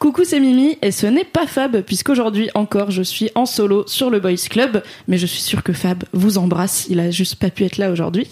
[0.00, 4.08] Coucou, c'est Mimi et ce n'est pas Fab puisqu'aujourd'hui encore je suis en solo sur
[4.08, 7.50] le Boys Club, mais je suis sûre que Fab vous embrasse, il a juste pas
[7.50, 8.26] pu être là aujourd'hui.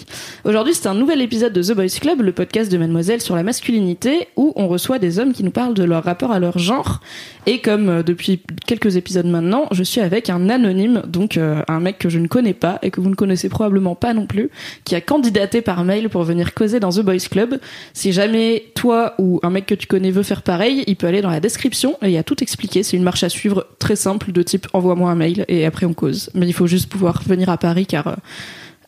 [0.46, 3.42] Aujourd'hui c'est un nouvel épisode de The Boys Club, le podcast de Mademoiselle sur la
[3.42, 7.00] masculinité où on reçoit des hommes qui nous parlent de leur rapport à leur genre
[7.44, 11.80] et comme euh, depuis quelques épisodes maintenant, je suis avec un anonyme, donc euh, un
[11.80, 14.48] mec que je ne connais pas et que vous ne connaissez probablement pas non plus,
[14.84, 17.58] qui a candidaté par mail pour venir causer dans The Boys Club.
[17.92, 21.20] Si jamais toi ou un mec que tu connais veut faire pareil, il peut aller
[21.20, 22.82] dans la description et il y a tout expliqué.
[22.82, 25.94] C'est une marche à suivre très simple de type envoie-moi un mail et après on
[25.94, 26.30] cause.
[26.34, 28.14] Mais il faut juste pouvoir venir à Paris car euh,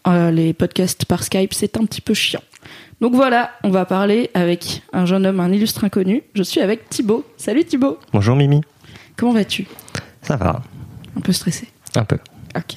[0.08, 2.42] euh, les podcasts par Skype c'est un petit peu chiant.
[3.00, 6.22] Donc voilà, on va parler avec un jeune homme, un illustre inconnu.
[6.34, 7.24] Je suis avec Thibaut.
[7.36, 7.98] Salut Thibaut.
[8.12, 8.60] Bonjour Mimi.
[9.16, 9.66] Comment vas-tu?
[10.22, 10.62] Ça va.
[11.16, 11.68] Un peu stressé?
[11.96, 12.18] Un peu.
[12.56, 12.74] Ok.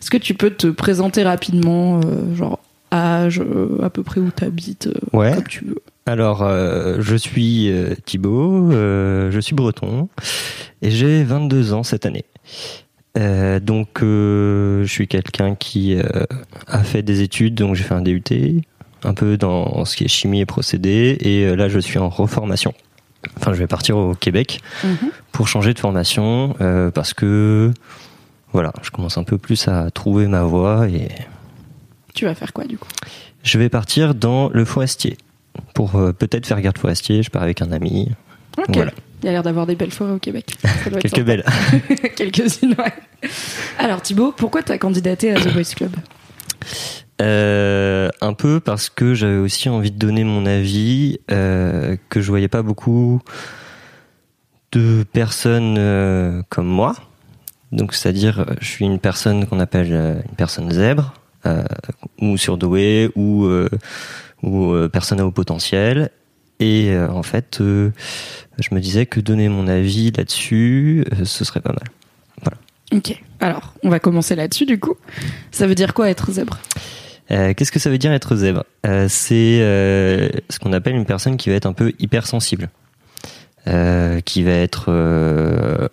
[0.00, 2.58] Est-ce que tu peux te présenter rapidement, euh, genre
[2.92, 3.42] âge,
[3.82, 5.34] à peu près où tu habites, ouais.
[5.34, 5.82] comme tu veux?
[6.06, 10.08] Alors, euh, je suis euh, Thibaut, euh, je suis breton
[10.82, 12.24] et j'ai 22 ans cette année.
[13.62, 15.96] donc, je suis quelqu'un qui
[16.66, 18.22] a fait des études, donc j'ai fait un DUT,
[19.04, 22.74] un peu dans ce qui est chimie et procédés, et là je suis en reformation.
[23.38, 25.10] Enfin, je vais partir au Québec Mhm.
[25.32, 26.54] pour changer de formation
[26.94, 27.72] parce que
[28.52, 31.08] voilà, je commence un peu plus à trouver ma voie et
[32.14, 32.88] Tu vas faire quoi du coup?
[33.42, 35.16] je vais partir dans le forestier
[35.74, 37.22] pour euh, peut-être faire garde forestier.
[37.22, 38.10] Je pars avec un ami.
[38.68, 38.92] Voilà.
[39.22, 40.56] Il y a l'air d'avoir des belles forêts au Québec.
[41.00, 41.44] Quelques belles.
[42.16, 43.30] Quelques-unes, ouais.
[43.78, 45.92] Alors Thibaut, pourquoi t'as candidaté à The Boys Club
[47.22, 52.28] Euh, un peu parce que j'avais aussi envie de donner mon avis, euh, que je
[52.28, 53.20] voyais pas beaucoup
[54.72, 56.94] de personnes euh, comme moi.
[57.72, 59.92] Donc, c'est-à-dire, je suis une personne qu'on appelle
[60.28, 61.14] une personne zèbre,
[62.20, 63.48] ou surdouée, ou,
[64.42, 66.10] ou euh, personne à haut potentiel.
[66.58, 67.90] Et euh, en fait, euh,
[68.58, 71.84] je me disais que donner mon avis là-dessus, ce serait pas mal.
[72.92, 73.20] Ok.
[73.40, 74.94] Alors, on va commencer là-dessus du coup.
[75.50, 76.58] Ça veut dire quoi être zèbre?
[77.30, 78.64] Euh, Qu'est-ce que ça veut dire être zèbre?
[78.86, 82.68] Euh, C'est euh, ce qu'on appelle une personne qui va être un peu hypersensible,
[84.24, 85.90] qui va être,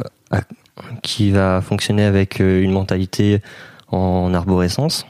[1.01, 3.41] qui va fonctionner avec une mentalité
[3.89, 5.07] en arborescence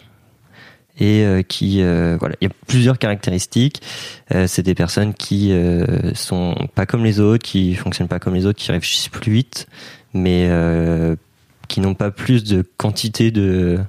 [1.00, 3.82] et euh, qui, euh, voilà, il y a plusieurs caractéristiques.
[4.34, 8.36] Euh, C'est des personnes qui euh, sont pas comme les autres, qui fonctionnent pas comme
[8.36, 9.68] les autres, qui réfléchissent plus vite,
[10.14, 11.16] mais euh,
[11.68, 13.80] qui n'ont pas plus de quantité de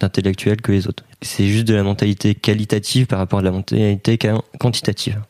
[0.00, 1.04] d'intellectuels que les autres.
[1.22, 5.20] C'est juste de la mentalité qualitative par rapport à la mentalité qua- quantitative.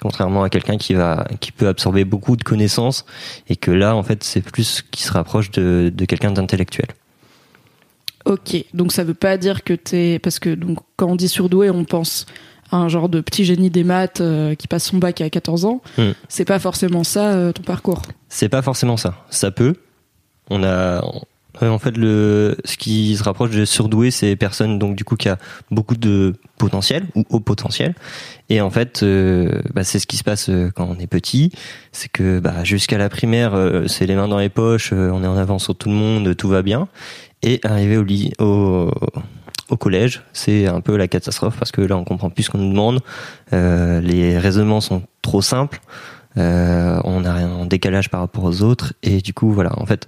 [0.00, 3.04] Contrairement à quelqu'un qui va, qui peut absorber beaucoup de connaissances
[3.48, 6.86] et que là, en fait, c'est plus qui se rapproche de, de quelqu'un d'intellectuel.
[8.24, 8.64] Ok.
[8.74, 11.84] Donc ça veut pas dire que t'es parce que donc quand on dit surdoué, on
[11.84, 12.26] pense
[12.70, 15.64] à un genre de petit génie des maths euh, qui passe son bac à 14
[15.64, 15.80] ans.
[15.96, 16.10] Hmm.
[16.28, 18.02] C'est pas forcément ça euh, ton parcours.
[18.28, 19.24] C'est pas forcément ça.
[19.30, 19.76] Ça peut.
[20.50, 21.02] On a,
[21.62, 25.16] euh, en fait, le, ce qui se rapproche de surdoué, c'est personnes donc du coup
[25.16, 25.38] qui a
[25.70, 27.94] beaucoup de potentiel ou haut potentiel.
[28.50, 31.52] Et en fait, euh, bah, c'est ce qui se passe quand on est petit.
[31.92, 35.22] C'est que bah, jusqu'à la primaire, euh, c'est les mains dans les poches, euh, on
[35.22, 36.88] est en avance sur tout le monde, tout va bien.
[37.42, 38.90] Et arrivé au, lit, au,
[39.68, 42.58] au collège, c'est un peu la catastrophe parce que là, on comprend plus ce qu'on
[42.58, 43.00] nous demande.
[43.52, 45.80] Euh, les raisonnements sont trop simples.
[46.36, 50.06] Euh, on a un décalage par rapport aux autres et du coup voilà en fait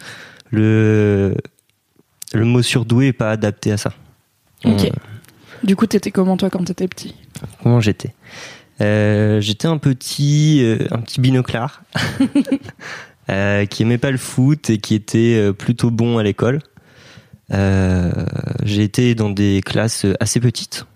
[0.51, 1.35] le
[2.33, 3.93] le mot surdoué est pas adapté à ça.
[4.65, 4.85] Ok.
[4.85, 4.91] Euh,
[5.65, 7.17] Du coup, t'étais comment toi quand t'étais petit?
[7.63, 8.15] Comment j'étais?
[8.81, 11.83] Euh, J'étais un petit un petit binoclard
[13.71, 16.61] qui aimait pas le foot et qui était plutôt bon à l'école.
[17.53, 18.11] Euh,
[18.63, 20.87] J'ai été dans des classes assez petites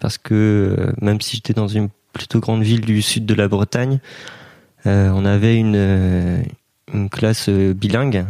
[0.00, 0.34] parce que
[0.78, 3.98] euh, même si j'étais dans une plutôt grande ville du sud de la Bretagne,
[4.86, 6.44] euh, on avait une,
[7.10, 8.24] classe bilingue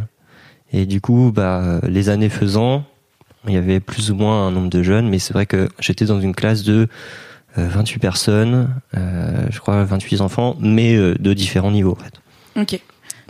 [0.73, 2.83] et du coup, bah, les années faisant,
[3.47, 6.05] il y avait plus ou moins un nombre de jeunes, mais c'est vrai que j'étais
[6.05, 6.87] dans une classe de
[7.57, 11.97] euh, 28 personnes, je crois 28 enfants, mais de différents niveaux.
[11.97, 12.13] En fait.
[12.59, 12.81] Ok.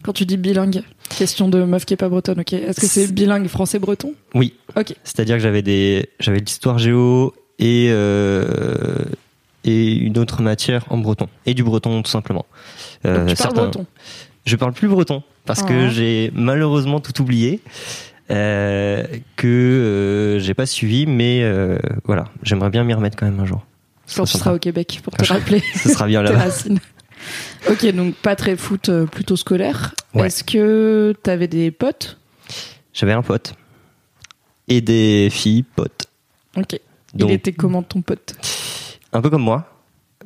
[0.03, 2.53] Quand tu dis bilingue, question de meuf qui est pas bretonne, ok.
[2.53, 4.13] Est-ce que c'est bilingue français-breton?
[4.35, 4.93] Oui, Ok.
[5.03, 8.45] c'est-à-dire que j'avais des, j'avais de l'histoire géo et euh,
[9.63, 12.45] et une autre matière en breton et du breton tout simplement.
[13.03, 13.85] Donc, tu parles certains- breton.
[14.45, 15.67] Je parle plus breton parce Ah.
[15.67, 17.59] que j'ai malheureusement tout oublié.
[18.29, 19.05] euh,
[19.37, 23.45] que euh, j'ai pas suivi, mais euh, voilà, j'aimerais bien m'y remettre quand même un
[23.45, 23.65] jour.
[24.15, 26.47] Quand tu seras au Québec, pour te rappeler Ce sera bien là-bas.
[27.69, 29.93] Ok, donc pas très foot, euh, plutôt scolaire.
[30.13, 30.27] Ouais.
[30.27, 32.17] Est-ce que t'avais des potes?
[32.93, 33.53] J'avais un pote
[34.67, 36.05] et des filles potes.
[36.55, 36.79] Ok.
[37.13, 38.35] Donc Il était comment ton pote?
[39.13, 39.69] Un peu comme moi,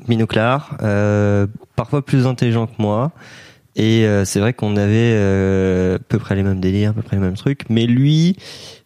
[0.07, 3.11] binoclard, euh, parfois plus intelligent que moi.
[3.75, 7.01] Et euh, c'est vrai qu'on avait euh, à peu près les mêmes délires, à peu
[7.01, 7.69] près les mêmes trucs.
[7.69, 8.35] Mais lui,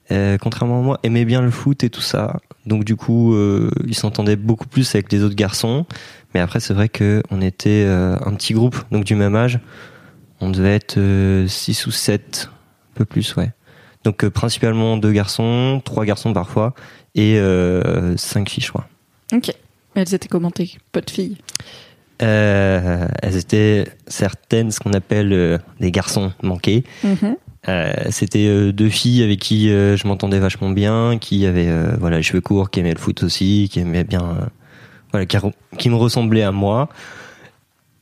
[0.09, 2.39] contrairement à moi, aimait bien le foot et tout ça.
[2.65, 5.85] Donc du coup, euh, il s'entendait beaucoup plus avec les autres garçons.
[6.33, 9.59] Mais après, c'est vrai que on était euh, un petit groupe, donc du même âge.
[10.41, 10.99] On devait être
[11.47, 13.51] 6 ou 7, un peu plus, ouais.
[14.05, 16.73] Donc euh, principalement deux garçons, trois garçons parfois,
[17.15, 18.87] et euh, cinq filles, je crois.
[19.33, 19.51] Ok.
[19.95, 21.37] Elles étaient comment tes potes filles?
[22.21, 26.83] Euh, elles étaient certaines ce qu'on appelle euh, des garçons manqués.
[27.03, 27.35] Mhm.
[27.67, 31.95] Euh, C'était euh, deux filles avec qui euh, je m'entendais vachement bien, qui avaient euh,
[31.99, 34.45] voilà les cheveux courts, qui aimaient le foot aussi, qui aimaient bien euh,
[35.11, 35.37] voilà qui,
[35.77, 36.89] qui me ressemblaient à moi.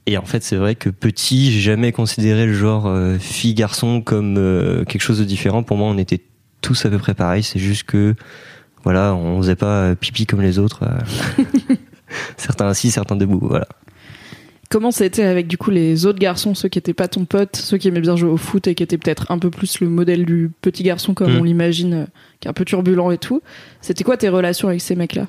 [0.06, 4.02] Et en fait, c'est vrai que petit, j'ai jamais considéré le genre euh, fille garçon
[4.02, 5.64] comme euh, quelque chose de différent.
[5.64, 6.20] Pour moi, on était
[6.62, 7.44] tous à peu près pareils.
[7.44, 8.16] C'est juste que
[8.84, 10.84] voilà, on faisait pas pipi comme les autres.
[12.38, 13.40] certains assis, certains debout.
[13.42, 13.68] Voilà.
[14.74, 17.78] Comment c'était avec du coup les autres garçons, ceux qui étaient pas ton pote, ceux
[17.78, 20.26] qui aimaient bien jouer au foot et qui étaient peut-être un peu plus le modèle
[20.26, 21.40] du petit garçon comme Mm.
[21.40, 22.06] on l'imagine, euh,
[22.40, 23.44] qui est un peu turbulent et tout.
[23.82, 25.28] C'était quoi tes relations avec ces mecs-là?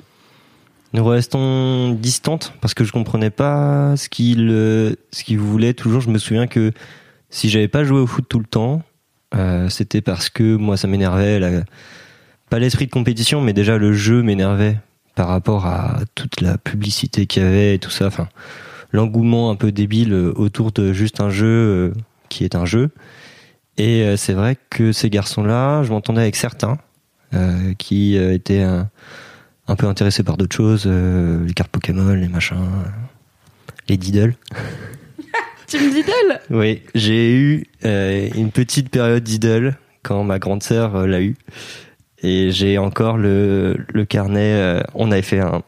[0.95, 5.75] Nous restons distantes parce que je comprenais pas ce qu'il euh, ce voulait.
[5.75, 6.73] Toujours, je me souviens que
[7.29, 8.81] si j'avais pas joué au foot tout le temps,
[9.35, 11.39] euh, c'était parce que moi ça m'énervait.
[11.39, 11.65] la-
[12.49, 14.79] Pas l'esprit de compétition, mais déjà le jeu m'énervait
[15.17, 18.07] par rapport à toute la publicité qu'il y avait et tout ça.
[18.07, 18.29] Enfin,
[18.95, 21.93] l'engouement un peu débile euh, autour de juste un jeu euh,
[22.29, 22.91] qui est un jeu.
[23.77, 26.79] Et euh, c'est vrai que ces garçons-là, je m'entendais avec certains
[27.35, 28.89] euh, qui étaient un,
[29.67, 32.89] un peu intéressés par d'autres choses, euh, les cartes Pokémon, les machins, euh,
[33.89, 34.37] les Diddle.
[35.67, 41.37] Team Diddle Oui, j'ai eu une petite période Diddle quand ma grande sœur l'a eu.
[42.23, 44.83] Et j'ai encore le, le carnet.
[44.95, 45.63] on avait fait un,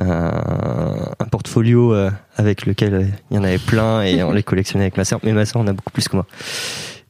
[0.00, 4.42] un, un portfolio euh, avec lequel euh, il y en avait plein et on les
[4.42, 5.20] collectionnait avec ma sœur.
[5.22, 6.26] Mais ma sœur en a beaucoup plus que moi.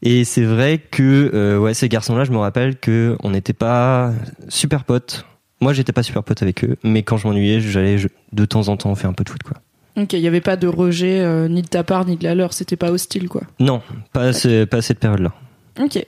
[0.03, 4.13] Et c'est vrai que euh, ouais, ces garçons-là, je me rappelle que on n'était pas
[4.49, 5.27] super potes.
[5.61, 7.97] Moi, j'étais pas super pote avec eux, mais quand je m'ennuyais, j'allais
[8.33, 9.59] de temps en temps faire un peu de foot, quoi.
[9.97, 12.35] Ok, il y avait pas de rejet euh, ni de ta part ni de la
[12.35, 13.43] leur, c'était pas hostile quoi.
[13.59, 13.83] Non,
[14.13, 15.33] pas à, ce- pas cette période-là.
[15.81, 16.03] Ok.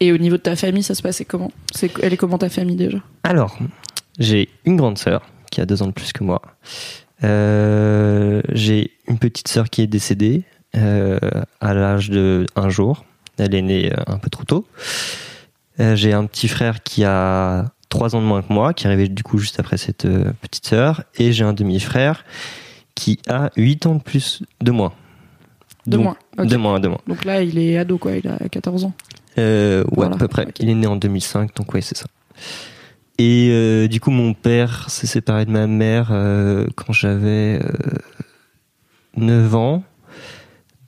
[0.00, 1.50] Et au niveau de ta famille, ça se passait comment?
[2.02, 2.98] Elle est comment ta famille déjà?
[3.24, 3.58] Alors,
[4.18, 6.42] j'ai une grande sœur qui a deux ans de plus que moi.
[7.24, 10.44] Euh, j'ai une petite sœur qui est décédée
[10.76, 11.18] euh,
[11.60, 13.04] à l'âge de un jour.
[13.38, 14.66] Elle est née euh, un peu trop tôt.
[15.80, 18.88] Euh, j'ai un petit frère qui a trois ans de moins que moi, qui est
[18.88, 20.06] arrivé du coup juste après cette
[20.40, 21.04] petite sœur.
[21.16, 22.24] Et j'ai un demi-frère
[22.94, 24.94] qui a huit ans de plus de moi.
[25.86, 26.16] De moins.
[26.36, 26.46] ok.
[26.46, 27.00] De moins, de moins.
[27.06, 28.92] Donc là, il est ado quoi, il a 14 ans.
[29.36, 30.46] Ouais, Voilà, à peu près.
[30.58, 32.06] Il est né en 2005, donc ouais, c'est ça.
[33.18, 37.98] Et euh, du coup, mon père s'est séparé de ma mère euh, quand j'avais euh,
[39.16, 39.84] 9 ans.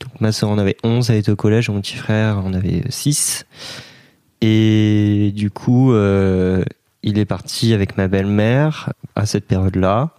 [0.01, 2.83] Donc ma soeur en avait 11, elle était au collège, mon petit frère en avait
[2.89, 3.47] 6.
[4.41, 6.63] Et du coup, euh,
[7.03, 10.11] il est parti avec ma belle-mère à cette période-là.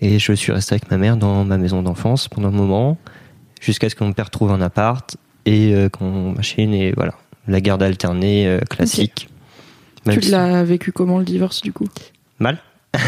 [0.00, 2.98] Et je suis resté avec ma mère dans ma maison d'enfance pendant un moment,
[3.60, 7.14] jusqu'à ce que mon père trouve un appart et euh, qu'on machine et voilà.
[7.46, 9.30] La garde alternée euh, classique.
[10.08, 11.86] Même tu si- l'as vécu comment le divorce du coup?
[12.38, 12.58] Mal.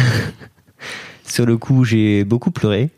[1.25, 2.91] Sur le coup, j'ai beaucoup pleuré.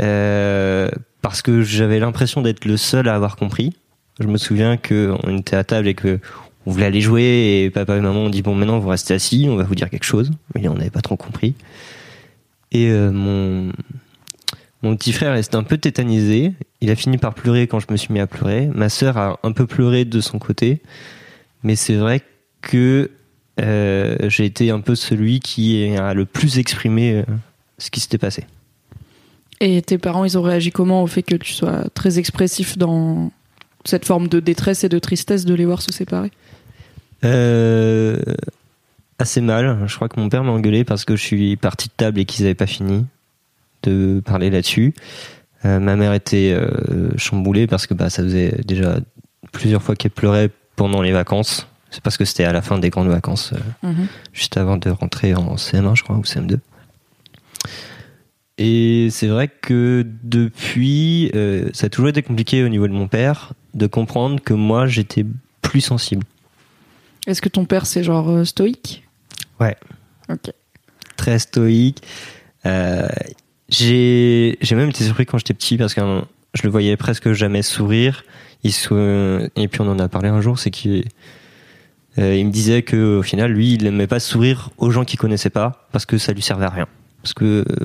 [0.00, 0.88] Euh,
[1.22, 3.72] parce que j'avais l'impression d'être le seul à avoir compris.
[4.20, 6.18] Je me souviens que on était à table et que
[6.66, 9.46] on voulait aller jouer et papa et maman ont dit bon maintenant vous restez assis,
[9.48, 10.30] on va vous dire quelque chose.
[10.54, 11.54] Mais on n'avait pas trop compris.
[12.72, 13.72] Et euh, mon
[14.82, 16.52] mon petit frère restait un peu tétanisé.
[16.80, 18.68] Il a fini par pleurer quand je me suis mis à pleurer.
[18.74, 20.80] Ma sœur a un peu pleuré de son côté.
[21.62, 22.24] Mais c'est vrai que
[23.60, 27.22] euh, j'ai été un peu celui qui a le plus exprimé euh,
[27.78, 28.44] ce qui s'était passé.
[29.60, 33.30] Et tes parents, ils ont réagi comment au fait que tu sois très expressif dans
[33.84, 36.32] cette forme de détresse et de tristesse de les voir se séparer?
[37.24, 38.20] Euh,
[39.18, 39.84] assez mal.
[39.86, 42.24] Je crois que mon père m'a engueulé parce que je suis parti de table et
[42.24, 43.06] qu'ils n'avaient pas fini
[43.84, 44.94] de parler là-dessus.
[45.62, 46.54] Ma mère était
[47.16, 48.98] chamboulée parce que bah, ça faisait déjà
[49.50, 51.66] plusieurs fois qu'elle pleurait pendant les vacances.
[51.94, 54.08] C'est parce que c'était à la fin des grandes vacances, euh, Mhm.
[54.32, 56.58] juste avant de rentrer en CM1, je crois, ou CM2.
[58.58, 63.06] Et c'est vrai que depuis, euh, ça a toujours été compliqué au niveau de mon
[63.06, 65.24] père de comprendre que moi j'étais
[65.62, 66.24] plus sensible.
[67.28, 69.04] Est-ce que ton père c'est genre euh, stoïque?
[69.60, 69.76] Ouais.
[70.28, 70.50] Ok.
[71.16, 72.02] Très stoïque.
[73.68, 76.00] J'ai même été surpris quand j'étais petit parce que
[76.54, 78.24] je le voyais presque jamais sourire.
[78.62, 81.04] Il se, et puis on en a parlé un jour, c'est qu'il
[82.18, 85.18] euh, il me disait que au final lui il n'aimait pas sourire aux gens qu'il
[85.18, 86.86] connaissait pas parce que ça lui servait à rien.
[87.22, 87.84] Parce que euh,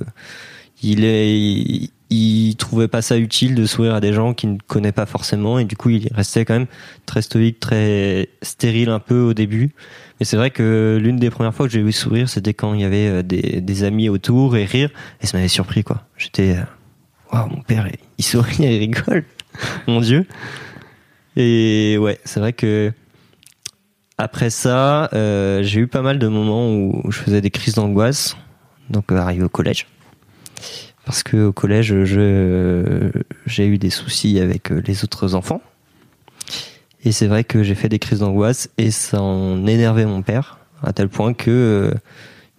[0.81, 4.57] il est il, il trouvait pas ça utile de sourire à des gens qu'il ne
[4.67, 6.67] connaît pas forcément et du coup il restait quand même
[7.05, 9.71] très stoïque, très stérile un peu au début.
[10.19, 12.81] Mais c'est vrai que l'une des premières fois que j'ai vu sourire, c'était quand il
[12.81, 14.89] y avait euh, des, des amis autour et rire
[15.21, 16.03] et ça m'avait surpris quoi.
[16.17, 16.63] J'étais euh,
[17.31, 19.23] waouh, mon père il sourit, il rigole.
[19.87, 20.25] mon dieu.
[21.35, 22.91] Et ouais, c'est vrai que
[24.19, 28.35] après ça, euh, j'ai eu pas mal de moments où je faisais des crises d'angoisse,
[28.89, 29.87] donc euh, arrivé au collège.
[31.05, 33.09] Parce que au collège, je
[33.47, 35.61] j'ai eu des soucis avec euh, les autres enfants.
[37.05, 40.59] Et c'est vrai que j'ai fait des crises d'angoisse et ça en énervait mon père
[40.83, 41.93] à tel point que euh,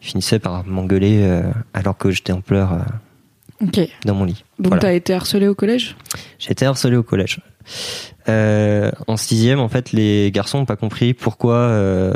[0.03, 1.43] il finissait par m'engueuler euh,
[1.75, 4.45] alors que j'étais en pleurs euh, dans mon lit.
[4.59, 4.81] Donc Voilà.
[4.81, 5.95] t'as été harcelé au collège?
[6.39, 7.41] J'ai été harcelé au collège.
[8.29, 12.13] Euh, en sixième, en fait, les garçons n'ont pas compris pourquoi euh,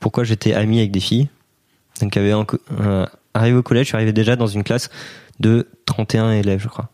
[0.00, 1.28] pourquoi j'étais ami avec des filles.
[2.00, 4.90] Donc, euh, arrivé au collège, je suis arrivé déjà dans une classe
[5.40, 6.90] de 31 élèves, je crois.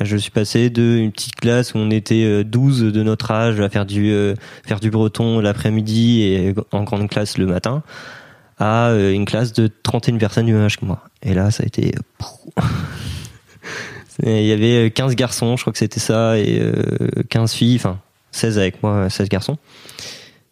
[0.00, 3.60] Je suis passé de une petite classe où on était euh, 12 de notre âge
[3.60, 7.82] à faire du euh, faire du breton l'après-midi et en grande classe le matin
[8.58, 11.04] à euh, une classe de 31 personnes du même âge que moi.
[11.22, 11.94] Et là, ça a été
[14.22, 18.00] il y avait 15 garçons, je crois que c'était ça, et euh, 15 filles, enfin
[18.32, 19.58] 16 avec moi, 16 garçons.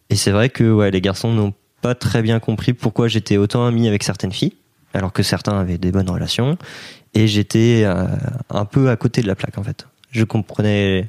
[0.08, 3.66] Et c'est vrai que ouais, les garçons n'ont pas très bien compris pourquoi j'étais autant
[3.66, 4.54] ami avec certaines filles,
[4.94, 6.58] alors que certains avaient des bonnes relations,
[7.14, 8.06] et j'étais euh,
[8.50, 9.86] un peu à côté de la plaque en fait.
[10.10, 11.08] Je comprenais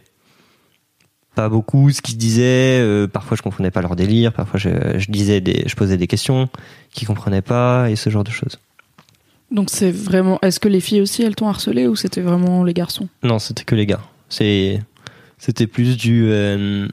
[1.36, 5.12] pas beaucoup ce qu'ils disaient, euh, parfois je comprenais pas leur délire, parfois je, je
[5.12, 6.50] disais des, je posais des questions
[6.92, 8.60] qu'ils comprenaient pas, et ce genre de choses.
[9.52, 10.40] Donc c'est vraiment.
[10.42, 13.08] Est-ce que les filles aussi elles t'ont harcelé ou c'était vraiment les garçons?
[13.24, 14.02] Non, c'était que les gars.
[14.30, 14.82] C'est,
[15.38, 16.28] c'était plus du.
[16.30, 16.88] euh,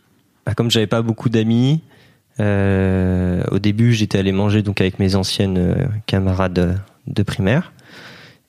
[0.44, 1.80] bah, comme j'avais pas beaucoup d'amis,
[2.40, 7.72] euh, au début j'étais allé manger donc avec mes anciennes euh, camarades de primaire.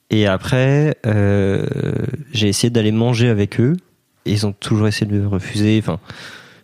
[0.10, 1.66] Et après, euh,
[2.34, 3.78] j'ai essayé d'aller manger avec eux.
[4.26, 5.80] Et ils ont toujours essayé de me refuser.
[5.82, 6.00] Enfin,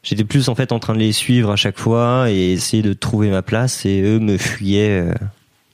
[0.03, 2.93] j'étais plus en fait en train de les suivre à chaque fois et essayer de
[2.93, 3.85] trouver ma place.
[3.85, 5.13] Et eux me fuyaient euh,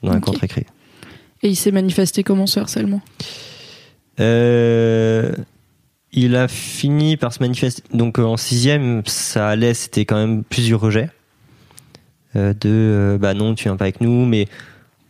[0.02, 0.66] dans de récré.
[1.42, 3.00] Et il s'est manifesté comment ce harcèlement?
[4.20, 5.32] Euh,
[6.12, 7.82] il a fini par se manifester.
[7.92, 11.10] Donc euh, en sixième, ça allait, c'était quand même plusieurs rejets.
[12.36, 14.48] Euh, de euh, bah non, tu viens pas avec nous, mais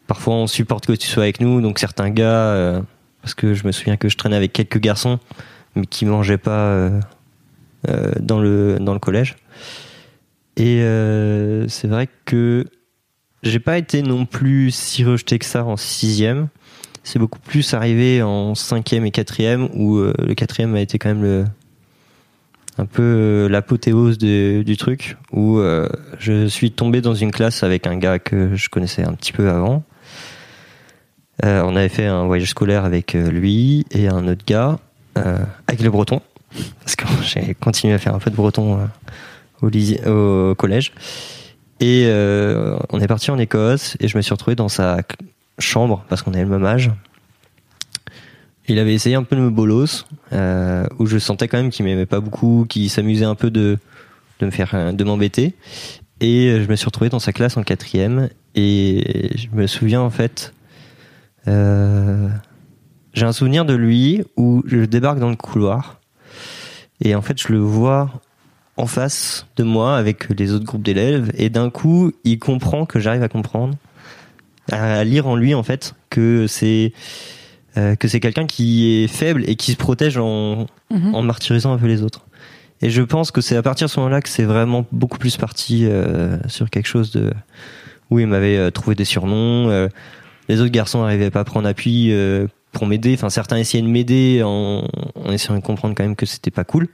[0.07, 1.61] parfois on supporte que tu sois avec nous.
[1.61, 2.81] Donc certains gars, euh,
[3.21, 5.19] parce que je me souviens que je traînais avec quelques garçons,
[5.75, 6.91] mais qui mangeaient pas
[8.21, 9.37] dans le dans le collège.
[10.57, 10.83] Et
[11.69, 12.67] c'est vrai que
[13.43, 16.49] j'ai pas été non plus si rejeté que ça en sixième
[17.05, 21.09] c'est beaucoup plus arrivé en cinquième et quatrième où euh, le quatrième a été quand
[21.09, 21.45] même le
[22.79, 27.87] un peu euh, l'apothéose du truc où euh, je suis tombé dans une classe avec
[27.87, 29.85] un gars que je connaissais un petit peu avant.
[31.45, 34.79] On avait fait un voyage scolaire avec lui et un autre gars
[35.17, 36.21] avec le breton
[36.81, 38.89] parce que j'ai continué à faire un peu de breton
[39.61, 40.93] au collège
[41.83, 44.99] et euh, on est parti en Écosse et je me suis retrouvé dans sa
[45.59, 46.93] chambre parce qu'on avait le même âge.
[48.69, 51.85] Il avait essayé un peu de me bolos, euh, où je sentais quand même qu'il
[51.85, 53.79] m'aimait pas beaucoup, qu'il s'amusait un peu de,
[54.39, 55.57] de me faire, de m'embêter.
[56.21, 60.03] Et euh, je me suis retrouvé dans sa classe en quatrième, et je me souviens
[60.03, 60.55] en fait,
[61.49, 61.53] j'ai
[63.27, 65.99] un souvenir de lui où je débarque dans le couloir,
[67.01, 68.23] et en fait je le vois
[68.77, 72.99] en face de moi avec les autres groupes d'élèves, et d'un coup il comprend que
[73.01, 73.75] j'arrive à comprendre
[74.71, 76.93] à lire en lui en fait que c'est
[77.77, 81.15] euh, que c'est quelqu'un qui est faible et qui se protège en, Mhm.
[81.15, 82.27] en martyrisant un peu les autres.
[82.83, 85.37] Et je pense que c'est à partir de ce moment-là que c'est vraiment beaucoup plus
[85.39, 87.33] parti euh, sur quelque chose de
[88.11, 89.71] où il m'avait euh, trouvé des surnoms.
[89.71, 89.89] euh,
[90.49, 93.15] les autres garçons n'arrivaient pas à prendre appui euh, pour m'aider.
[93.15, 96.65] Enfin, certains essayaient de m'aider en, en essayant de comprendre quand même que c'était pas
[96.65, 96.89] cool.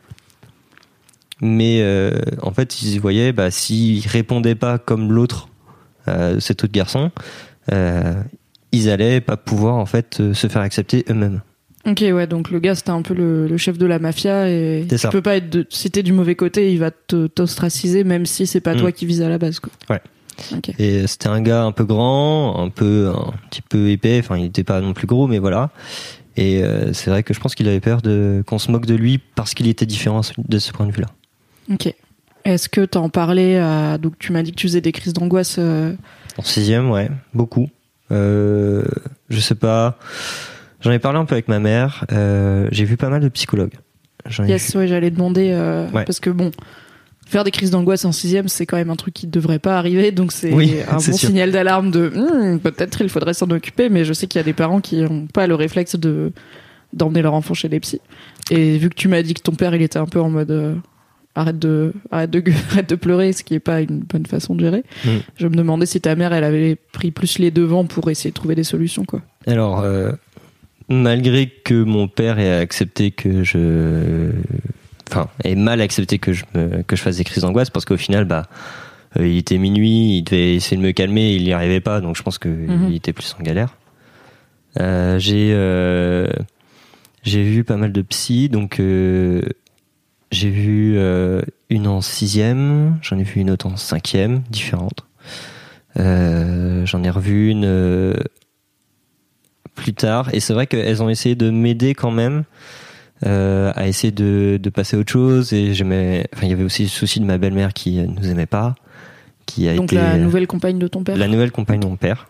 [1.40, 5.48] Mais euh, en fait, ils voyaient, bah, s'ils répondaient pas comme l'autre,
[6.08, 7.10] euh, cet autre garçon,
[7.72, 8.14] euh,
[8.72, 11.40] ils allaient pas pouvoir en fait se faire accepter eux-mêmes.
[11.86, 14.84] Ok, ouais, donc le gars c'était un peu le, le chef de la mafia et
[14.88, 15.08] tu ça.
[15.10, 18.60] peux pas être de, si t'es du mauvais côté, il va t'ostraciser même si c'est
[18.60, 18.78] pas Mm.
[18.80, 19.72] toi qui vise à la base quoi.
[20.54, 20.72] Ok.
[20.78, 24.18] Et c'était un gars un peu grand, un peu un petit peu épais.
[24.22, 25.70] Enfin, il n'était pas non plus gros, mais voilà.
[26.36, 29.18] Et c'est vrai que je pense qu'il avait peur de qu'on se moque de lui
[29.34, 31.08] parce qu'il était différent de ce point de vue-là.
[31.70, 31.92] Ok.
[32.44, 33.98] Est-ce que t'en parlais à...
[33.98, 35.56] Donc tu m'as dit que tu faisais des crises d'angoisse.
[35.58, 35.92] euh,
[36.38, 37.68] En sixième, ouais, beaucoup.
[38.10, 38.84] Euh,
[39.28, 39.98] je sais pas.
[40.80, 42.04] J'en ai parlé un peu avec ma mère.
[42.12, 43.74] Euh, j'ai vu pas mal de psychologues.
[44.46, 46.04] Yes, vu- ouais, j'allais demander euh, Ouais.
[46.04, 46.50] parce que bon,
[47.26, 49.76] faire des crises d'angoisse en sixième, c'est quand même un truc qui ne devrait pas
[49.78, 51.14] arriver, donc c'est Oui, un bon sûr.
[51.14, 54.44] signal d'alarme de Hmm, peut-être il faudrait s'en occuper, mais je sais qu'il y a
[54.44, 56.32] des parents qui n'ont pas le réflexe de
[56.94, 58.00] d'emmener leur enfant chez les psys.
[58.50, 60.50] Et vu que tu m'as dit que ton père il était un peu en mode
[60.50, 60.74] euh,
[61.34, 62.42] arrête de arrête de
[62.72, 65.08] arrête de pleurer, ce qui est pas une bonne façon de gérer, Mm.
[65.36, 68.34] je me demandais si ta mère elle avait pris plus les devants pour essayer de
[68.34, 69.20] trouver des solutions quoi.
[69.46, 70.12] Alors, euh,
[70.88, 74.30] malgré que mon père ait accepté que je,
[75.10, 77.96] enfin, ait mal accepté que je me, que je fasse des crises d'angoisse, parce qu'au
[77.96, 78.46] final, bah,
[79.18, 82.16] euh, il était minuit, il devait essayer de me calmer, il n'y arrivait pas, donc
[82.16, 82.88] je pense que Mhm.
[82.90, 83.76] il était plus en galère.
[84.80, 85.50] Euh, j'ai,
[87.22, 88.80] j'ai vu pas mal de psy, donc
[90.30, 95.06] j'ai vu euh, une en sixième, j'en ai vu une autre en cinquième, différente.
[95.98, 98.14] Euh, j'en ai revu une euh,
[99.74, 100.32] plus tard.
[100.34, 102.44] Et c'est vrai qu'elles ont essayé de m'aider quand même
[103.26, 105.52] euh, à essayer de, de passer à autre chose.
[105.52, 106.28] Et j'aimais.
[106.34, 108.74] Enfin, il y avait aussi le souci de ma belle-mère qui nous aimait pas,
[109.48, 111.16] qui a Donc été la nouvelle compagne de ton père?
[111.16, 112.28] la nouvelle compagne de mon père,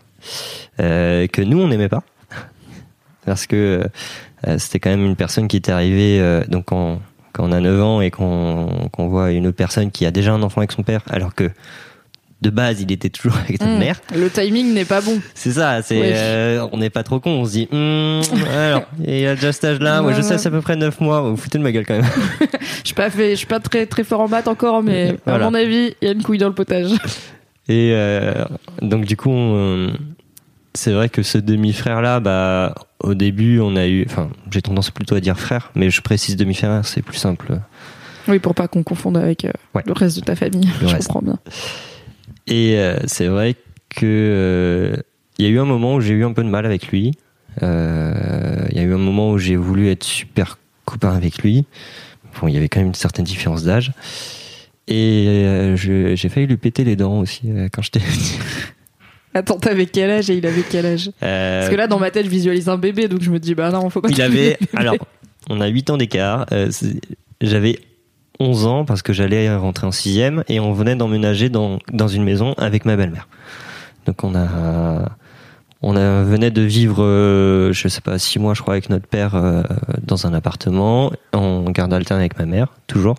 [0.80, 2.04] euh, que nous on n'aimait pas
[3.26, 3.84] parce que
[4.46, 7.00] euh, c'était quand même une personne qui était arrivée euh, donc quand,
[7.38, 10.32] quand on a 9 ans et qu'on qu'on voit une autre personne qui a déjà
[10.32, 11.50] un enfant avec son père alors que
[12.42, 13.78] de base il était toujours avec notre Hmm.
[13.78, 15.18] mère Le timing n'est pas bon.
[15.34, 18.20] c'est ça, c'est euh, on n'est pas trop con, on se dit Hum,
[18.56, 21.20] alors, il a déjà cet âge-là, moi je sais c'est à peu près 9 mois,
[21.22, 22.06] vous vous foutez de ma gueule quand même.
[22.60, 25.46] Je suis pas fait, je suis pas très très fort en maths encore, mais Voilà.
[25.46, 26.90] à mon avis, il y a une couille dans le potage.
[27.68, 28.32] Et euh,
[28.82, 29.92] donc du coup, on-
[30.74, 34.90] c'est vrai que ce demi-frère là, bah au début on a eu, enfin j'ai tendance
[34.90, 37.58] plutôt à dire frère, mais je précise demi-frère, c'est plus simple.
[38.28, 39.82] Oui, pour pas qu'on confonde avec euh, Ouais.
[39.86, 40.68] le reste de ta famille.
[40.82, 41.08] Le je reste.
[41.08, 41.38] comprends bien.
[42.46, 43.54] Et euh, c'est vrai
[43.88, 44.96] que euh,
[45.38, 47.12] il y a eu un moment où j'ai eu un peu de mal avec lui.
[47.62, 51.64] Il y a eu un moment où j'ai voulu être super copain avec lui.
[52.40, 53.92] Bon, il y avait quand même une certaine différence d'âge.
[54.86, 58.00] Et j'ai failli lui péter les dents aussi quand j'étais.
[59.34, 62.10] Attends, t'avais quel âge et il avait quel âge Euh, Parce que là, dans ma
[62.10, 64.08] tête, je visualise un bébé, donc je me dis, bah non, faut pas.
[64.10, 64.56] il avait.
[64.74, 64.96] Alors,
[65.50, 66.46] on a 8 ans d'écart.
[66.52, 66.70] Euh,
[67.40, 67.78] J'avais
[68.40, 72.24] 11 ans parce que j'allais rentrer en 6 et on venait d'emménager dans, dans une
[72.24, 73.28] maison avec ma belle-mère.
[74.06, 75.08] Donc on a.
[75.80, 79.06] On a, venait de vivre, euh, je sais pas, 6 mois je crois avec notre
[79.06, 79.62] père euh,
[80.02, 83.14] dans un appartement, en garde alterne avec ma mère, toujours.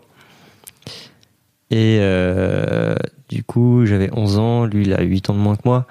[1.71, 2.95] Et euh,
[3.29, 5.87] du coup, j'avais 11 ans, lui il a 8 ans de moins que moi.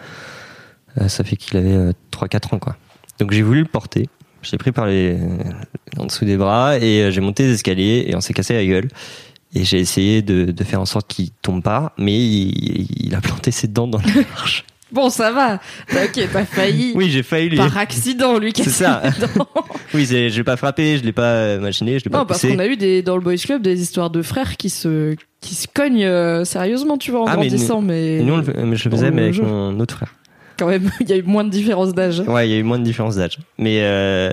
[1.01, 2.77] Euh, ça fait qu'il avait euh, 3-4 ans quoi.
[3.21, 4.09] Donc j'ai voulu le porter.
[4.43, 5.17] Je l'ai pris par les
[5.97, 8.65] en dessous des bras et euh, j'ai monté les escaliers et on s'est cassé la
[8.65, 8.89] gueule.
[9.55, 13.21] Et j'ai essayé de, de faire en sorte qu'il tombe pas, mais il, il a
[13.21, 14.65] planté ses dents dans la marche.
[14.91, 15.61] Bon, ça va.
[15.93, 16.93] Ok, t'as failli.
[16.95, 17.59] Oui, j'ai failli lui.
[17.59, 19.03] Par accident, lui, C'est ça.
[19.95, 22.43] Oui, je l'ai pas frappé, je l'ai pas euh, machiné, je l'ai pas Non, parce
[22.43, 25.55] qu'on a eu des, dans le Boys Club des histoires de frères qui se, qui
[25.55, 28.97] se cognent euh, sérieusement, tu vois, en Ah, grandissant, mais, nous, mais je le Dans
[28.97, 29.45] faisais, mais avec jeu.
[29.45, 30.15] mon autre frère.
[30.59, 32.21] quand même, il y a eu moins de différence d'âge.
[32.27, 33.39] Ouais, il y a eu moins de différence d'âge.
[33.57, 34.31] Mais euh,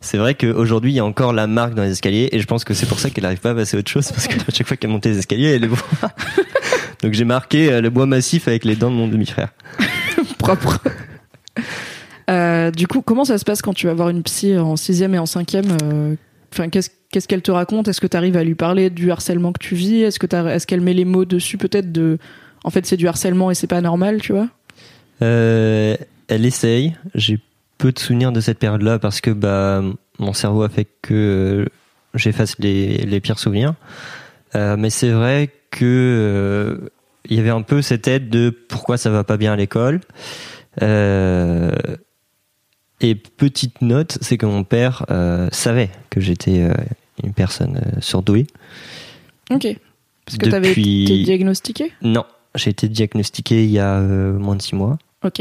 [0.00, 2.64] c'est vrai qu'aujourd'hui, il y a encore la marque dans les escaliers et je pense
[2.64, 4.66] que c'est pour ça qu'elle n'arrive pas à passer à autre chose parce qu'à chaque
[4.66, 5.78] fois qu'elle montait les escaliers, elle les voit.
[7.02, 9.50] Donc j'ai marqué euh, le bois massif avec les dents de mon demi-frère.
[10.38, 10.80] propre.
[12.30, 15.14] Euh, du coup, comment ça se passe quand tu vas voir une psy en sixième
[15.14, 16.14] et en cinquième euh,
[16.52, 17.88] Enfin, qu'est-ce qu'est-ce qu'elle te raconte?
[17.88, 20.02] Est-ce que tu arrives à lui parler du harcèlement que tu vis?
[20.02, 22.18] Est-ce que est-ce qu'elle met les mots dessus peut-être de
[22.64, 24.48] en fait c'est du harcèlement et c'est pas normal, tu vois?
[25.22, 25.96] Euh,
[26.28, 26.94] elle essaye.
[27.14, 27.38] J'ai
[27.80, 29.82] peu de souvenirs de cette période-là parce que bah
[30.18, 31.66] mon cerveau a fait que euh,
[32.14, 33.74] j'efface les, les pires souvenirs.
[34.54, 36.90] Euh, mais c'est vrai que euh,
[37.28, 40.00] il y avait un peu cette aide de pourquoi ça va pas bien à l'école.
[40.82, 41.72] Euh,
[43.00, 45.06] et petite note, c'est que mon père
[45.52, 46.68] savait que j'étais
[47.24, 48.46] une personne surdouée.
[49.50, 49.66] Ok.
[50.26, 51.92] Parce que Depuis- été diagnostiqué?
[52.02, 54.98] Non, j'ai été diagnostiqué il y a moins de six mois.
[55.24, 55.40] Ok.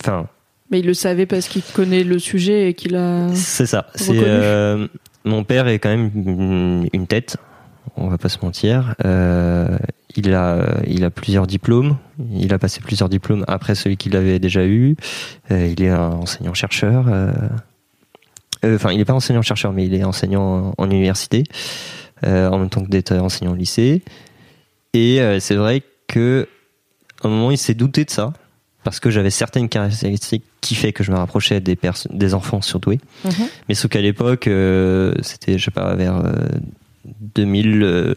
[0.00, 0.26] Enfin,
[0.70, 3.28] Mais il le savait parce qu'il connaît le sujet et qu'il a.
[3.34, 3.86] C'est ça.
[3.94, 4.88] C'est euh,
[5.24, 7.36] mon père est quand même une- une tête.
[7.96, 8.94] On va pas se mentir.
[9.04, 9.78] Euh,
[10.16, 11.96] il a, il a plusieurs diplômes.
[12.32, 14.96] Il a passé plusieurs diplômes après celui qu'il avait déjà eu.
[15.50, 17.04] Euh, il est un enseignant chercheur.
[18.64, 21.44] Enfin, il n'est pas enseignant chercheur, mais il est enseignant en, en université,
[22.24, 24.02] en même temps que d'être enseignant au lycée.
[24.94, 26.48] Et c'est vrai que
[27.22, 28.32] à un moment, il s'est douté de ça
[28.84, 31.76] parce que j'avais certaines caractéristiques qui fait que je me rapprochais des
[32.10, 33.00] des enfants surdoués.
[33.24, 33.32] Mhm.
[33.68, 36.32] Mais sauf qu'à l'époque, euh, c'était, je sais pas, vers euh,
[37.34, 38.14] 2000, euh,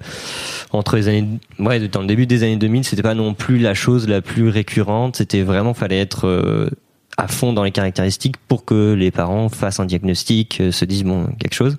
[0.72, 1.28] entre les années,
[1.60, 4.50] ouais, dans le début des années 2000, c'était pas non plus la chose la plus
[4.50, 5.18] récurrente.
[5.18, 6.70] C'était vraiment, fallait être euh,
[7.18, 11.04] à fond dans les caractéristiques pour que les parents fassent un diagnostic, euh, se disent
[11.04, 11.78] bon quelque chose.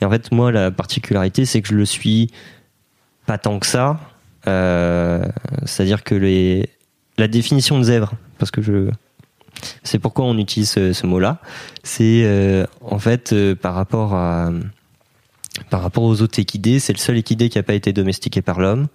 [0.00, 2.30] Et en fait, moi, la particularité, c'est que je le suis
[3.26, 4.00] pas tant que ça.
[4.46, 5.24] Euh,
[5.64, 6.68] C'est-à-dire que les,
[7.18, 8.90] la définition de zèbre, parce que je,
[9.82, 11.38] c'est pourquoi on utilise ce, mot-là,
[11.82, 14.50] c'est euh, en fait euh, par rapport à
[15.70, 18.60] par rapport aux autres équidés, c'est le seul équidé qui n'a pas été domestiqué par
[18.60, 18.88] l'homme.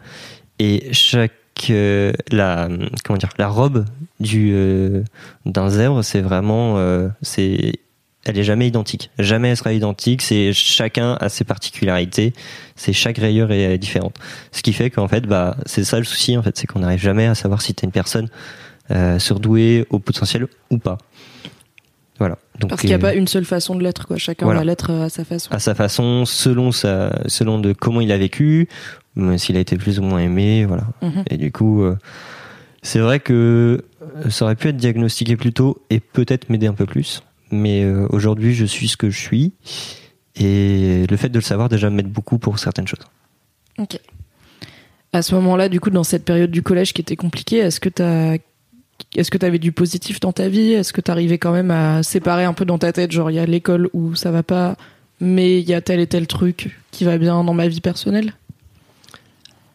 [0.60, 1.32] Et chaque
[1.70, 2.70] euh, la
[3.04, 3.86] comment dire la robe
[4.20, 5.04] du euh,
[5.46, 7.80] d'un zèbre, c'est vraiment euh, c'est
[8.30, 9.12] elle est jamais identique.
[9.20, 10.22] Jamais elle sera identique.
[10.22, 12.34] C'est chacun a ses particularités.
[12.76, 14.16] C'est chaque rayure est différente.
[14.52, 17.02] Ce qui fait qu'en fait, bah, c'est ça le souci en fait, c'est qu'on n'arrive
[17.02, 18.30] jamais à savoir si t'es une personne
[18.92, 20.98] euh, surdouée au potentiel ou pas.
[22.20, 22.38] Voilà.
[22.60, 24.18] Donc, Parce qu'il n'y a euh, pas une seule façon de l'être, quoi.
[24.18, 24.60] Chacun Voilà.
[24.60, 25.50] va l'être à sa façon.
[25.54, 28.68] à sa façon, selon sa, selon de comment il a vécu,
[29.18, 30.84] euh, s'il a été plus ou moins aimé, voilà.
[31.02, 31.24] Mhm.
[31.30, 31.96] Et du coup, euh,
[32.84, 36.74] c'est vrai que euh, ça aurait pu être diagnostiqué plus tôt et peut-être m'aider un
[36.74, 37.24] peu plus.
[37.52, 39.54] Mais euh, aujourd'hui, je suis ce que je suis.
[40.36, 43.00] Et le fait de le savoir déjà m'aide beaucoup pour certaines choses.
[43.78, 44.00] Ok.
[45.12, 47.90] À ce moment-là, du coup, dans cette période du collège qui était compliquée, est-ce que
[47.90, 48.38] t'as,
[49.16, 50.74] est-ce que t'avais du positif dans ta vie?
[50.74, 53.40] Est-ce que t'arrivais quand même à séparer un peu dans ta tête, genre il y
[53.40, 54.76] a l'école où ça va pas,
[55.20, 58.34] mais il y a tel et tel truc qui va bien dans ma vie personnelle?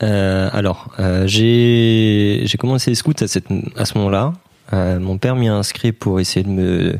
[0.02, 4.32] Euh, alors, euh, j'ai j'ai commencé les scouts à, cette, à ce moment-là.
[4.72, 6.98] Euh, mon père m'y a inscrit pour essayer de me,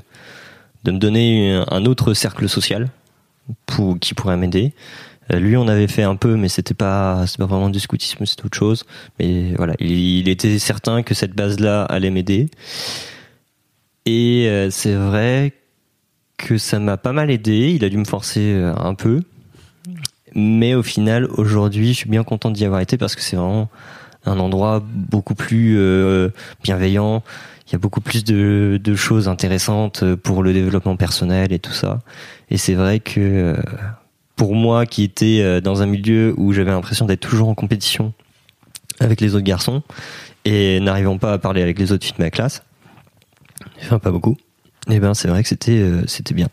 [0.84, 2.88] de me donner un, autre cercle social
[3.66, 4.72] pour, qui pourrait m'aider.
[5.32, 8.44] Euh, lui, on avait fait un peu, mais c'était pas, pas vraiment du scoutisme, c'était
[8.44, 8.84] autre chose.
[9.18, 12.50] Mais voilà, il, il était certain que cette base-là allait m'aider.
[14.06, 15.52] Et euh, c'est vrai
[16.36, 17.72] que ça m'a pas mal aidé.
[17.74, 19.22] Il a dû me forcer euh, un peu.
[20.34, 23.70] Mais au final, aujourd'hui, je suis bien content d'y avoir été parce que c'est vraiment
[24.26, 26.30] un endroit beaucoup plus euh,
[26.62, 27.22] bienveillant.
[27.68, 31.72] Il y a beaucoup plus de, de choses intéressantes pour le développement personnel et tout
[31.72, 32.00] ça.
[32.50, 33.56] Et c'est vrai que euh,
[34.37, 38.12] pour moi, qui était euh, dans un milieu où j'avais l'impression d'être toujours en compétition
[39.00, 39.82] avec les autres garçons
[40.44, 42.62] et n'arrivant pas à parler avec les autres filles de ma classe,
[43.82, 44.37] enfin pas beaucoup,
[44.90, 46.48] et ben c'est vrai que c'était euh, c'était bien.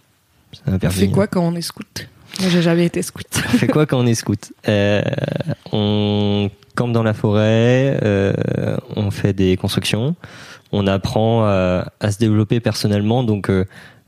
[0.53, 0.95] Ça m'a On permis.
[0.95, 2.07] fait quoi quand on est scout?
[2.39, 3.25] Moi, j'ai jamais été scout.
[3.35, 4.53] On fait quoi quand on est scout?
[4.69, 5.01] Euh,
[5.73, 8.33] On campe dans la forêt, euh,
[8.95, 10.15] on fait des constructions,
[10.71, 13.65] on apprend à, à se développer personnellement, donc euh,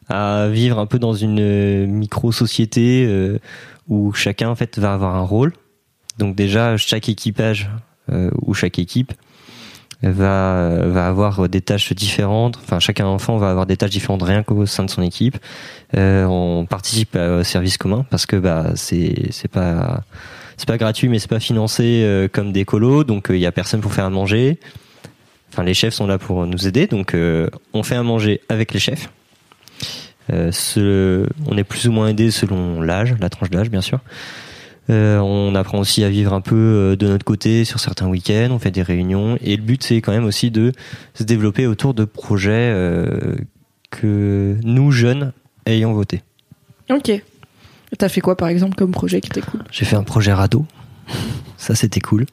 [0.09, 3.39] à vivre un peu dans une micro-société euh,
[3.87, 5.53] où chacun en fait va avoir un rôle.
[6.17, 7.69] Donc déjà chaque équipage
[8.11, 9.13] euh, ou chaque équipe
[10.01, 12.59] va va avoir des tâches différentes.
[12.61, 15.37] Enfin chacun enfant va avoir des tâches différentes rien qu'au sein de son équipe.
[15.95, 20.03] Euh, on participe au service commun parce que bah c'est c'est pas
[20.57, 23.51] c'est pas gratuit mais c'est pas financé euh, comme des colos donc il y a
[23.51, 24.59] personne pour faire à manger.
[25.51, 28.73] Enfin les chefs sont là pour nous aider donc euh, on fait à manger avec
[28.73, 29.09] les chefs.
[30.31, 33.99] Euh, on est plus ou moins aidé selon l'âge, la tranche d'âge bien sûr.
[34.89, 38.49] Euh, on apprend aussi à vivre un peu euh, de notre côté sur certains week-ends,
[38.51, 40.73] on fait des réunions et le but c'est quand même aussi de
[41.13, 43.35] se développer autour de projets euh,
[43.91, 45.31] que nous jeunes
[45.65, 46.21] ayons voté.
[46.89, 47.11] Ok.
[47.97, 50.65] T'as fait quoi, par exemple, comme projet qui était cool J'ai fait un projet radeau,
[51.57, 52.25] ça c'était cool,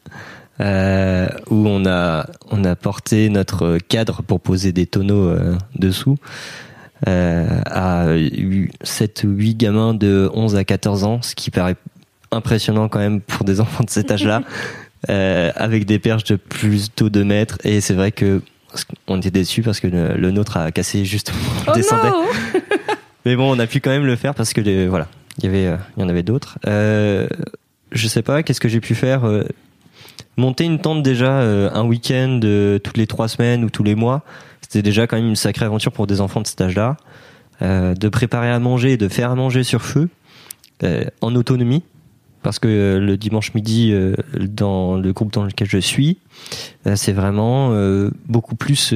[0.61, 6.17] euh, où on a on a porté notre cadre pour poser des tonneaux euh, dessous.
[7.09, 8.09] Euh, à
[8.83, 11.77] 7 ou 8 gamins de 11 à 14 ans, ce qui paraît
[12.31, 14.43] impressionnant quand même pour des enfants de cet âge-là,
[15.09, 17.59] avec des perches de plus de 2 mètres.
[17.65, 18.43] Et c'est vrai que
[19.09, 21.35] on était déçus parce que le, le nôtre a cassé juste où
[21.67, 22.13] on Oh descendait.
[23.25, 25.09] Mais bon, on a pu quand même le faire parce que les, voilà,
[25.43, 26.59] il y avait, euh, il y en avait d'autres.
[26.67, 27.27] Euh,
[27.93, 29.45] je sais pas, qu'est-ce que j'ai pu faire euh,
[30.37, 32.41] Monter une tente déjà euh, un week-end
[32.83, 34.23] toutes les trois semaines ou tous les mois,
[34.61, 36.97] c'était déjà quand même une sacrée aventure pour des enfants de cet âge-là.
[37.61, 40.09] De préparer à manger, de faire à manger sur feu,
[41.21, 41.83] en autonomie,
[42.43, 43.95] parce que le dimanche midi,
[44.39, 46.17] dans le groupe dans lequel je suis,
[46.95, 47.75] c'est vraiment
[48.29, 48.95] beaucoup plus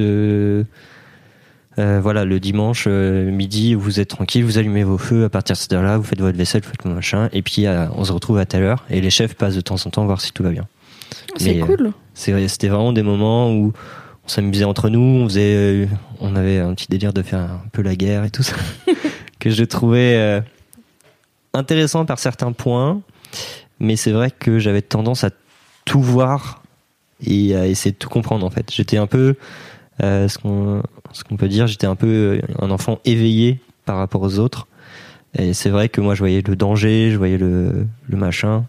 [1.77, 5.55] euh, voilà, le dimanche euh, midi, vous êtes tranquille, vous allumez vos feux à partir
[5.55, 8.05] de cette heure-là, vous faites votre vaisselle, vous faites le machin, et puis euh, on
[8.05, 10.31] se retrouve à telle heure, et les chefs passent de temps en temps voir si
[10.31, 10.67] tout va bien.
[11.37, 11.91] C'est Mais, euh, cool.
[12.13, 13.73] C'est- C'était vraiment des moments où
[14.25, 15.85] on s'amusait entre nous, on faisait, euh,
[16.21, 18.55] on avait un petit délire de faire un peu la guerre et tout ça,
[19.39, 20.41] que je trouvais euh,
[21.53, 23.01] intéressant par certains points,
[23.79, 25.29] mais c'est vrai que j'avais tendance à
[25.85, 26.63] tout voir
[27.25, 28.71] et à essayer de tout comprendre en fait.
[28.71, 29.35] J'étais un peu,
[30.03, 34.67] euh, ce qu'on peut dire, j'étais un peu un enfant éveillé par rapport aux autres.
[35.37, 38.65] Et c'est vrai que moi je voyais le danger, je voyais le, le machin,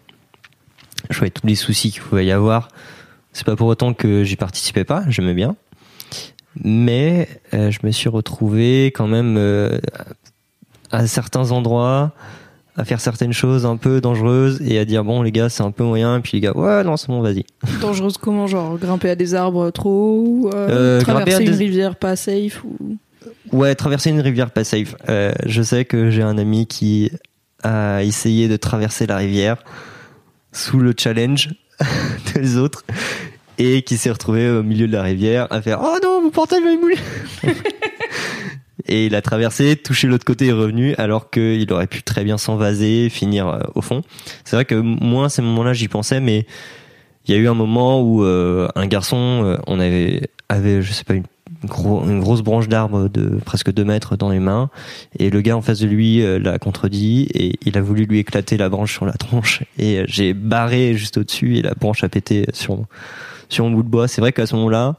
[1.10, 2.68] je voyais tous les soucis qu'il pouvait y avoir.
[3.32, 5.56] C'est pas pour autant que j'y participais pas, j'aimais bien.
[6.62, 9.78] Mais euh, je me suis retrouvé quand même euh,
[10.90, 12.12] à certains endroits
[12.76, 15.70] à faire certaines choses un peu dangereuses et à dire bon les gars c'est un
[15.70, 16.18] peu moyen.
[16.18, 17.44] Et puis les gars ouais non c'est bon vas-y.
[17.80, 22.62] Dangereuse comment genre grimper à des arbres trop ou euh, traverser une rivière pas safe
[22.64, 22.96] ou
[23.52, 24.94] ouais traverser une rivière pas safe.
[25.46, 27.10] Je sais que j'ai un ami qui
[27.62, 29.62] a essayé de traverser la rivière
[30.52, 31.50] sous le challenge
[32.34, 32.84] des autres
[33.58, 36.62] et qui s'est retrouvé au milieu de la rivière à faire oh non mon portail
[36.62, 36.98] va mouiller
[38.88, 42.38] et il a traversé, touché l'autre côté et revenu, alors qu'il aurait pu très bien
[42.38, 44.03] s'envaser, finir euh, au fond.
[44.44, 46.46] C'est vrai que moi, à ces moments-là, j'y pensais, mais
[47.27, 50.92] il y a eu un moment où euh, un garçon, euh, on avait, avait, je
[50.92, 51.25] sais pas, une,
[51.64, 54.70] grosse branche d'arbre de presque deux mètres dans les mains,
[55.18, 58.57] et le gars en face de lui l'a contredit, et il a voulu lui éclater
[58.57, 62.46] la branche sur la tronche, et j'ai barré juste au-dessus, et la branche a pété
[62.53, 62.85] sur,
[63.49, 64.07] sur mon bout de bois.
[64.07, 64.96] C'est vrai qu'à ce moment-là,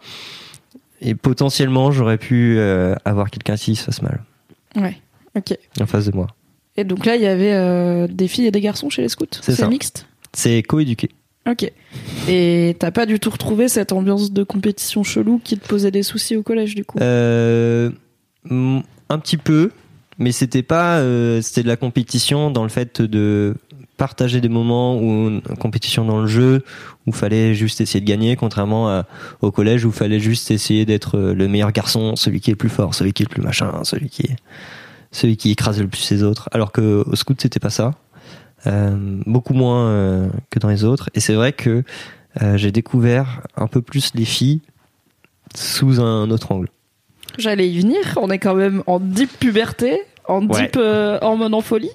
[1.01, 4.23] et potentiellement, j'aurais pu euh, avoir quelqu'un qui se fasse mal.
[4.75, 4.97] Ouais,
[5.35, 5.57] ok.
[5.79, 6.27] En face de moi.
[6.75, 9.25] Et donc là, il y avait euh, des filles et des garçons chez les scouts?
[9.41, 10.07] C'est mixte?
[10.33, 11.09] C'est coéduqué.
[11.49, 11.71] Ok.
[12.27, 16.03] Et t'as pas du tout retrouvé cette ambiance de compétition chelou qui te posait des
[16.03, 16.99] soucis au collège du coup?
[16.99, 17.89] Euh,
[18.49, 19.71] Un petit peu,
[20.19, 21.01] mais c'était pas.
[21.41, 23.55] C'était de la compétition dans le fait de
[23.97, 26.63] partager des moments ou une compétition dans le jeu
[27.05, 29.03] où fallait juste essayer de gagner, contrairement
[29.41, 32.57] au collège où fallait juste essayer d'être euh, le meilleur garçon, celui qui est le
[32.57, 34.29] plus fort, celui qui est le plus machin, celui qui
[35.11, 36.49] celui qui écrase le plus les autres.
[36.51, 37.91] Alors que au scout c'était pas ça,
[38.65, 41.09] euh, beaucoup moins euh, que dans les autres.
[41.13, 41.83] Et c'est vrai que
[42.53, 44.61] j'ai découvert un peu plus les filles
[45.55, 46.67] sous un autre angle.
[47.39, 47.97] J'allais y venir.
[48.17, 51.91] On est quand même en deep puberté, en deep hormone en folie.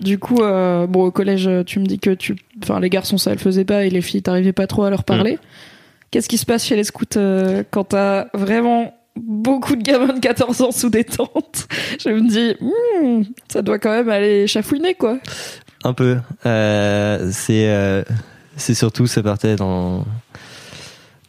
[0.00, 3.32] Du coup, euh, bon, au collège, tu me dis que tu, enfin, les garçons ça
[3.32, 5.34] le faisait pas et les filles t'arrivais pas trop à leur parler.
[5.34, 5.38] Mm.
[6.10, 10.18] Qu'est-ce qui se passe chez les scouts euh, quand t'as vraiment beaucoup de gamins de
[10.18, 11.68] 14 ans sous des tentes?
[12.04, 15.18] Je me dis, hmm, ça doit quand même aller chafouiner, quoi.
[15.84, 16.16] Un peu.
[16.46, 18.04] Euh, c'est,
[18.56, 20.04] c'est surtout, ça partait dans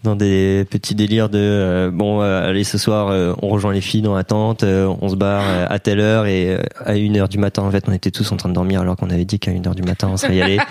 [0.03, 3.81] dans des petits délires de euh, bon euh, allez ce soir euh, on rejoint les
[3.81, 7.37] filles dans la tente on se barre à telle heure et à une heure du
[7.37, 9.51] matin en fait on était tous en train de dormir alors qu'on avait dit qu'à
[9.51, 10.59] une heure du matin on serait y aller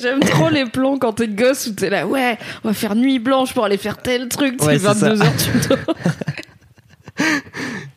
[0.00, 3.18] J'aime trop les plans quand t'es gosse où t'es là ouais on va faire nuit
[3.18, 5.78] blanche pour aller faire tel truc c'est 22 heures tu dors.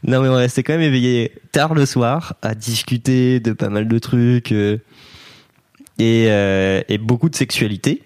[0.06, 3.88] Non mais on restait quand même éveillé tard le soir à discuter de pas mal
[3.88, 4.82] de trucs et,
[5.98, 8.02] et beaucoup de sexualité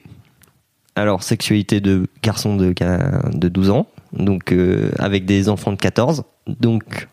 [0.98, 6.24] alors, sexualité de garçon de, de 12 ans, donc euh, avec des enfants de 14.
[6.48, 7.08] Donc,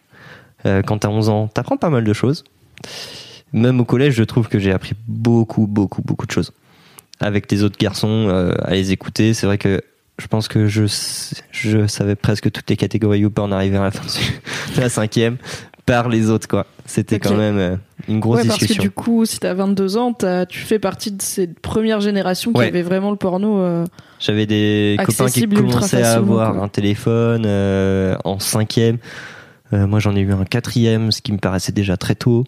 [0.65, 2.45] euh, quand t'as 11 ans, t'apprends pas mal de choses.
[3.53, 6.53] Même au collège, je trouve que j'ai appris beaucoup, beaucoup, beaucoup de choses.
[7.21, 9.83] Avec les autres garçons, euh, à les écouter, c'est vrai que
[10.19, 10.87] je pense que je,
[11.87, 15.37] savais presque toutes les catégories en arriver à la fin de la cinquième
[15.87, 16.67] par les autres, quoi.
[16.87, 17.77] C'était quand même euh,
[18.09, 18.67] une grosse ouais, discussion.
[18.67, 22.01] Parce que du coup, si t'as 22 ans, as, tu fais partie de cette première
[22.01, 23.59] génération qui avait vraiment le porno.
[23.59, 23.85] Euh,
[24.19, 28.99] J'avais des copains qui commençaient à avoir un téléphone euh, en cinquième.
[29.73, 32.45] moi, j'en ai eu un quatrième, ce qui me paraissait déjà très tôt.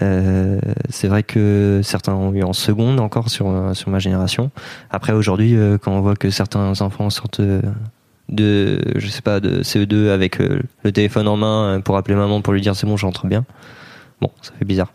[0.00, 4.50] c'est vrai que certains ont eu en seconde encore sur sur ma génération.
[4.90, 7.42] Après aujourd'hui, quand on voit que certains enfants sortent
[8.28, 12.14] de je sais pas de CE2 avec euh, le téléphone en main euh, pour appeler
[12.14, 13.44] maman pour lui dire c'est bon j'entre bien.
[14.20, 14.92] Bon ça fait bizarre.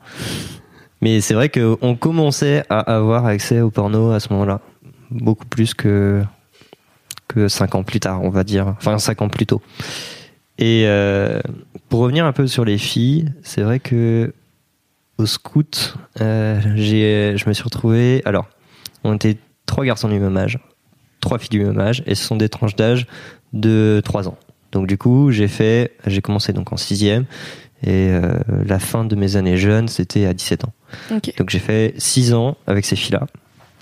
[1.02, 4.62] Mais c'est vrai qu'on commençait à avoir accès au porno à ce moment-là.
[5.12, 6.24] Beaucoup plus que
[7.28, 8.68] que 5 ans plus tard on va dire.
[8.78, 9.62] Enfin 5 ans plus tôt.
[10.60, 11.42] Et euh,
[11.90, 14.34] pour revenir un peu sur les filles c'est vrai que
[15.18, 18.48] au scout j'ai je me suis retrouvé alors
[19.04, 20.60] on était trois garçons du même âge
[21.24, 23.08] trois filles du même âge et ce sont des tranches d'âge
[23.54, 24.38] de 3 ans.
[24.72, 27.26] Donc du coup, j'ai fait, j'ai commencé donc en sixième
[27.82, 30.74] et euh, la fin de mes années jeunes, c'était à 17 ans.
[31.38, 33.28] Donc j'ai fait 6 ans avec ces filles-là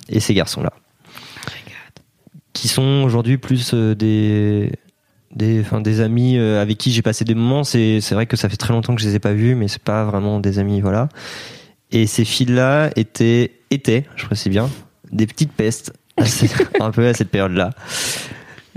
[0.10, 0.74] et ces garçons-là.
[2.54, 4.72] qui sont aujourd'hui plus euh, des
[5.34, 8.36] des enfin des amis euh, avec qui j'ai passé des moments c'est c'est vrai que
[8.36, 10.60] ça fait très longtemps que je les ai pas vus mais c'est pas vraiment des
[10.60, 11.08] amis voilà
[11.92, 14.70] et ces filles là étaient étaient je précise bien
[15.14, 15.94] des petites pestes
[16.80, 17.72] un peu à cette période-là.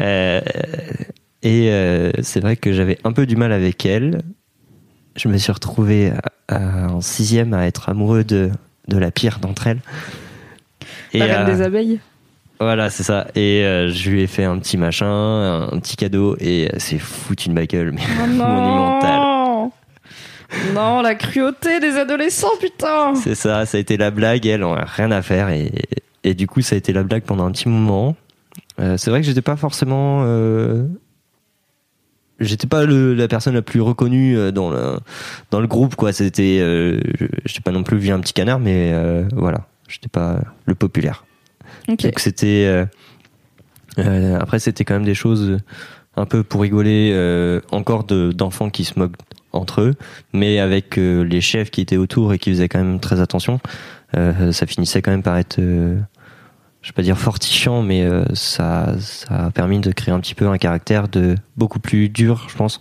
[0.01, 0.41] Euh,
[1.43, 4.23] et euh, c'est vrai que j'avais un peu du mal avec elle.
[5.17, 6.13] Je me suis retrouvé
[6.51, 8.51] en sixième à être amoureux de,
[8.89, 9.81] de la pire d'entre elles.
[11.13, 12.01] Et la reine des abeilles
[12.59, 13.29] Voilà, c'est ça.
[13.37, 16.77] Et euh, je lui ai fait un petit machin, un, un petit cadeau, et euh,
[16.79, 19.17] c'est foutu de ma gueule, mais Oh monumental.
[19.17, 19.73] non
[20.75, 24.75] Non, la cruauté des adolescents, putain C'est ça, ça a été la blague, elle en
[24.75, 27.53] a rien à faire, et, et du coup, ça a été la blague pendant un
[27.53, 28.17] petit moment.
[28.81, 30.23] Euh, c'est vrai que j'étais pas forcément.
[30.25, 30.87] euh,
[32.41, 34.99] J'étais pas le, la personne la plus reconnue euh, dans le
[35.53, 36.13] dans le groupe quoi.
[36.13, 36.99] C'était, euh,
[37.45, 38.93] j'étais pas non plus vu un petit canard, mais
[39.35, 41.25] voilà, j'étais pas le populaire.
[42.07, 42.87] Donc c'était
[43.97, 45.59] après c'était quand même des choses
[46.17, 47.13] un peu pour rigoler
[47.71, 49.15] encore de d'enfants qui se moquent
[49.53, 49.95] entre eux
[50.33, 53.61] mais avec les chefs qui étaient autour et qui faisaient quand même très attention
[54.13, 55.61] ça finissait quand même par être
[56.85, 60.35] je vais pas dire fortifiant mais euh, ça ça a permis de créer un petit
[60.37, 62.81] peu un caractère de beaucoup plus dur je pense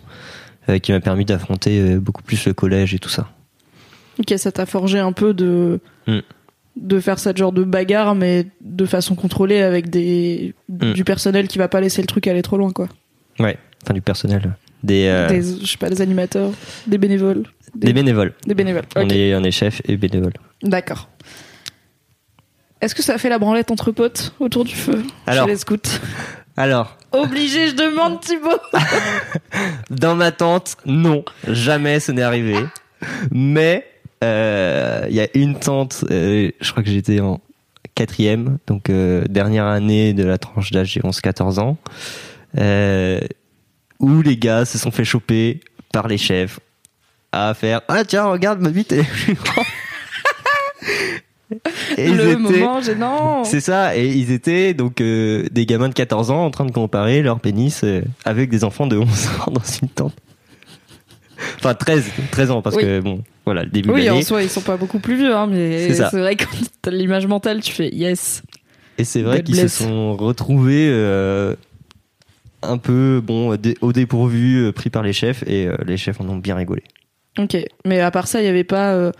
[0.68, 3.28] euh, qui m'a permis d'affronter euh, beaucoup plus le collège et tout ça
[4.20, 6.18] Ok, ça t'a forgé un peu de Mm.
[6.76, 10.92] de faire cette genre de bagarre, mais de façon contrôlée avec des Mm.
[10.92, 12.88] du personnel qui va pas laisser le truc aller trop loin, quoi.
[13.40, 16.50] ouais enfin du personnel des euh, Des, je sais pas, des animateurs,
[16.86, 18.84] des bénévoles, des bénévoles des bénévoles.
[18.96, 21.08] on est on est chef et bénévole d'accord.
[22.84, 25.46] Est-ce que ça a fait la branlette entre potes autour du feu Alors.
[25.46, 25.78] chez les scouts
[26.54, 28.60] alors Obligé, je demande Thibaut.
[29.90, 32.56] Dans ma tente, non, jamais ce n'est arrivé.
[33.32, 33.86] Mais
[34.22, 37.40] euh, il y a une tente, euh, je crois que j'étais en
[37.94, 41.78] quatrième, donc euh, dernière année de la tranche d'âge, j'ai 11-14 ans,
[42.58, 43.18] euh,
[43.98, 46.60] où les gars se sont fait choper par les chefs
[47.32, 49.64] à faire ah tiens regarde ma bite elle est plus grande.
[51.96, 53.44] Et ils le étaient- moment gênant.
[53.44, 56.72] c'est ça, et ils étaient donc euh, des gamins de 14 ans en train de
[56.72, 59.06] comparer leur pénis euh, avec des enfants de 11
[59.46, 60.14] ans dans une tente.
[61.58, 62.82] Enfin 13, 13 ans parce Oui.
[62.82, 64.22] que bon, voilà, le début de Oui, en l'année.
[64.24, 66.50] soi, ils sont pas beaucoup plus vieux, hein, mais C'est vrai que quand
[66.82, 68.42] t'as l'image mentale, tu fais yes.
[68.98, 71.54] Et c'est vrai qu'ils se sont retrouvés euh,
[72.62, 76.54] un peu bon au dépourvu, pris par les chefs, et les chefs en ont bien
[76.54, 76.82] rigolé.
[77.38, 79.10] Ok, mais à part ça, il y avait pas,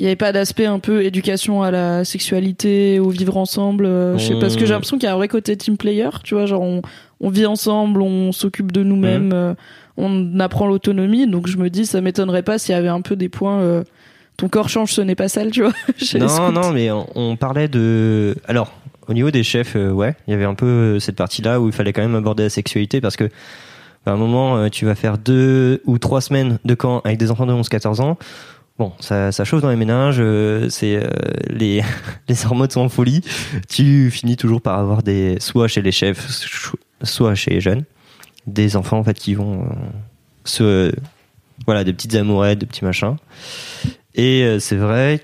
[0.00, 3.84] il y avait pas d'aspect un peu éducation à la sexualité, au vivre ensemble.
[3.84, 6.08] euh, je sais parce que j'ai l'impression qu'il y a un vrai côté team player,
[6.24, 6.80] tu vois, genre on,
[7.20, 9.54] on vit ensemble, on s'occupe de nous-mêmes, euh,
[9.98, 11.26] on apprend l'autonomie.
[11.26, 13.60] Donc je me dis, ça m'étonnerait pas s'il y avait un peu des points.
[13.60, 13.84] euh,
[14.38, 15.72] ton corps change, ce n'est pas sale, tu vois.
[16.18, 18.34] Non, non, mais on, on parlait de.
[18.48, 18.72] Alors,
[19.06, 21.72] au niveau des chefs, euh, ouais, il y avait un peu cette partie-là où il
[21.74, 23.28] fallait quand même aborder la sexualité parce que
[24.06, 27.44] à un moment, tu vas faire deux ou trois semaines de camp avec des enfants
[27.44, 28.16] de 11-14 ans.
[28.80, 31.10] Bon, ça, chauffe dans les ménages, euh, c'est euh,
[31.50, 31.82] les
[32.30, 33.20] les hormones sont en folie.
[33.68, 36.26] Tu finis toujours par avoir des soit chez les chefs,
[37.02, 37.84] soit chez les jeunes,
[38.46, 39.74] des enfants en fait qui vont euh,
[40.44, 40.94] se
[41.66, 43.16] voilà des petites amourettes, des petits machins.
[44.14, 45.20] Et c'est vrai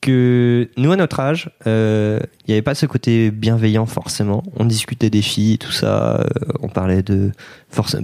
[0.00, 4.42] que nous à notre âge, il n'y avait pas ce côté bienveillant forcément.
[4.56, 6.26] On discutait des filles tout ça.
[6.62, 7.32] on parlait de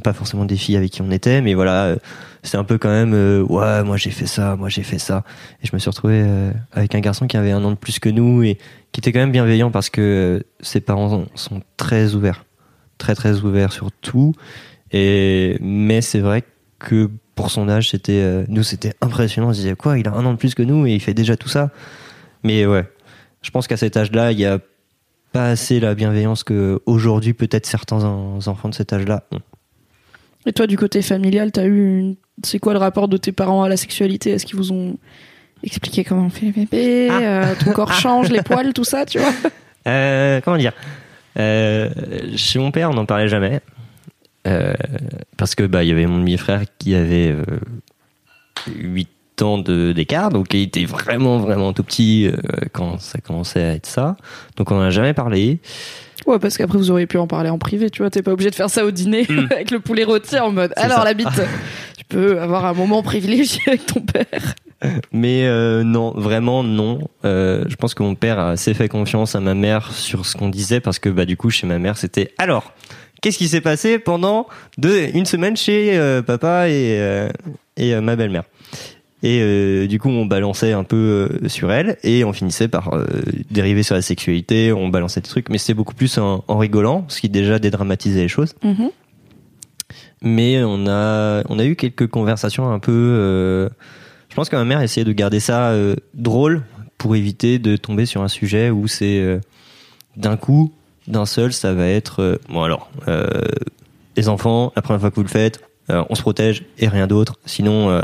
[0.04, 1.96] pas forcément des filles avec qui on était, mais voilà,
[2.42, 5.24] c'était un peu quand même euh, ouais, moi j'ai fait ça, moi j'ai fait ça.
[5.62, 7.98] Et je me suis retrouvé euh, avec un garçon qui avait un an de plus
[7.98, 8.58] que nous et
[8.92, 12.44] qui était quand même bienveillant parce que euh, ses parents sont très ouverts,
[12.98, 14.34] très très ouverts sur tout.
[14.90, 16.42] Et mais c'est vrai
[16.78, 19.48] que pour son âge, c'était nous c'était impressionnant.
[19.48, 21.14] On se disait quoi, il a un an de plus que nous et il fait
[21.14, 21.70] déjà tout ça.
[22.42, 22.84] Mais ouais,
[23.40, 24.58] je pense qu'à cet âge-là, il y a
[25.32, 29.40] pas assez la bienveillance que aujourd'hui peut-être certains en- enfants de cet âge-là ont.
[30.44, 32.16] Et toi, du côté familial, t'as eu une...
[32.44, 34.30] C'est quoi le rapport de tes parents à la sexualité?
[34.30, 34.96] Est-ce qu'ils vous ont
[35.64, 37.20] expliqué comment on fait les bébés Ah.
[37.20, 39.32] euh, Ton corps change, les poils, tout ça, tu vois?
[39.86, 40.72] Euh, comment dire?
[41.38, 41.88] Euh,
[42.36, 43.60] Chez mon père, on n'en parlait jamais.
[45.36, 47.44] Parce que bah il y avait mon demi-frère qui avait euh,
[48.74, 49.08] 8
[49.42, 52.28] ans d'écart, donc il était vraiment vraiment tout petit
[52.72, 54.16] quand ça commençait à être ça.
[54.56, 55.60] Donc on n'en a jamais parlé.
[56.26, 58.10] Ouais, parce qu'après, vous auriez pu en parler en privé, tu vois.
[58.10, 60.98] T'es pas obligé de faire ça au dîner avec le poulet rôti en mode Alors,
[60.98, 61.04] ça.
[61.04, 61.26] la bite,
[62.08, 64.54] tu peux avoir un moment privilégié avec ton père.
[65.12, 67.08] Mais euh, non, vraiment non.
[67.24, 70.36] Euh, je pense que mon père a assez fait confiance à ma mère sur ce
[70.36, 72.72] qu'on disait parce que bah du coup chez ma mère c'était alors
[73.20, 77.28] qu'est-ce qui s'est passé pendant deux, une semaine chez euh, papa et
[77.76, 78.44] et ma belle-mère?
[79.22, 82.90] Et du coup on balançait un peu sur elle et on finissait par
[83.52, 87.04] dériver sur la sexualité, on balançait des trucs, mais c'était beaucoup plus en, en rigolant,
[87.06, 88.56] ce qui déjà dédramatisait les choses
[90.22, 93.68] mais on a on a eu quelques conversations un peu euh,
[94.30, 96.62] je pense que ma mère essayait de garder ça euh, drôle
[96.96, 99.40] pour éviter de tomber sur un sujet où c'est euh,
[100.16, 100.72] d'un coup
[101.08, 103.26] d'un seul ça va être euh, bon alors euh,
[104.16, 105.60] les enfants la première fois que vous le faites
[105.90, 107.40] euh, on se protège et rien d'autre.
[107.44, 108.00] Sinon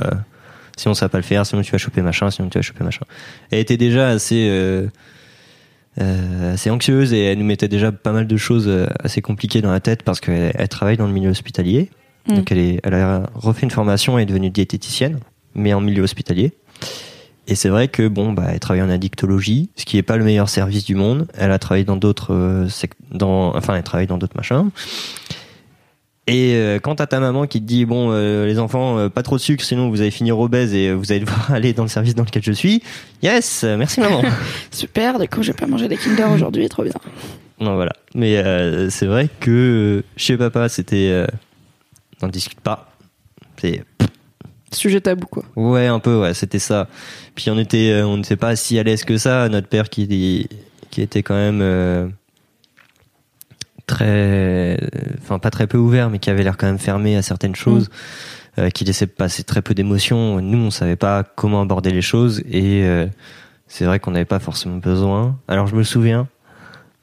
[0.76, 1.46] sinon ça va pas le faire.
[1.46, 2.28] Sinon tu vas choper machin.
[2.28, 3.06] Sinon tu vas choper machin.
[3.52, 4.88] Elle était déjà assez euh,
[6.52, 9.78] assez anxieuse et elle nous mettait déjà pas mal de choses assez compliquées dans la
[9.78, 11.88] tête parce qu'elle elle travaille dans le milieu hospitalier.
[12.29, 12.35] Mm.
[12.35, 15.18] Donc elle, est, elle a refait une formation et est devenue diététicienne,
[15.55, 16.53] mais en milieu hospitalier.
[17.51, 20.24] Et c'est vrai que bon, bah, elle travaille en addictologie, ce qui est pas le
[20.24, 21.26] meilleur service du monde.
[21.37, 22.68] Elle a travaillé dans d'autres, euh,
[23.11, 24.70] dans, enfin, elle travaille dans d'autres machins.
[26.26, 29.22] Et euh, quand t'as ta maman qui te dit bon, euh, les enfants, euh, pas
[29.22, 31.85] trop de sucre, sinon vous allez finir obèse et euh, vous allez devoir aller dans
[31.85, 32.83] le service dans lequel je suis.
[33.22, 34.20] Yes, euh, merci maman.
[34.70, 36.93] Super, du coup, j'ai pas mangé des Kinder aujourd'hui, trop bien.
[37.61, 37.95] non voilà.
[38.14, 41.24] Mais euh, c'est vrai que euh, chez papa, c'était,
[42.22, 42.90] on discute pas.
[43.60, 43.84] C'est
[44.70, 45.44] Sujet tabou, quoi.
[45.56, 46.88] Ouais, un peu, ouais, c'était ça.
[47.34, 49.48] Puis on était, euh, on n'était pas si à l'aise que ça.
[49.48, 50.46] Notre père qui,
[50.90, 52.06] qui était quand même euh,
[53.88, 54.78] très,
[55.20, 57.90] enfin pas très peu ouvert, mais qui avait l'air quand même fermé à certaines choses,
[58.58, 60.40] euh, qui laissait passer très peu d'émotions.
[60.40, 63.06] Nous, on savait pas comment aborder les choses et euh,
[63.66, 65.36] c'est vrai qu'on n'avait pas forcément besoin.
[65.48, 66.28] Alors je me souviens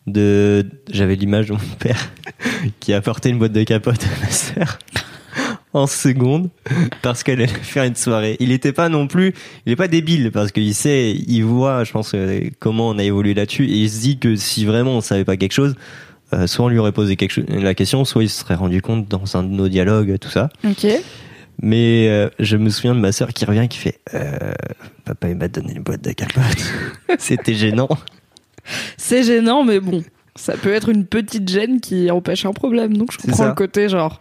[0.08, 2.12] de, j'avais l'image de mon père
[2.80, 4.80] qui a apporté une boîte de capote à ma sœur
[5.74, 6.50] en seconde
[7.02, 8.38] parce qu'elle allait faire une soirée.
[8.40, 9.34] Il était pas non plus,
[9.66, 13.04] il est pas débile parce qu'il sait, il voit, je pense, euh, comment on a
[13.04, 15.76] évolué là-dessus et il se dit que si vraiment on savait pas quelque chose,
[16.34, 18.82] euh, soit on lui aurait posé quelque chose, la question, soit il se serait rendu
[18.82, 20.50] compte dans un de nos dialogues, tout ça.
[20.64, 20.88] Ok.
[21.62, 24.54] Mais euh, je me souviens de ma sœur qui revient, qui fait, euh,
[25.06, 26.44] papa il m'a donné une boîte de capote.
[27.20, 27.90] C'était gênant.
[28.98, 30.04] C'est gênant, mais bon,
[30.36, 32.96] ça peut être une petite gêne qui empêche un problème.
[32.98, 34.20] Donc je comprends le côté genre,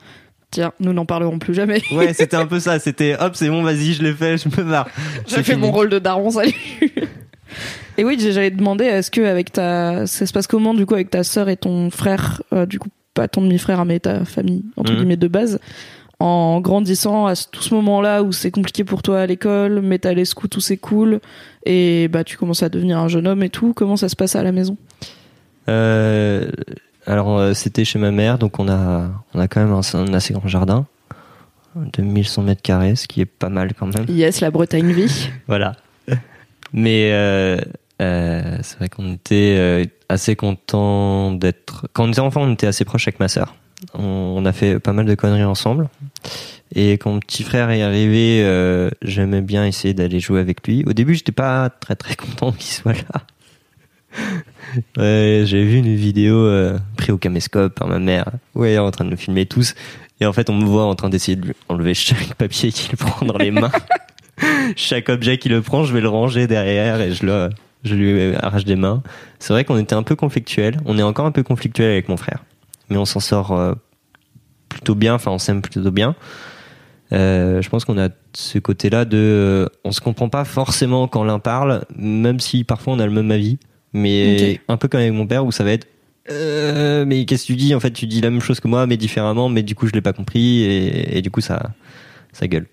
[0.51, 1.82] tiens, nous n'en parlerons plus jamais.
[1.92, 2.78] Ouais, c'était un peu ça.
[2.78, 4.88] C'était hop, c'est bon, vas-y, je l'ai fait, je me marre.
[5.26, 6.53] J'ai fait mon rôle de daron, salut.
[7.99, 11.11] et oui, j'allais demander, est-ce que avec ta, ça se passe comment du coup avec
[11.11, 14.90] ta sœur et ton frère, euh, du coup pas ton demi-frère mais ta famille entre
[14.90, 14.99] Mhm.
[14.99, 15.61] guillemets de base,
[16.21, 20.12] en grandissant à tout ce moment-là où c'est compliqué pour toi à l'école, mais t'as
[20.12, 21.21] les scouts où c'est cool
[21.67, 23.73] et bah tu commences à devenir un jeune homme et tout.
[23.75, 24.77] Comment ça se passe à la maison?
[25.69, 26.51] Euh,
[27.07, 30.15] alors euh, c'était chez ma mère, donc on a on a quand même un, un
[30.15, 30.87] assez grand jardin
[31.75, 34.07] de 1100 mètres carrés, ce qui est pas mal quand même.
[34.09, 35.31] Yes, la Bretagne vie.
[35.49, 35.75] Voilà.
[36.73, 37.57] Mais euh,
[38.03, 41.87] euh, c'est vrai qu'on était assez content d'être.
[41.93, 43.55] Quand on était enfant, on était assez proche avec ma sœur.
[43.93, 45.89] On, a fait pas mal de conneries ensemble.
[46.74, 50.85] Et quand mon petit frère est arrivé, euh, j'aimais bien essayer d'aller jouer avec lui.
[50.87, 53.22] Au début, j'étais pas très très content qu'il soit là.
[54.97, 58.30] Ouais, j'ai vu une vidéo euh, prise au caméscope par ma mère.
[58.57, 59.74] Ouais, en train de nous filmer tous.
[60.20, 62.97] Et en fait, on me voit en train d'essayer de lui enlever chaque papier qu'il
[62.97, 63.70] prend dans les mains.
[64.76, 67.51] chaque objet qu'il le prend, je vais le ranger derrière et je le,
[67.85, 69.03] je lui arrache des mains.
[69.39, 70.80] C'est vrai qu'on était un peu conflictuels.
[70.87, 72.43] On est encore un peu conflictuels avec mon frère.
[72.91, 73.74] Mais on s'en sort euh,
[74.68, 75.14] plutôt bien.
[75.14, 76.14] Enfin, on s'aime plutôt bien.
[77.12, 81.22] Euh, je pense qu'on a ce côté-là de, euh, on se comprend pas forcément quand
[81.24, 83.59] l'un parle, même si parfois on a le même avis,
[83.93, 85.87] mais un peu comme avec mon père où ça va être,
[86.30, 87.74] euh, mais qu'est-ce que tu dis?
[87.74, 89.93] En fait, tu dis la même chose que moi, mais différemment, mais du coup je
[89.93, 91.70] l'ai pas compris et, et du coup ça,
[92.32, 92.66] ça gueule.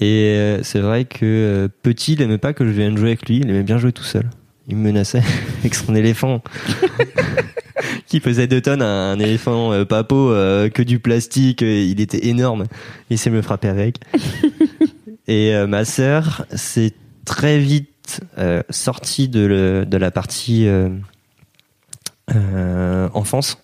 [0.00, 3.48] Et c'est vrai que petit, il aimait pas que je vienne jouer avec lui, il
[3.48, 4.28] aimait bien jouer tout seul.
[4.66, 5.22] Il me menaçait
[5.60, 6.42] avec son éléphant
[8.06, 12.00] qui pesait deux tonnes, un, un éléphant euh, papo euh, que du plastique, euh, il
[12.00, 12.64] était énorme.
[13.10, 13.96] Il sait me frapper avec.
[15.26, 16.92] Et euh, ma sœur, c'est
[17.24, 18.20] très vite
[18.68, 20.68] sortie de, le- de la partie
[23.14, 23.58] enfance.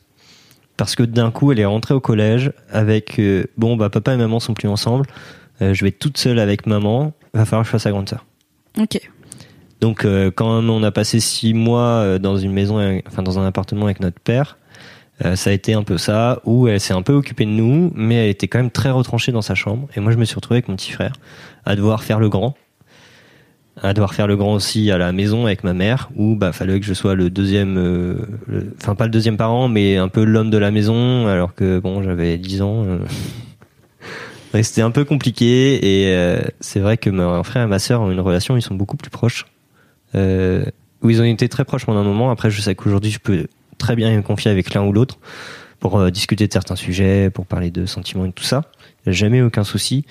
[0.76, 4.16] Parce que d'un coup, elle est rentrée au collège avec euh, bon bah papa et
[4.16, 5.06] maman sont plus ensemble.
[5.60, 7.12] Euh, je vais être toute seule avec maman.
[7.34, 8.24] Va falloir que je fasse sa grande sœur.
[8.78, 8.98] Ok.
[9.80, 13.46] Donc euh, quand on a passé six mois euh, dans une maison, enfin dans un
[13.46, 14.58] appartement avec notre père,
[15.24, 17.92] euh, ça a été un peu ça où elle s'est un peu occupée de nous,
[17.94, 19.88] mais elle était quand même très retranchée dans sa chambre.
[19.96, 21.12] Et moi je me suis retrouvé avec mon petit frère
[21.64, 22.56] à devoir faire le grand,
[23.82, 26.78] à devoir faire le grand aussi à la maison avec ma mère, où bah fallait
[26.80, 28.16] que je sois le deuxième, euh,
[28.80, 32.02] enfin pas le deuxième parent, mais un peu l'homme de la maison, alors que bon
[32.02, 32.84] j'avais 10 ans.
[32.84, 32.98] euh.
[34.62, 38.10] C'était un peu compliqué et euh, c'est vrai que mon frère et ma sœur ont
[38.10, 39.46] une relation, ils sont beaucoup plus proches
[40.14, 40.64] euh,
[41.02, 42.30] où ils ont été très proches pendant un moment.
[42.30, 43.46] Après, je sais qu'aujourd'hui, je peux
[43.78, 45.18] très bien me confier avec l'un ou l'autre
[45.78, 48.70] pour euh, discuter de certains sujets, pour parler de sentiments et tout ça.
[49.04, 50.04] Il y a jamais aucun souci.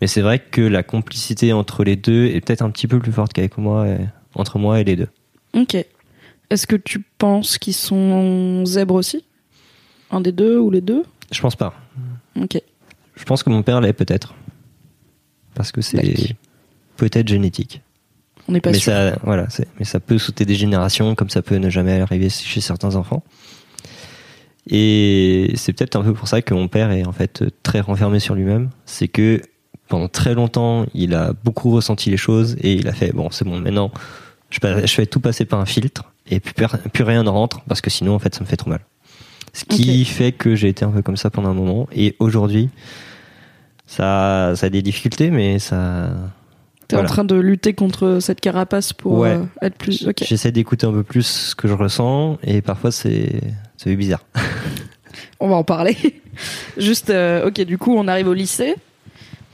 [0.00, 3.12] Mais c'est vrai que la complicité entre les deux est peut-être un petit peu plus
[3.12, 3.98] forte qu'avec moi, et-
[4.34, 5.08] entre moi et les deux.
[5.54, 5.76] Ok.
[6.50, 9.24] Est-ce que tu penses qu'ils sont zèbres aussi?
[10.10, 11.04] Un des deux ou les deux?
[11.30, 11.72] Je pense pas.
[12.38, 12.60] Ok.
[13.14, 14.34] Je pense que mon père l'est peut-être.
[15.54, 16.34] Parce que c'est
[16.96, 17.80] peut-être génétique.
[18.48, 18.92] On n'est pas mais sûr.
[18.92, 19.46] ça, voilà,
[19.78, 23.22] mais ça peut sauter des générations, comme ça peut ne jamais arriver chez certains enfants.
[24.68, 28.20] Et c'est peut-être un peu pour ça que mon père est en fait très renfermé
[28.20, 28.70] sur lui-même.
[28.86, 29.40] C'est que
[29.88, 33.44] pendant très longtemps, il a beaucoup ressenti les choses et il a fait bon, c'est
[33.44, 33.90] bon, maintenant,
[34.50, 37.90] je, je fais tout passer par un filtre et plus, rien ne rentre parce que
[37.90, 38.80] sinon en fait ça me fait trop mal.
[39.52, 42.70] Ce qui fait que j'ai été un peu comme ça pendant un moment et aujourd'hui
[43.86, 46.10] ça, ça a des difficultés mais ça
[46.92, 47.08] T'es Voilà.
[47.08, 49.30] en train de lutter contre cette carapace pour Ouais.
[49.30, 50.06] euh, être plus.
[50.20, 53.40] J'essaie d'écouter un peu plus ce que je ressens et parfois c'est
[53.78, 54.26] c'est bizarre.
[55.40, 55.96] On va en parler.
[56.76, 58.74] Juste, euh, ok, du coup, on arrive au lycée.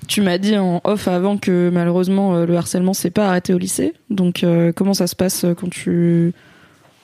[0.09, 3.59] Tu m'as dit en off avant que malheureusement euh, le harcèlement s'est pas arrêté au
[3.59, 3.95] lycée.
[4.11, 6.33] Donc, euh, comment ça se passe quand tu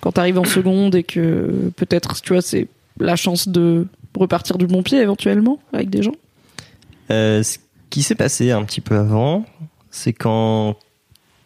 [0.00, 2.66] quand arrives en seconde et que peut-être, tu vois, c'est
[2.98, 3.86] la chance de
[4.18, 6.14] repartir du bon pied éventuellement avec des gens?
[7.08, 7.56] Ce
[7.90, 9.44] qui s'est passé un petit peu avant,
[9.94, 10.76] c'est qu'en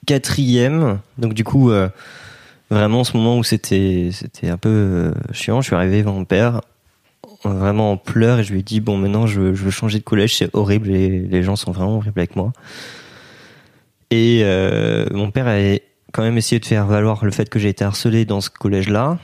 [0.06, 1.88] quatrième, donc du coup, euh,
[2.70, 6.24] vraiment ce moment où c'était c'était un peu euh, chiant, je suis arrivé devant mon
[6.24, 6.62] père,
[7.44, 10.36] vraiment en pleurs, et je lui ai dit bon maintenant je, veux- changer de collège,
[10.36, 12.52] c'est horrible, et les gens sont vraiment horribles avec moi.
[14.10, 15.58] Et euh, mon père a
[16.12, 19.18] quand même essayé de faire valoir le fait que j'ai été harcelé dans ce collège-là.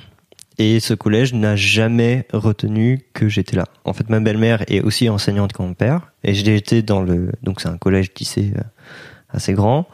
[0.58, 3.64] Et ce collège n'a jamais retenu que j'étais là.
[3.84, 7.32] En fait, ma belle-mère est aussi enseignante comme mon père, et j'ai été dans le
[7.42, 8.52] donc c'est un collège lycée
[9.34, 9.86] assez grand,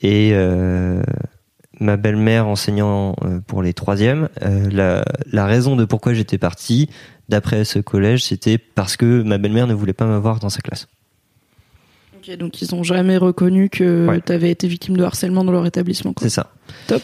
[0.00, 1.02] et euh,
[1.80, 4.28] ma belle-mère enseignant euh, pour les troisièmes.
[4.42, 6.88] euh, la, la raison de pourquoi j'étais parti
[7.28, 10.88] d'après ce collège, c'était parce que ma belle-mère ne voulait pas m'avoir dans sa classe.
[12.16, 14.20] Ok, donc ils ont jamais reconnu que Ouais.
[14.20, 16.14] t'avais été victime de harcèlement dans leur établissement.
[16.20, 16.52] C'est ça.
[16.86, 17.02] Top.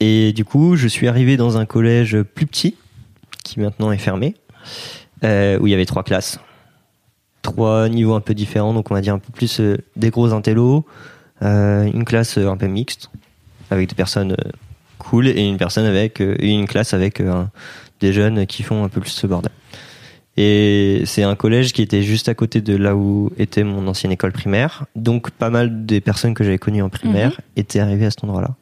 [0.00, 2.74] Et du coup, je suis arrivé dans un collège plus petit,
[3.44, 4.34] qui maintenant est fermé,
[5.24, 6.38] euh, où il y avait trois classes.
[7.42, 10.32] Trois niveaux un peu différents, donc on va dire un peu plus euh, des gros
[10.32, 10.84] intellos,
[11.42, 13.10] euh, une classe euh, un peu mixte,
[13.70, 14.36] avec des personnes
[14.98, 17.22] cool, et une personne avec une classe avec
[18.00, 19.52] des jeunes qui font un peu plus ce bordel.
[20.36, 24.12] Et c'est un collège qui était juste à côté de là où était mon ancienne
[24.12, 24.86] école primaire.
[24.96, 28.54] Donc pas mal des personnes que j'avais connues en primaire étaient arrivées à cet endroit-là.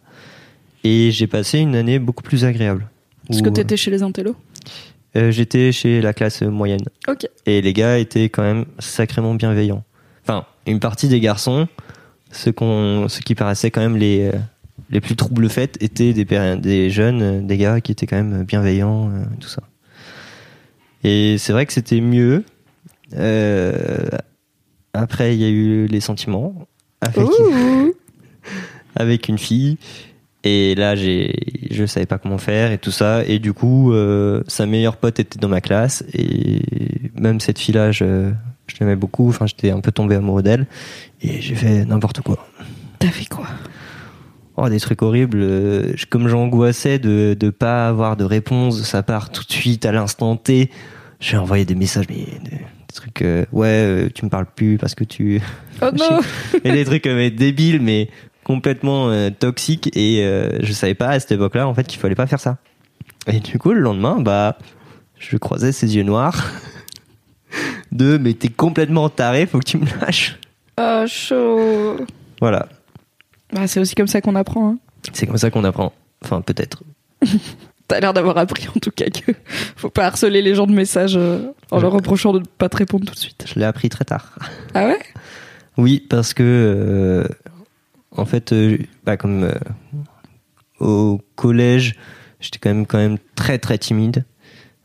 [0.84, 2.88] Et j'ai passé une année beaucoup plus agréable.
[3.28, 4.36] Parce Où, que t'étais chez les intellos?
[5.16, 6.84] Euh, J'étais chez la classe moyenne.
[7.46, 9.84] Et les gars étaient quand même sacrément bienveillants.
[10.22, 11.68] Enfin, une partie des garçons,
[12.30, 14.38] ceux, qu'on, ceux qui paraissaient quand même les, euh,
[14.90, 19.10] les plus troubles faits, étaient des, jeunes, euh, des gars qui étaient quand même bienveillants,
[19.10, 19.62] euh, tout ça.
[21.04, 22.44] Et c'est vrai que c'était mieux.
[23.14, 24.08] Euh,
[24.92, 26.66] après, il y a eu les sentiments
[28.94, 29.78] avec une fille.
[30.48, 31.34] Et là, j'ai,
[31.70, 33.22] je savais pas comment faire et tout ça.
[33.26, 36.04] Et du coup, euh, sa meilleure pote était dans ma classe.
[36.14, 36.62] Et
[37.14, 38.30] même cette fille-là, je,
[38.66, 39.28] je l'aimais beaucoup.
[39.28, 40.66] Enfin, j'étais un peu tombé amoureux d'elle.
[41.20, 42.48] Et j'ai fait n'importe quoi.
[42.98, 43.46] T'as fait quoi?
[44.56, 45.40] Oh, des trucs horribles.
[45.42, 49.84] Euh, Comme j'angoissais de ne pas avoir de réponse de sa part tout de suite
[49.84, 50.70] à l'instant T,
[51.20, 54.94] j'ai envoyé des messages, mais des, des trucs, euh, ouais, tu me parles plus parce
[54.94, 55.42] que tu.
[55.82, 56.20] Oh non
[56.64, 58.08] et des trucs mais débiles, mais
[58.48, 59.90] complètement euh, toxiques.
[59.96, 62.56] Et euh, je savais pas à cette époque-là, en fait, qu'il fallait pas faire ça.
[63.28, 64.58] Et du coup, le lendemain, bah,
[65.18, 66.44] je croisais ses yeux noirs.
[67.92, 70.38] De, mais t'es complètement taré, faut que tu me lâches.
[70.76, 71.96] Ah, chaud
[72.40, 72.68] Voilà.
[73.52, 74.70] Bah, c'est aussi comme ça qu'on apprend.
[74.72, 74.78] Hein.
[75.12, 75.92] C'est comme ça qu'on apprend.
[76.24, 76.82] Enfin, peut-être.
[77.88, 79.32] T'as l'air d'avoir appris en tout cas que
[79.76, 81.38] faut pas harceler les gens de messages euh,
[81.70, 83.46] en Je- leur reprochant de ne pas te répondre tout de suite.
[83.48, 84.38] Je l'ai appris très tard.
[84.74, 84.98] Ah ouais?
[85.78, 87.24] Oui, parce que euh,
[88.18, 89.52] en fait, euh, bah, comme euh,
[90.80, 91.94] au collège,
[92.40, 94.24] j'étais quand même quand même très très timide,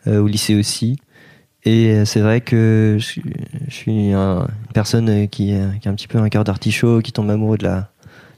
[0.07, 0.97] euh, au lycée aussi.
[1.65, 3.23] Et c'est vrai que je, suis-
[3.69, 7.13] je suis un- une personne qui, qui a un petit peu un cœur d'artichaut, qui
[7.13, 7.89] tombe amoureux de la,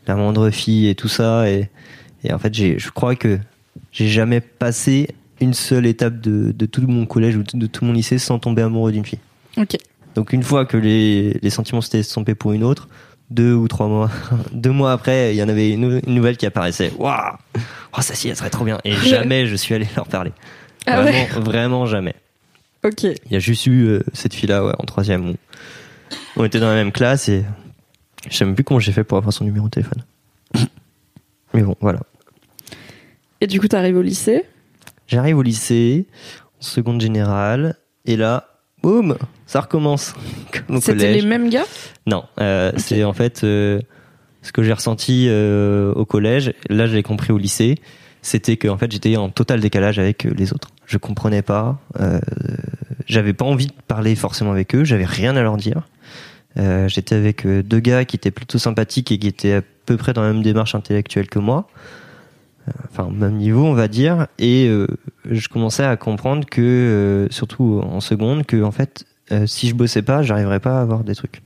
[0.06, 1.50] la moindre fille et tout ça.
[1.50, 1.70] Et,
[2.24, 3.40] et en fait, je crois que
[3.92, 5.10] j'ai jamais passé
[5.42, 8.62] une seule étape de, de tout mon collège ou de tout mon lycée sans tomber
[8.62, 9.20] amoureux d'une fille.
[9.58, 9.76] Ok.
[10.14, 12.88] Donc une fois que les, les sentiments s'étaient estompés pour une autre,
[13.30, 14.12] deux ou trois mois,
[14.52, 16.92] deux mois après, il y en avait une, une nouvelle qui apparaissait.
[16.98, 18.80] Waouh, oh ça si, elle serait trop bien.
[18.84, 20.32] Et jamais je suis allé leur parler.
[20.86, 22.16] Ah vraiment, vraiment jamais.
[22.84, 23.04] Ok.
[23.04, 25.36] Il y a juste eu euh, cette fille-là, ouais, en troisième, où
[26.38, 27.44] on était dans la même classe et
[28.30, 30.04] je sais même plus comment j'ai fait pour avoir son numéro de téléphone.
[31.54, 32.00] Mais bon, voilà.
[33.42, 34.46] Et du coup, t'arrives au lycée?
[35.08, 36.06] J'arrive au lycée,
[36.60, 38.55] en seconde générale, et là,
[38.86, 39.18] boum,
[39.48, 40.14] ça recommence.
[40.82, 41.66] C'était les mêmes gars?
[42.06, 43.82] Non, euh, c'est en fait euh,
[44.44, 46.54] ce que j'ai ressenti euh, au collège.
[46.70, 47.80] Là, j'ai compris au lycée.
[48.22, 50.70] C'était que en fait, j'étais en total décalage avec les autres.
[50.86, 51.80] Je comprenais pas.
[53.06, 54.84] J'avais pas envie de parler forcément avec eux.
[54.84, 55.88] J'avais rien à leur dire.
[56.88, 60.24] J'étais avec deux gars qui étaient plutôt sympathiques et qui étaient à peu près dans
[60.24, 61.68] la même démarche intellectuelle que moi.
[62.90, 64.28] Enfin, même niveau, on va dire.
[64.40, 64.88] Et euh,
[65.30, 69.76] je commençais à comprendre que, euh, surtout en seconde, que en fait, euh, si je
[69.76, 71.42] bossais pas, j'arriverais pas à avoir des trucs.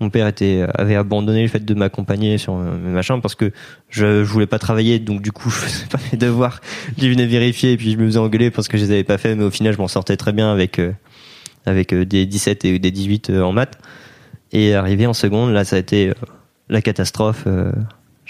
[0.00, 3.52] Mon père était avait abandonné le fait de m'accompagner sur euh, mes machins parce que
[3.90, 6.60] je, je voulais pas travailler, donc du coup je faisais pas mes devoirs.
[6.96, 9.18] Je venais vérifier et puis je me faisais engueuler parce que je les avais pas
[9.18, 10.92] fait, mais au final je m'en sortais très bien avec euh,
[11.66, 13.78] avec euh, des 17 et des 18 euh, en maths.
[14.52, 16.12] Et arrivé en seconde, là ça a été
[16.70, 17.46] la catastrophe.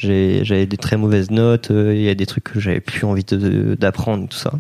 [0.01, 3.25] J'avais des très mauvaises notes, euh, il y a des trucs que j'avais plus envie
[3.25, 4.53] d'apprendre, tout ça.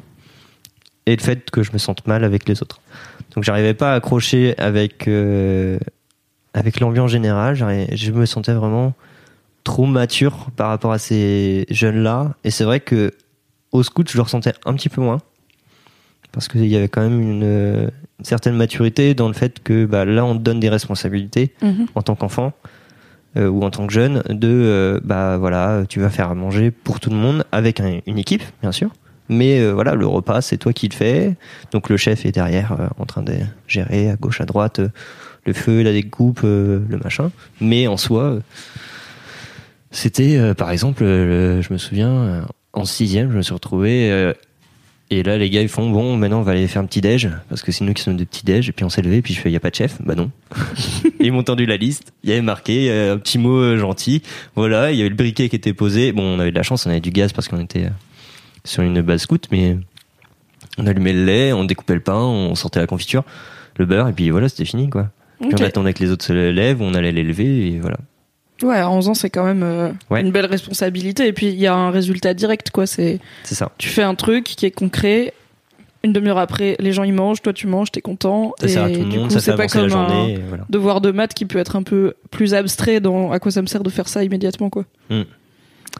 [1.06, 2.80] Et le fait que je me sente mal avec les autres.
[3.34, 5.78] Donc j'arrivais pas à accrocher avec euh,
[6.52, 7.54] avec l'ambiance générale.
[7.54, 8.92] Je me sentais vraiment
[9.64, 12.34] trop mature par rapport à ces jeunes-là.
[12.44, 13.12] Et c'est vrai que
[13.72, 15.20] au scout, je le ressentais un petit peu moins.
[16.32, 17.42] Parce qu'il y avait quand même une,
[18.18, 21.86] une certaine maturité dans le fait que bah, là, on te donne des responsabilités Mhm.
[21.94, 22.52] en tant qu'enfant
[23.36, 26.70] euh, ou en tant que jeune de euh, bah voilà, tu vas faire à manger
[26.70, 28.90] pour tout le monde avec un- une équipe, bien sûr.
[29.28, 31.36] Mais euh, voilà, le repas, c'est toi qui le fais.
[31.70, 33.34] Donc le chef est derrière euh, en train de
[33.68, 34.88] gérer à gauche, à droite euh,
[35.46, 37.30] le feu, la découpe, le machin.
[37.60, 38.38] Mais en soi,
[39.90, 44.32] c'était par exemple, je me souviens, en sixième, je me suis retrouvé.
[45.12, 47.28] Et là, les gars, ils font bon, maintenant on va aller faire un petit déj
[47.48, 48.68] parce que c'est nous qui sommes de petits déj.
[48.68, 50.00] Et puis on s'est levé, puis je fais, y a pas de chef?
[50.00, 50.30] Bah non.
[51.18, 52.12] Et ils m'ont tendu la liste.
[52.22, 54.22] Il y avait marqué euh, un petit mot euh, gentil.
[54.54, 56.12] Voilà, il y avait le briquet qui était posé.
[56.12, 57.90] Bon, on avait de la chance, on avait du gaz parce qu'on était euh,
[58.64, 59.78] sur une base scout, mais
[60.78, 63.24] on allumait le lait, on découpait le pain, on sortait la confiture,
[63.78, 65.10] le beurre, et puis voilà, c'était fini quoi.
[65.40, 67.96] Puis on attendait que les autres se lèvent, on allait les lever, et voilà.
[68.62, 70.20] Ouais, à 11 ans, c'est quand même euh, Ouais.
[70.20, 71.26] une belle responsabilité.
[71.26, 72.86] Et puis, il y a un résultat direct, quoi.
[72.86, 73.70] C'est, ça.
[73.78, 75.32] tu fais un truc qui est concret.
[76.02, 78.54] Une demi-heure après, les gens ils mangent, toi tu manges, t'es content.
[78.58, 80.14] Ça sert à et tout le du monde, coup, ça fait pas la comme journée,
[80.14, 80.64] un et voilà.
[80.70, 83.66] devoir de maths qui peut être un peu plus abstrait dans à quoi ça me
[83.66, 84.86] sert de faire ça immédiatement, quoi.
[85.10, 85.22] Mm.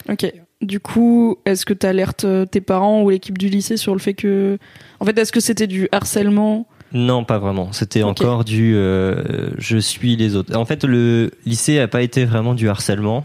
[0.08, 0.32] Ok.
[0.62, 4.14] Du coup, est-ce que t'alertes euh, tes parents ou l'équipe du lycée sur le fait
[4.14, 4.56] que,
[5.00, 7.72] en fait, est-ce que c'était du harcèlement Non, pas vraiment.
[7.72, 10.56] C'était encore du euh, je suis les autres.
[10.56, 13.24] En fait, le lycée a pas été vraiment du harcèlement.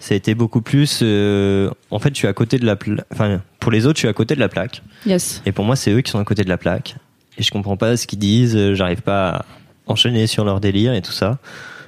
[0.00, 1.00] Ça a été beaucoup plus.
[1.02, 3.04] euh, en fait, je suis à côté de la plaque.
[3.12, 4.82] Enfin, pour les autres, je suis à côté de la plaque.
[5.06, 5.42] Yes.
[5.44, 6.94] Et pour moi, c'est eux qui sont à côté de la plaque.
[7.36, 8.56] Et je comprends pas ce qu'ils disent.
[8.56, 9.44] euh, J'arrive pas à
[9.88, 11.38] enchaîner sur leur délire et tout ça.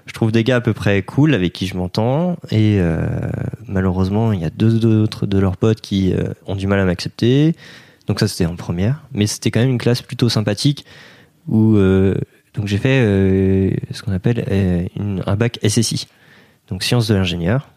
[0.06, 2.36] Je trouve des gars à peu près cool avec qui je m'entends.
[2.50, 3.06] Et euh,
[3.68, 6.84] malheureusement, il y a deux autres de leurs potes qui euh, ont du mal à
[6.84, 7.54] m'accepter.
[8.10, 9.04] Donc ça, c'était en première.
[9.12, 10.84] Mais c'était quand même une classe plutôt sympathique
[11.46, 12.16] où euh,
[12.54, 16.08] donc j'ai fait euh, ce qu'on appelle euh, une- un bac SSI,
[16.68, 17.68] donc sciences de l'ingénieur,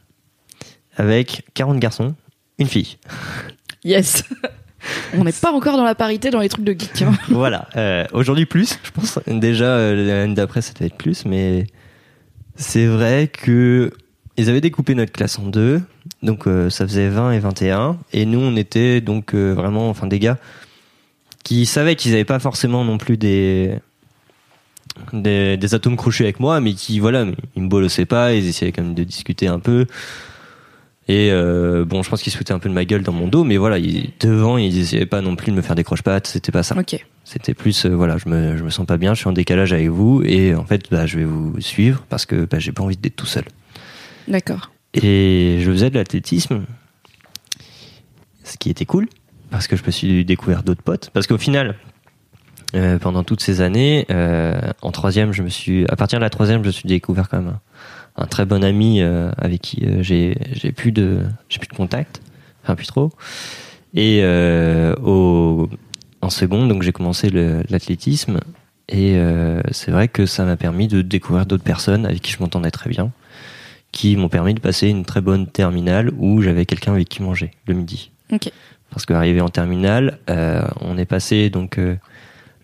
[0.98, 2.16] avec 40 garçons,
[2.58, 2.98] une fille.
[3.84, 4.24] Yes.
[5.14, 7.02] On n'est pas encore dans la parité dans les trucs de geek.
[7.04, 7.12] Hein.
[7.30, 7.68] voilà.
[8.14, 9.20] Aujourd'hui plus, je pense.
[9.28, 11.68] Déjà l'année d'après, ça devait être plus, mais
[12.56, 13.92] c'est vrai que
[14.38, 15.82] ils avaient découpé notre classe en deux,
[16.24, 20.08] donc euh, ça faisait 20 et 21, et nous on était donc euh, vraiment, enfin
[20.08, 20.38] des gars
[21.44, 23.76] qui savaient qu'ils n'avaient pas forcément non plus des,
[25.12, 28.72] des des atomes crochus avec moi, mais qui voilà, ils me bolossaient pas, ils essayaient
[28.72, 29.86] quand même de discuter un peu.
[31.10, 33.28] Et euh, bon, je pense qu'ils se foutaient un peu de ma gueule dans mon
[33.28, 36.28] dos, mais voilà, ils, devant, ils essayaient pas non plus de me faire des croche-pattes,
[36.28, 36.78] c'était pas ça.
[36.78, 37.06] Ok.
[37.26, 39.74] C'était plus, euh, voilà, je me, je me sens pas bien, je suis en décalage
[39.74, 42.84] avec vous, et en fait, bah, je vais vous suivre parce que bah, j'ai pas
[42.84, 43.44] envie d'être tout seul.
[44.30, 44.73] D'accord.
[44.94, 46.66] Et je faisais de l'athlétisme,
[48.44, 49.08] ce qui était cool,
[49.50, 51.10] parce que je me suis découvert d'autres potes.
[51.14, 51.76] Parce qu'au final,
[52.76, 56.30] euh, pendant toutes ces années, euh, en troisième, je me suis, à partir de la
[56.30, 57.58] troisième, je me suis découvert quand même
[58.16, 60.36] un, très bon ami euh, avec qui euh, j'ai,
[60.76, 62.22] plus de, j'ai plus de contact,
[62.64, 63.12] enfin plus trop.
[63.96, 65.70] Et euh, au,
[66.22, 67.30] en seconde, donc j'ai commencé
[67.70, 68.40] l'athlétisme,
[68.90, 72.40] et euh, c'est vrai que ça m'a permis de découvrir d'autres personnes avec qui je
[72.40, 73.12] m'entendais très bien
[73.94, 77.52] qui m'ont permis de passer une très bonne terminale où j'avais quelqu'un avec qui manger
[77.66, 78.12] le midi.
[78.34, 78.52] Ok.
[78.90, 81.96] Parce qu'arrivé en terminale, euh, on est passé donc euh,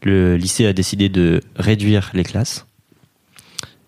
[0.04, 2.66] le lycée a décidé de réduire les classes.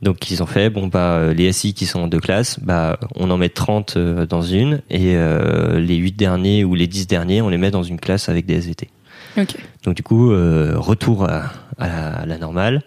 [0.02, 3.00] Donc ils ont fait bon bah euh, les SI qui sont en deux classes, bah
[3.16, 7.08] on en met 30 euh, dans une et euh, les 8 derniers ou les 10
[7.08, 8.90] derniers, on les met dans une classe avec des SVT.
[9.38, 9.56] Ok.
[9.84, 12.82] Donc du coup, euh, retour à, à la, à la normale,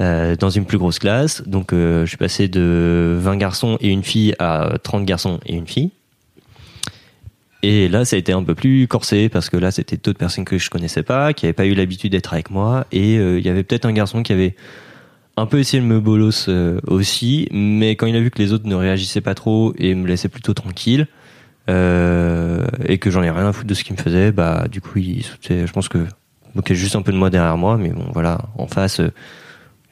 [0.00, 1.42] euh, dans une plus grosse classe.
[1.46, 5.54] Donc euh, je suis passé de 20 garçons et une fille à 30 garçons et
[5.54, 5.92] une fille.
[7.62, 10.44] Et là, ça a été un peu plus corsé parce que là, c'était d'autres personnes
[10.44, 12.86] que je connaissais pas, qui n'avaient pas eu l'habitude d'être avec moi.
[12.90, 14.56] Et euh, il y avait peut-être un garçon qui avait
[15.36, 16.48] un peu essayé de me bolos
[16.88, 20.06] aussi, mais quand il a vu que les autres ne réagissaient pas trop et me
[20.06, 21.08] laissaient plutôt tranquille,
[21.68, 24.98] et que j'en ai rien à foutre de ce qu'il me faisait, bah du coup,
[24.98, 28.06] il, je pense que il moquait juste un peu de moi derrière moi, mais bon,
[28.12, 29.00] voilà, en face,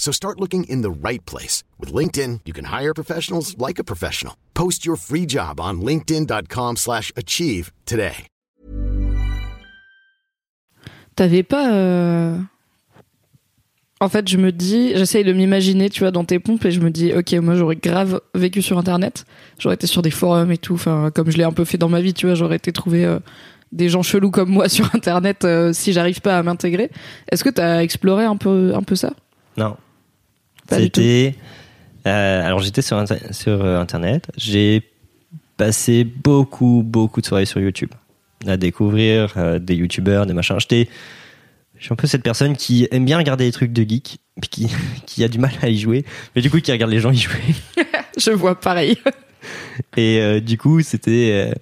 [0.00, 1.62] So start looking in the right place.
[1.78, 4.34] With LinkedIn, you can hire professionals like a professional.
[4.54, 8.26] Post your free job on linkedin.com slash achieve today.
[11.16, 11.70] T'avais pas...
[11.74, 12.38] euh,
[14.00, 14.92] En fait, je me dis...
[14.96, 17.76] J'essaye de m'imaginer, tu vois, dans tes pompes, et je me dis, ok, moi, j'aurais
[17.76, 19.26] grave vécu sur Internet.
[19.58, 21.90] J'aurais été sur des forums et tout, enfin, comme je l'ai un peu fait dans
[21.90, 23.04] ma vie, tu vois, j'aurais été trouvé...
[23.04, 23.18] euh,
[23.72, 26.90] des gens chelous comme moi sur internet euh, si j'arrive pas à m'intégrer.
[27.30, 29.12] Est-ce que t'as exploré un peu un peu ça?
[29.56, 29.76] Non.
[30.70, 31.34] C'était.
[32.06, 34.30] euh, alors j'étais sur, Inter- sur euh, internet.
[34.36, 34.82] J'ai
[35.56, 37.90] passé beaucoup, beaucoup de soirées sur YouTube
[38.46, 40.58] à découvrir euh, des youtubeurs, des machins.
[40.58, 40.88] J'étais.
[41.78, 44.50] Je suis un peu cette personne qui aime bien regarder les trucs de geek, puis
[44.50, 44.68] qui,
[45.06, 46.04] qui a du mal à y jouer,
[46.36, 47.40] mais du coup qui regarde les gens y jouer.
[48.18, 48.96] Je vois pareil.
[49.96, 51.52] Et du coup, c'était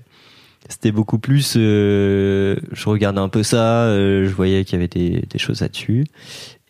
[0.69, 1.55] c'était beaucoup plus.
[1.57, 5.61] euh, je regardais un peu ça, euh, je voyais qu'il y avait des, des choses
[5.61, 6.05] là-dessus,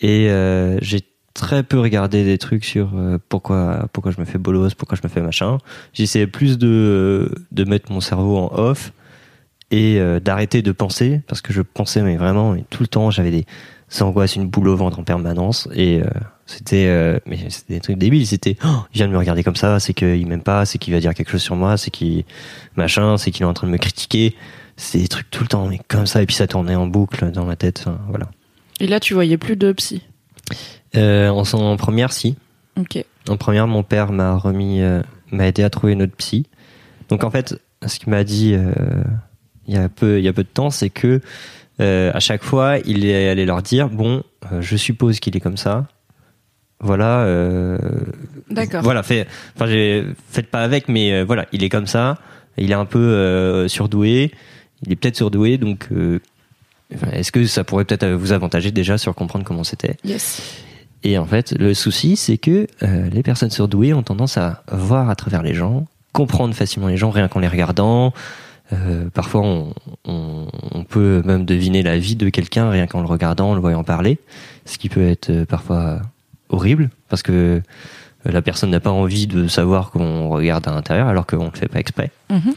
[0.01, 1.01] et euh, j'ai
[1.39, 5.07] très peu regardé des trucs sur euh, pourquoi pourquoi je me fais bolos, pourquoi je
[5.07, 5.59] me fais machin.
[5.93, 8.93] J'essayais plus de de mettre mon cerveau en off
[9.71, 13.31] et euh, d'arrêter de penser parce que je pensais mais vraiment tout le temps j'avais
[13.31, 13.47] des
[14.01, 16.07] angoisses, une boule au ventre en permanence et euh,
[16.47, 19.79] c'était mais c'était des trucs débiles c'était oh, il vient de me regarder comme ça
[19.79, 22.25] c'est qu'il m'aime pas c'est qu'il va dire quelque chose sur moi c'est qu'il
[22.77, 24.35] machin c'est qu'il est en train de me critiquer
[24.77, 27.31] c'est des trucs tout le temps mais comme ça et puis ça tournait en boucle
[27.31, 28.27] dans ma tête voilà
[28.81, 30.03] Et là, tu voyais plus de psy?
[30.97, 32.37] Euh, en, en première si
[32.79, 33.05] Ok.
[33.29, 36.47] en première mon père m'a remis euh, m'a aidé à trouver une autre psy
[37.09, 38.73] donc en fait ce qu'il m'a dit euh,
[39.67, 41.21] il y a peu il y a peu de temps c'est que
[41.81, 44.23] à chaque fois il est allé leur dire bon
[44.61, 45.87] je suppose qu'il est comme ça
[46.81, 47.25] voilà
[48.51, 48.83] D'accord.
[48.83, 49.67] voilà fait enfin
[50.29, 52.19] faites pas avec mais voilà il est comme ça
[52.57, 54.33] il est un peu surdoué
[54.85, 55.89] il est peut-être surdoué donc
[57.13, 59.97] est-ce que ça pourrait peut-être vous avantager déjà sur comprendre comment c'était?
[60.05, 60.41] Yes.
[61.05, 65.09] Et en fait, le souci, c'est que euh, les personnes surdouées ont tendance à voir
[65.11, 68.13] à travers les gens, comprendre facilement les gens rien qu'en les regardant.
[68.73, 69.73] Euh, parfois, on,
[70.05, 73.61] on- on peut même deviner la vie de quelqu'un rien qu'en le regardant, en le
[73.61, 74.19] voyant parler,
[74.67, 76.01] ce qui peut être euh, parfois
[76.51, 77.61] horrible parce que euh,
[78.31, 81.57] la personne n'a pas envie de savoir qu'on regarde à l'intérieur alors qu'on ne le
[81.57, 82.11] fait pas exprès.
[82.31, 82.55] Mhm.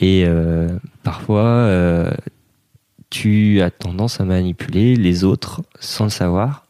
[0.00, 0.68] Et euh,
[1.02, 2.10] parfois, euh,
[3.10, 6.63] tu as tendance à manipuler les autres sans le savoir.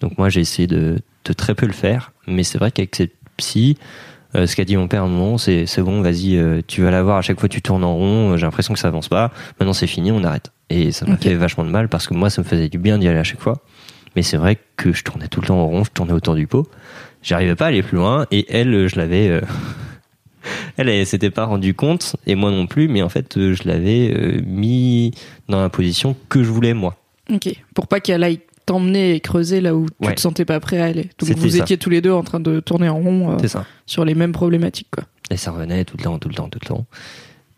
[0.00, 2.12] Donc moi, j'ai essayé de, de très peu le faire.
[2.26, 3.76] Mais c'est vrai qu'avec cette psy,
[4.34, 6.82] euh, ce qu'a dit mon père à un moment, c'est c'est bon, vas-y, euh, tu
[6.82, 7.18] vas la voir.
[7.18, 8.36] À chaque fois, tu tournes en rond.
[8.36, 9.30] J'ai l'impression que ça avance pas.
[9.58, 10.52] Maintenant, c'est fini, on arrête.
[10.68, 12.98] Et ça m'a fait vachement de mal parce que moi, ça me faisait du bien
[12.98, 13.62] d'y aller à chaque fois.
[14.16, 16.46] Mais c'est vrai que je tournais tout le temps en rond, je tournais autour du
[16.46, 16.68] pot.
[17.22, 18.26] J'arrivais pas à aller plus loin.
[18.30, 19.28] Et elle, euh, je l'avais...
[19.28, 19.40] euh,
[20.76, 23.68] elle, elle s'était pas rendu compte, et moi non plus, mais en fait, euh, je
[23.68, 25.12] l'avais euh, mis
[25.48, 26.96] dans la position que je voulais, moi.
[27.32, 27.48] Ok.
[27.74, 28.40] Pour pas qu'elle aille
[28.70, 30.14] t'emmener et creuser là où tu Ouais.
[30.14, 31.10] te sentais pas prêt à aller.
[31.18, 31.58] Donc vous ça.
[31.58, 33.66] étiez tous les deux en train de tourner en rond euh, ça.
[33.86, 35.04] sur les mêmes problématiques, quoi.
[35.30, 36.86] Et ça revenait tout le temps, tout le temps, tout le temps.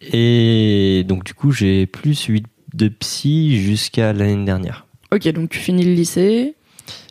[0.00, 2.42] Et donc, du coup, j'ai plus suivi
[2.74, 4.86] de psy jusqu'à l'année dernière.
[5.12, 6.54] Ok, donc tu finis le lycée.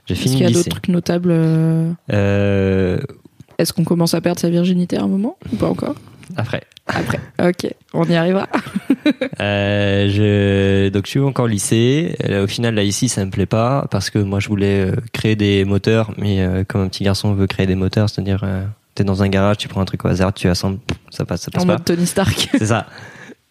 [0.08, 0.70] J'ai Est-ce fini qu'il y le a d'autres lycée.
[0.72, 3.00] trucs notables euh, Euh,
[3.60, 5.96] Est-ce qu'on commence à perdre sa virginité à un moment ou pas encore?
[6.38, 6.64] Après.
[6.88, 7.20] Après.
[7.42, 8.48] Ok, on y arrivera.
[9.40, 12.16] Euh, je, donc, je suis encore au lycée.
[12.30, 14.96] Euh, Au final, là, ici, ça me plaît pas parce que moi, je voulais euh,
[15.14, 18.64] créer des moteurs, mais euh, comme un petit garçon veut créer des moteurs, c'est-à-dire, euh,
[18.94, 20.78] t'es dans un garage, tu prends un truc au hasard, tu assembles,
[21.10, 21.74] ça passe, ça passe en pas.
[21.74, 22.50] mode Tony Stark.
[22.58, 22.86] C'est ça.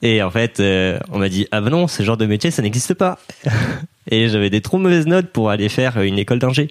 [0.02, 2.62] Et en fait, euh, on m'a dit ah ben non, ce genre de métier, ça
[2.62, 3.18] n'existe pas.
[4.10, 6.68] Et j'avais des trop mauvaises notes pour aller faire une école d'ingé.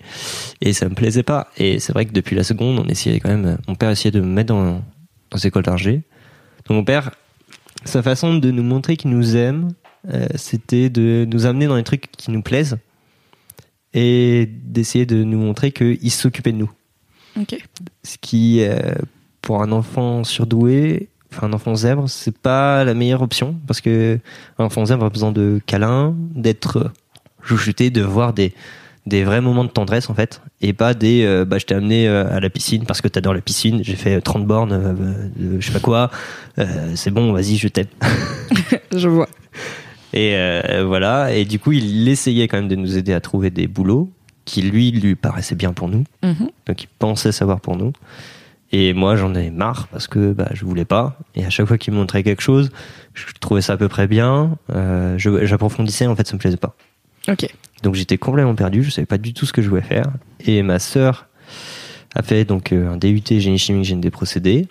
[0.61, 1.47] Et ça me plaisait pas.
[1.57, 3.57] Et c'est vrai que depuis la seconde, on essayait quand même.
[3.67, 4.81] Mon père essayait de me mettre dans
[5.29, 6.03] dans cette école d'ingé.
[6.65, 7.11] Donc mon père,
[7.85, 9.69] sa façon de nous montrer qu'il nous aime,
[10.09, 12.77] euh, c'était de nous amener dans les trucs qui nous plaisent
[13.93, 16.71] et d'essayer de nous montrer qu'il s'occupait de nous
[18.03, 18.95] ce qui euh,
[19.41, 24.19] pour un enfant surdoué enfin un enfant zèbre c'est pas la meilleure option parce que
[24.57, 26.91] un enfant zèbre a besoin de câlins d'être
[27.43, 28.53] chouchouté de voir des
[29.09, 32.07] des vrais moments de tendresse en fait et pas des euh, bah je t'ai amené
[32.07, 35.29] euh, à la piscine parce que t'adores la piscine j'ai fait 30 bornes euh,
[35.59, 36.11] je sais pas quoi
[36.59, 37.87] euh, c'est bon vas-y je t'aime
[38.95, 39.27] Je vois.
[40.13, 43.49] et euh, voilà et du coup il essayait quand même de nous aider à trouver
[43.49, 44.09] des boulots
[44.45, 46.49] qui lui lui paraissaient bien pour nous Mhm.
[46.67, 47.93] donc il pensait savoir pour nous.
[48.71, 51.17] Et moi j'en ai marre parce que bah, je voulais pas.
[51.33, 52.69] Et à chaque fois qu'il me montrait quelque chose,
[53.15, 54.57] je trouvais ça à peu près bien.
[54.71, 56.75] Euh, je- J'approfondissais, en fait ça me plaisait pas.
[57.27, 57.47] Ok.
[57.83, 60.05] Donc j'étais complètement perdu, je savais pas du tout ce que je voulais faire.
[60.45, 61.27] Et ma sœur
[62.15, 64.67] a fait donc euh, un DUT génie chimique génie des procédés.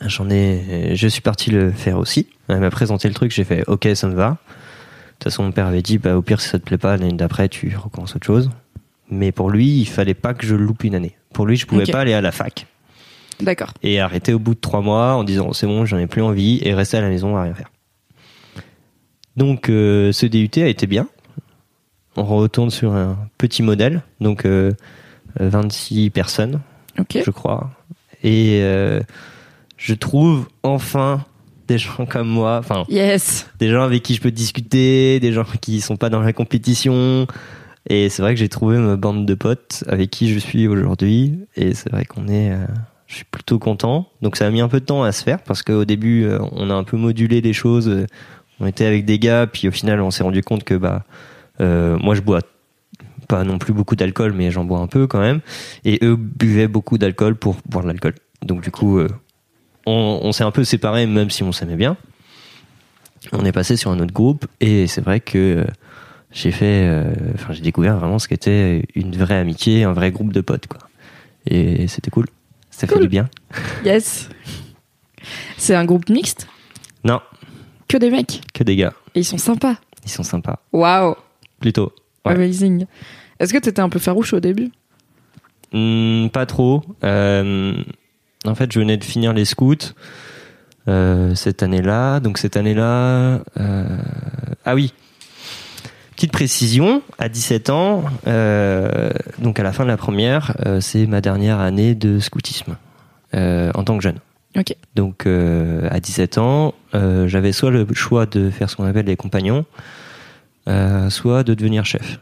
[0.00, 2.26] J'en ai, je suis parti le faire aussi.
[2.48, 4.30] Elle m'a présenté le truc, j'ai fait OK, ça me va.
[4.30, 4.36] De
[5.18, 7.12] toute façon, mon père avait dit, bah, au pire, si ça te plaît pas, l'année
[7.12, 8.50] d'après, tu recommences autre chose.
[9.10, 11.16] Mais pour lui, il fallait pas que je loupe une année.
[11.32, 12.66] Pour lui, je pouvais pas aller à la fac
[13.40, 13.72] D'accord.
[13.82, 16.60] et arrêter au bout de trois mois en disant c'est bon, j'en ai plus envie
[16.62, 17.70] et rester à la maison à rien faire.
[19.36, 21.08] Donc euh, ce DUT a été bien.
[22.16, 24.72] On retourne sur un petit modèle, donc euh,
[25.40, 26.60] 26 personnes,
[26.98, 27.18] Ok.
[27.24, 27.70] je crois.
[28.22, 29.00] Et euh,
[29.76, 31.24] je trouve enfin
[31.66, 33.48] des gens comme moi, enfin Yes.
[33.58, 37.26] des gens avec qui je peux discuter, des gens qui sont pas dans la compétition.
[37.90, 41.38] Et c'est vrai que j'ai trouvé ma bande de potes avec qui je suis aujourd'hui.
[41.56, 42.64] Et c'est vrai qu'on est, euh,
[43.06, 44.08] je suis plutôt content.
[44.22, 46.38] Donc ça a mis un peu de temps à se faire parce qu'au début, euh,
[46.52, 47.88] on a un peu modulé les choses.
[47.88, 48.06] Euh,
[48.60, 51.10] On était avec des gars, puis au final, on s'est rendu compte que bah, euh,
[51.60, 52.40] moi je bois
[53.28, 55.40] pas non plus beaucoup d'alcool, mais j'en bois un peu quand même.
[55.84, 58.14] Et eux buvaient beaucoup d'alcool pour boire de l'alcool.
[58.42, 59.08] Donc du coup, euh,
[59.86, 61.96] on, on s'est un peu séparés, même si on s'aimait bien
[63.32, 65.64] on est passé sur un autre groupe et c'est vrai que euh,
[66.30, 70.30] j'ai fait euh, enfin j'ai découvert vraiment ce qu'était une vraie amitié un vrai groupe
[70.30, 70.80] de potes quoi
[71.46, 72.26] et c'était cool
[72.70, 73.30] ça fait du bien
[73.82, 74.28] Yes.
[75.56, 76.46] C'est un groupe mixte?
[77.02, 77.22] Non
[77.88, 78.42] Que des mecs?
[78.52, 79.76] que des gars Et ils sont sympas?
[80.04, 81.14] ils sont sympas Waouh.
[81.64, 81.94] Plutôt
[82.26, 82.32] Ouais.
[82.32, 82.84] Amazing.
[83.38, 84.70] Est-ce que t'étais un peu farouche au début?
[85.72, 87.74] Hmm, pas trop Euh,
[88.44, 89.94] en fait je venais de finir les scouts
[90.88, 93.98] euh, cette année-là donc cette année-là euh,
[94.66, 94.92] ah oui
[96.14, 98.04] Petite précision, à 17 ans,
[99.40, 102.76] donc à la fin de la première, c'est ma dernière année de scoutisme
[103.32, 104.20] en tant que jeune.
[104.56, 104.76] Ok.
[104.94, 109.66] Donc à 17 ans, j'avais soit le choix de faire ce qu'on appelle les compagnons,
[110.68, 112.20] euh, soit de devenir chef.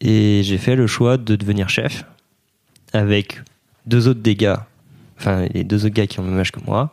[0.00, 2.04] Et j'ai fait le choix de devenir chef
[2.92, 3.40] avec
[3.86, 4.66] deux autres des gars,
[5.18, 6.92] enfin les deux autres gars qui ont le même âge que moi.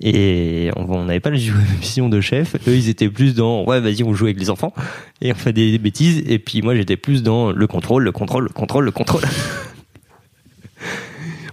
[0.00, 1.36] Et on n'avait pas la
[1.80, 2.54] vision de chef.
[2.68, 4.72] Eux, ils étaient plus dans ouais, vas-y, on joue avec les enfants
[5.20, 6.22] et on fait des, des bêtises.
[6.28, 9.22] Et puis moi, j'étais plus dans le contrôle, le contrôle, le contrôle, le contrôle.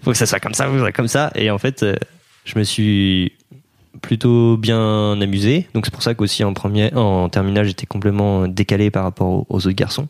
[0.03, 1.31] Faut que ça soit comme ça, faut que ça soit comme ça.
[1.33, 1.95] Et en fait, euh,
[2.43, 3.33] je me suis
[4.01, 5.67] plutôt bien amusé.
[5.73, 9.45] Donc c'est pour ça qu'aussi en premier, en terminale, j'étais complètement décalé par rapport aux,
[9.49, 10.07] aux autres garçons.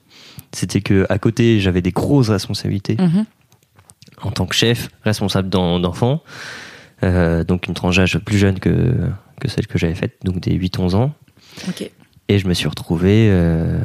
[0.53, 3.25] C'était que à côté, j'avais des grosses responsabilités Mhm.
[4.23, 6.21] en tant que chef, responsable d'en- d'enfants.
[7.03, 8.95] Euh, donc une tranche d'âge plus jeune que,
[9.41, 11.13] que celle que j'avais faite, donc des 8-11 ans.
[12.29, 13.79] Et je me suis retrouvé euh,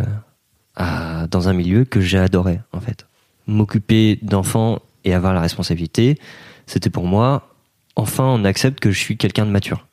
[0.77, 3.07] à- dans un milieu que j'ai adoré, en fait.
[3.47, 6.19] M'occuper d'enfants et avoir la responsabilité,
[6.67, 7.55] c'était pour moi,
[7.97, 9.87] enfin, on accepte que je suis quelqu'un de mature.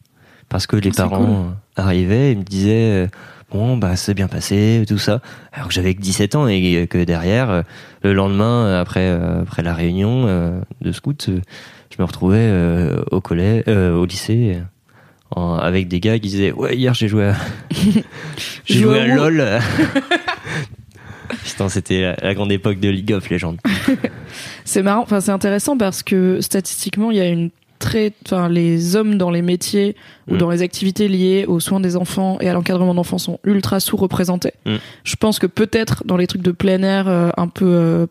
[0.49, 1.35] Parce que les Ah, parents cool.
[1.35, 3.07] euh, arrivaient et me disaient, euh,
[3.51, 5.21] bon, bah, c'est bien passé, tout ça.
[5.53, 7.61] Alors que j'avais que 17 ans et que derrière, euh,
[8.03, 10.25] le lendemain, après, après la réunion
[10.81, 12.49] de scout, je me retrouvais
[13.11, 14.57] au collège, au lycée,
[15.35, 17.35] en- avec des gars qui disaient, ouais, hier j'ai joué à,
[18.65, 19.07] j'ai Joué à.
[19.15, 19.43] LOL.
[21.43, 23.57] Putain, c'était la, la grande époque de League of Legends.
[24.65, 27.49] C'est marrant, enfin c'est intéressant parce que statistiquement il y a une
[27.87, 29.95] très, enfin les hommes dans les métiers
[30.27, 30.37] ou Mm.
[30.39, 34.53] dans les activités liées aux soins des enfants et à l'encadrement d'enfants sont ultra sous-représentés.
[34.65, 34.75] Mm.
[35.05, 38.05] Je pense que peut-être dans les trucs de plein air euh, un peu euh,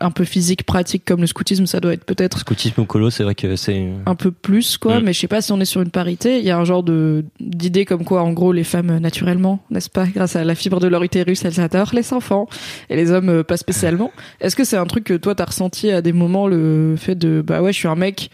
[0.00, 3.22] un peu physique pratique comme le scoutisme ça doit être peut-être Scoutisme ou colo, c'est
[3.22, 3.88] vrai que c'est.
[4.04, 5.04] un peu plus quoi Mm.
[5.04, 6.82] mais je sais pas si on est sur une parité il y a un genre
[6.82, 10.80] de d'idée comme quoi en gros les femmes naturellement n'est-ce pas grâce à la fibre
[10.80, 12.48] de leur utérus elles adorent les enfants
[12.90, 14.10] et les hommes euh, pas spécialement
[14.40, 17.40] est-ce que c'est un truc que toi t'as ressenti à des moments le fait de
[17.46, 18.28] bah ouais je suis un mec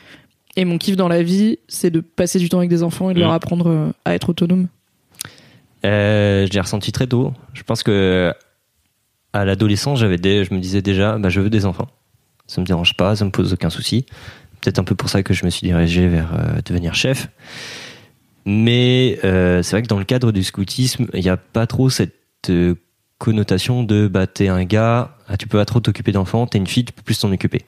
[0.57, 3.14] et mon kiff dans la vie c'est de passer du temps avec des enfants et
[3.14, 3.22] de Mm.
[3.22, 4.68] leur apprendre euh, à être autonome
[5.84, 7.32] Euh, je l'ai ressenti très tôt.
[7.55, 8.32] Je pense que
[9.32, 11.86] à l'adolescence, j'avais des, je me disais déjà, bah, je veux des enfants.
[12.46, 14.07] Ça me dérange pas, ça me pose aucun souci.
[14.61, 17.28] Peut-être un peu pour ça que je me suis dirigé vers euh, devenir chef.
[18.44, 21.90] Mais euh, c'est vrai que dans le cadre du scoutisme, il n'y a pas trop
[21.90, 22.14] cette
[23.18, 26.66] connotation de bah t'es un gars, ah, tu peux pas trop t'occuper d'enfants, t'es une
[26.66, 27.62] fille, tu peux plus t'en occuper.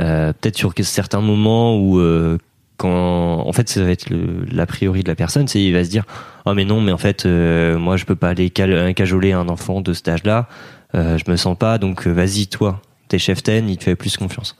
[0.00, 2.38] Euh, Peut-être sur certains moments où euh,
[2.76, 4.06] quand en fait ça va être
[4.52, 6.04] l'a priori de la personne, c'est il va se dire
[6.46, 9.48] oh mais non mais en fait euh, moi je peux pas aller cal- cajoler un
[9.48, 10.48] enfant de cet âge-là,
[10.94, 14.18] euh, je me sens pas donc vas-y toi t'es chef ten, il te fait plus
[14.18, 14.54] confiance.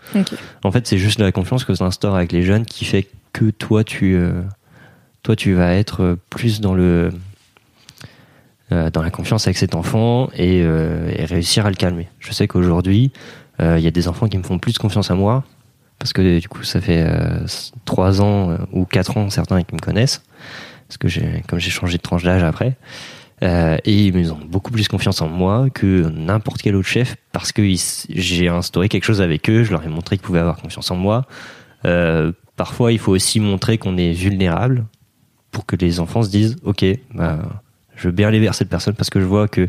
[0.64, 3.51] En fait, c'est juste la confiance que tu instaures avec les jeunes qui fait que
[3.51, 4.41] toi, tu, euh,
[5.22, 7.11] toi, tu vas être plus dans le,
[8.70, 12.09] dans la confiance avec cet enfant et, et réussir à le calmer.
[12.20, 13.12] Je sais qu'aujourd'hui,
[13.61, 15.44] il y a des enfants qui me font plus confiance à moi
[15.98, 17.46] parce que du coup, ça fait euh,
[17.84, 20.22] trois ans euh, ou quatre ans certains qui me connaissent
[20.86, 22.76] parce que j'ai, comme j'ai changé de tranche d'âge après.
[23.42, 27.52] Euh, et ils ont beaucoup plus confiance en moi que n'importe quel autre chef parce
[27.52, 27.62] que
[28.09, 30.96] j'ai instauré quelque chose avec eux, je leur ai montré qu'ils pouvaient avoir confiance en
[30.96, 31.24] moi.
[31.84, 34.86] Euh, parfois, il faut aussi montrer qu'on est vulnérable
[35.52, 36.84] pour que les enfants se disent, ok,
[37.14, 37.38] bah,
[37.94, 39.68] je veux bien aller vers cette personne parce que je vois que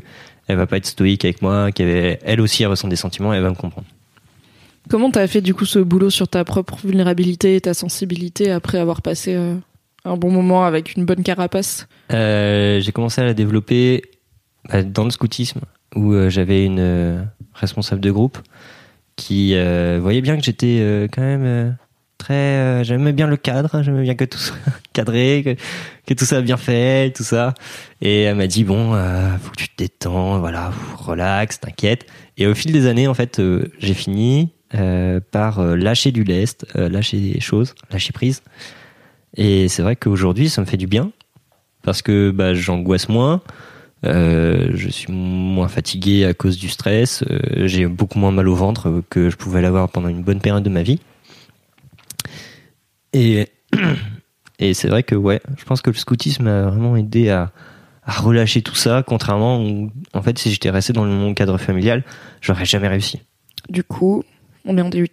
[0.50, 3.44] elle va pas être stoïque avec moi, qu'elle elle aussi elle ressent des sentiments, elle
[3.44, 3.88] va me comprendre.
[4.90, 8.52] Comment tu as fait du coup ce boulot sur ta propre vulnérabilité et ta sensibilité
[8.52, 9.54] après avoir passé euh,
[10.06, 11.88] un bon moment avec une bonne carapace?
[12.12, 14.02] Euh, J'ai commencé à la développer
[14.68, 15.62] bah, dans le scoutisme
[15.96, 18.40] où euh, j'avais une responsable de groupe
[19.16, 19.54] qui
[20.00, 21.76] voyait bien que j'étais quand même
[22.20, 24.58] très j'aimais bien le cadre j'aimais bien que tout soit
[24.94, 25.58] cadré
[26.06, 27.56] que, tout soit bien fait tout ça
[28.02, 28.94] et elle m'a dit bon
[29.42, 32.06] faut que tu te détends voilà relax t'inquiète
[32.38, 33.42] et au fil des années en fait
[33.80, 38.44] j'ai fini euh, par euh, lâcher du lest, euh, lâcher des choses, lâcher prise.
[39.36, 41.12] Et c'est vrai qu'aujourd'hui, ça me fait du bien
[41.82, 43.42] parce que bah, j'angoisse moins,
[44.04, 47.24] je suis moins fatigué à cause du stress,
[47.66, 50.70] j'ai beaucoup moins mal au ventre que je pouvais l'avoir pendant une bonne période de
[50.70, 51.00] ma vie.
[53.14, 53.48] Et,
[54.60, 57.52] et c'est vrai que ouais, je pense que le scoutisme m'a vraiment aidé à,
[58.04, 62.04] à relâcher tout ça, contrairement où, en fait, si j'étais resté dans mon cadre familial,
[62.42, 63.22] j'aurais jamais réussi.
[63.70, 64.24] Du coup,
[64.66, 65.10] on est en DUT,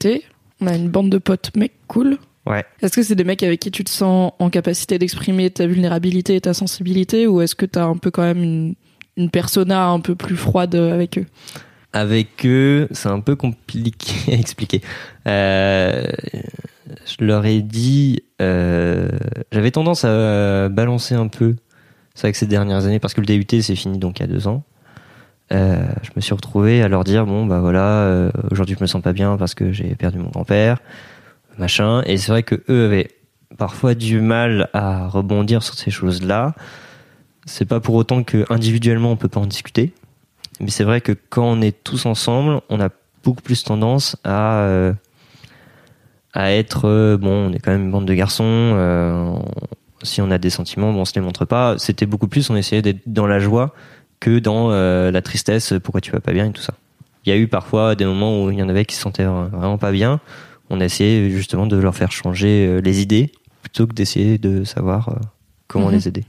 [0.61, 2.19] on a une bande de potes mecs cool.
[2.47, 2.65] Ouais.
[2.81, 6.37] Est-ce que c'est des mecs avec qui tu te sens en capacité d'exprimer ta vulnérabilité
[6.37, 8.75] et ta sensibilité ou est-ce que tu as un peu quand même une,
[9.17, 11.27] une persona un peu plus froide avec eux?
[11.93, 14.81] Avec eux, c'est un peu compliqué à expliquer.
[15.27, 16.05] Euh,
[17.05, 19.09] je leur ai dit, euh,
[19.53, 21.57] j'avais tendance à balancer un peu
[22.15, 24.29] ça avec ces dernières années parce que le DUT c'est fini donc il y a
[24.29, 24.65] deux ans.
[25.53, 28.89] Euh, je me suis retrouvé à leur dire bon bah voilà euh, aujourd'hui je me
[28.89, 30.79] sens pas bien parce que j'ai perdu mon grand-père
[31.59, 32.03] machin.
[32.07, 33.11] Et c'est vrai que eux avaient
[33.57, 36.55] parfois du mal à rebondir sur ces choses-là.
[37.45, 39.93] C'est pas pour autant que individuellement on peut pas en discuter.
[40.61, 42.89] Mais c'est vrai que quand on est tous ensemble on a
[43.23, 44.93] beaucoup plus tendance à
[46.37, 49.43] à être bon on est quand même une bande de garçons
[50.03, 52.57] si on a des sentiments bon on se les montre pas c'était beaucoup plus on
[52.57, 53.75] essayait d'être dans la joie
[54.21, 56.75] que dans euh, la tristesse, pourquoi tu vas pas bien et tout ça.
[57.25, 59.25] Il y a eu parfois des moments où il y en avait qui se sentaient
[59.25, 60.21] vraiment pas bien.
[60.71, 63.33] On a essayé justement de leur faire changer euh, les idées
[63.63, 65.15] plutôt que d'essayer de savoir euh,
[65.67, 65.93] comment mhm.
[65.93, 66.25] les aider.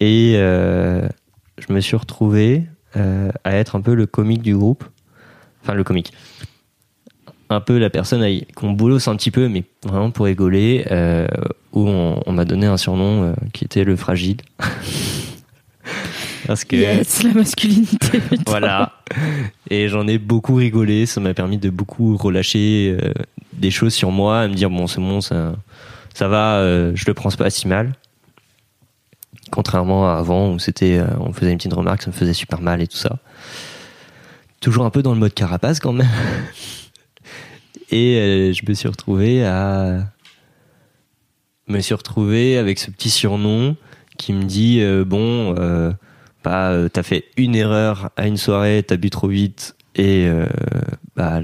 [0.00, 4.84] Et je me suis retrouvé à être un peu le comique du groupe.
[5.62, 6.12] Enfin, le comique.
[7.48, 8.24] Un peu la personne
[8.54, 10.84] qu'on bolosse un petit peu, mais vraiment pour rigoler,
[11.72, 14.38] où on, on m'a donné un surnom qui était le fragile.
[16.46, 18.20] Parce que yes, la masculinité.
[18.46, 18.92] voilà.
[19.68, 21.06] Et j'en ai beaucoup rigolé.
[21.06, 23.12] Ça m'a permis de beaucoup relâcher euh,
[23.52, 25.54] des choses sur moi, à me dire bon c'est bon, ça,
[26.14, 27.92] ça va, euh, je le prends pas si mal.
[29.50, 32.60] Contrairement à avant où c'était, euh, on faisait une petite remarque, ça me faisait super
[32.60, 33.18] mal et tout ça.
[34.60, 36.08] Toujours un peu dans le mode carapace quand même.
[37.90, 40.12] et je me suis retrouvé à
[41.68, 43.76] me suis retrouvé avec ce petit surnom
[44.16, 45.54] qui me dit bon
[46.46, 50.46] euh, t'as fait une erreur à une soirée, t'as bu trop vite et euh,
[51.16, 51.40] bah,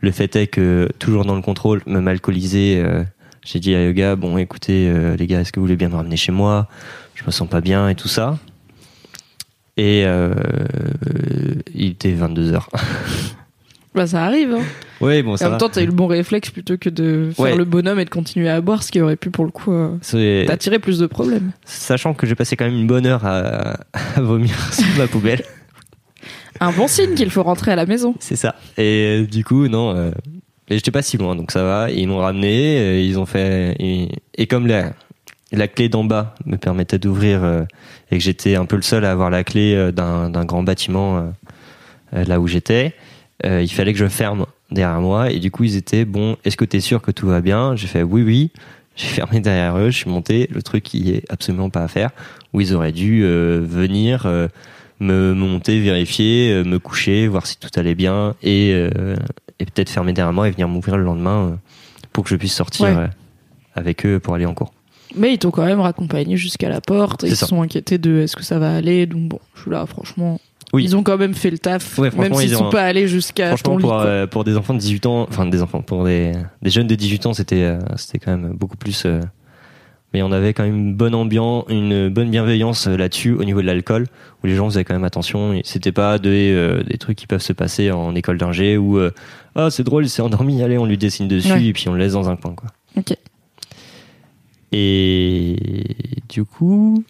[0.00, 3.02] le fait est que toujours dans le contrôle, même alcoolisé, euh,
[3.44, 6.16] j'ai dit à Yoga, bon écoutez les gars, est-ce que vous voulez bien me ramener
[6.16, 6.68] chez moi?
[7.14, 8.38] Je me sens pas bien et tout ça.
[9.76, 10.04] Et
[11.74, 12.60] il était 22 h
[13.96, 14.52] Bah ça arrive.
[14.52, 14.62] Hein.
[15.00, 17.56] Oui, bon, ça en même temps, t'as eu le bon réflexe plutôt que de faire
[17.56, 20.44] le bonhomme et de continuer à boire, ce qui aurait pu pour le coup euh,
[20.46, 21.52] t'attirer plus de problèmes.
[21.64, 23.78] Sachant que j'ai passé quand même une bonne heure à,
[24.18, 25.42] vomir sur ma poubelle.
[26.60, 28.14] Un bon signe qu'il faut rentrer à la maison.
[28.20, 28.54] C'est ça.
[28.76, 30.10] Et euh, du coup, non, euh,
[30.68, 31.90] j'étais pas si loin, donc ça va.
[31.90, 34.92] Ils m'ont ramené, euh, ils ont fait, et, comme la,
[35.52, 37.64] la clé d'en bas me permettait d'ouvrir
[38.10, 41.32] et que j'étais un peu le seul à avoir la clé d'un grand bâtiment
[42.12, 42.94] là où j'étais
[43.44, 45.30] euh, il fallait que je ferme derrière moi.
[45.30, 47.76] Et du coup ils étaient bon est-ce que tu es sûr que tout va bien?
[47.76, 48.50] J'ai fait oui oui.
[48.96, 49.90] J'ai fermé derrière eux.
[49.90, 50.48] Je suis monté.
[50.50, 52.10] Le truc qui est absolument pas à faire.
[52.54, 54.48] Où ils auraient dû euh, venir euh,
[55.00, 60.32] me monter vérifier me coucher voir si tout allait bien et, et peut-être fermer derrière
[60.32, 61.58] moi et venir m'ouvrir le lendemain
[62.14, 63.10] pour que je puisse sortir
[63.74, 64.72] avec eux pour aller en cours.
[65.14, 68.36] Mais ils t'ont quand même raccompagné jusqu'à la porte ils se sont inquiétés de est-ce
[68.36, 69.04] que ça va aller?
[69.04, 70.40] Donc bon je suis là franchement
[70.74, 73.94] ils ont quand même fait le taf, même s'ils sont pas allés jusqu'à ton pour,
[73.94, 76.94] euh, pour des enfants de 18 ans, enfin des enfants, pour des, des jeunes de
[76.94, 79.04] 18 ans, c'était euh, c'était quand même beaucoup plus.
[79.06, 79.20] Euh,
[80.12, 83.66] mais on avait quand même une bonne ambiance, une bonne bienveillance là-dessus au niveau de
[83.66, 84.06] l'alcool,
[84.42, 85.60] où les gens faisaient quand même attention.
[85.64, 88.98] C'était pas des, des trucs qui peuvent se passer en école d'ingé où
[89.54, 91.98] ah c'est drôle, il s'est endormi, allez on lui dessine dessus et puis on le
[91.98, 92.70] laisse dans un coin quoi.
[92.96, 93.16] Ok.
[94.72, 95.56] Et
[96.28, 97.04] du coup.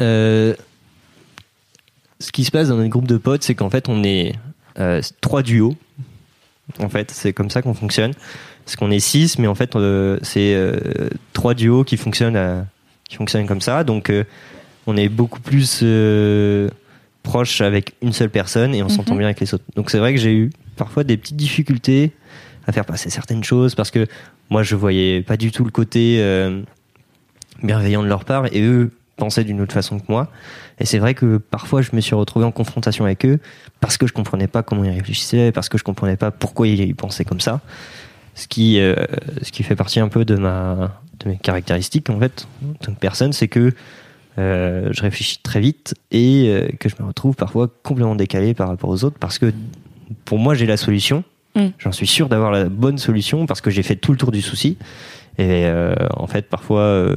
[0.00, 0.54] Euh,
[2.18, 4.34] ce qui se passe dans notre groupe de potes, c'est qu'en fait, on est
[4.78, 5.76] euh, trois duos.
[6.78, 8.12] En fait, c'est comme ça qu'on fonctionne.
[8.64, 12.66] Parce qu'on est six, mais en fait, euh, c'est euh, trois duos qui fonctionnent,
[13.08, 13.84] qui fonctionnent comme ça.
[13.84, 14.12] Donc,
[14.86, 15.84] on est beaucoup plus
[17.22, 19.18] proche avec une seule personne et on s'entend Mhm.
[19.18, 19.64] bien avec les autres.
[19.74, 22.12] Donc, c'est vrai que j'ai eu parfois des petites difficultés
[22.66, 24.06] à faire passer certaines choses parce que
[24.50, 26.20] moi, je voyais pas du tout le côté
[27.62, 30.28] bienveillant de leur part et eux pensaient d'une autre façon que moi.
[30.78, 33.38] Et c'est vrai que parfois, je me suis retrouvé en confrontation avec eux
[33.80, 36.94] parce que je comprenais pas comment ils réfléchissaient, parce que je comprenais pas pourquoi ils
[36.94, 37.60] pensaient comme ça.
[38.34, 38.94] Ce qui, euh,
[39.40, 42.92] ce qui fait partie un peu de ma, de mes caractéristiques en fait, en tant
[42.92, 43.72] que personne, c'est que
[44.38, 48.68] euh, je réfléchis très vite et euh, que je me retrouve parfois complètement décalé par
[48.68, 49.54] rapport aux autres parce que
[50.26, 51.24] pour moi j'ai la solution.
[51.54, 51.68] Mm.
[51.78, 54.42] J'en suis sûr d'avoir la bonne solution parce que j'ai fait tout le tour du
[54.42, 54.76] souci.
[55.38, 55.66] Et
[56.16, 57.14] en fait, parfois,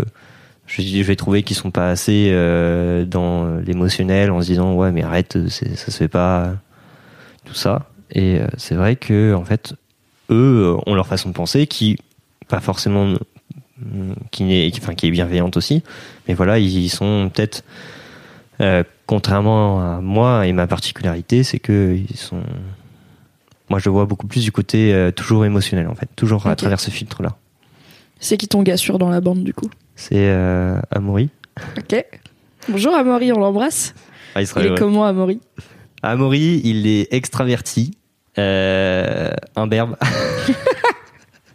[0.70, 4.92] je, je vais trouver qu'ils sont pas assez euh, dans l'émotionnel en se disant ouais
[4.92, 6.54] mais arrête, ça se fait pas
[7.46, 7.88] tout ça.
[8.12, 9.74] Et euh, c'est vrai que en fait,
[10.32, 11.98] eux ont leur façon de penser qui
[12.48, 13.06] pas forcément
[13.80, 15.84] mm, qui n'est qui- enfin qui est bienveillante aussi.
[16.28, 17.64] Mais voilà ils sont peut-être
[18.62, 22.42] euh, contrairement à moi et ma particularité c'est que ils sont
[23.70, 26.80] moi je vois beaucoup plus du côté euh, toujours émotionnel en fait toujours à travers
[26.80, 27.38] ce filtre là
[28.20, 29.70] C'est qui ton gars sûr dans la bande du coup?
[30.00, 31.30] C'est euh, Amaury
[31.78, 32.06] Ok.
[32.70, 33.94] Bonjour Amaury, on l'embrasse.
[34.34, 35.42] ah, il sera Il est comment Amaury?
[36.02, 37.92] Amaury il est extraverti
[38.38, 39.98] euh, imberbe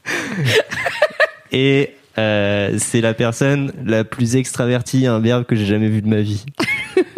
[1.53, 6.21] et euh, c'est la personne la plus extravertie imberbe que j'ai jamais vue de ma
[6.21, 6.45] vie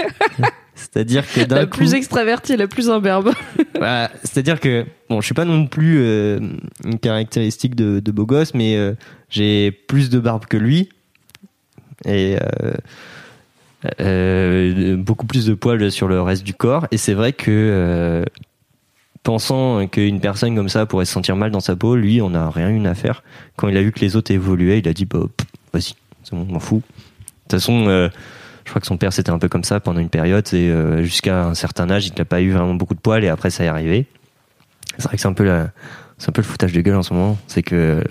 [0.77, 3.33] c'est-à-dire que d'un La coup plus extravertie et la plus imberbe.
[3.79, 6.39] Bah, c'est-à-dire que bon, je suis pas non plus euh,
[6.83, 8.95] une caractéristique de, de beau gosse, mais euh,
[9.29, 10.89] j'ai plus de barbe que lui
[12.05, 12.73] et euh,
[14.01, 16.87] euh, beaucoup plus de poils sur le reste du corps.
[16.91, 18.25] Et c'est vrai que euh,
[19.23, 22.51] pensant qu'une personne comme ça pourrait se sentir mal dans sa peau, lui, on n'a
[22.51, 23.23] rien eu à faire.
[23.57, 25.21] Quand il a vu que les autres évoluaient, il a dit bah
[25.73, 26.77] vas-y, c'est bon, m'en fous.
[26.77, 26.83] De
[27.43, 27.87] toute façon.
[27.87, 30.73] je crois que son père c'était un peu comme ça pendant une période et
[31.05, 33.63] jusqu'à un certain âge il n'a pas eu vraiment beaucoup de poils et après ça
[33.63, 34.07] est arrivé
[34.99, 35.49] c'est vrai que c'est un peu
[36.19, 38.03] c'est un peu le foutage de gueule en ce moment c'est que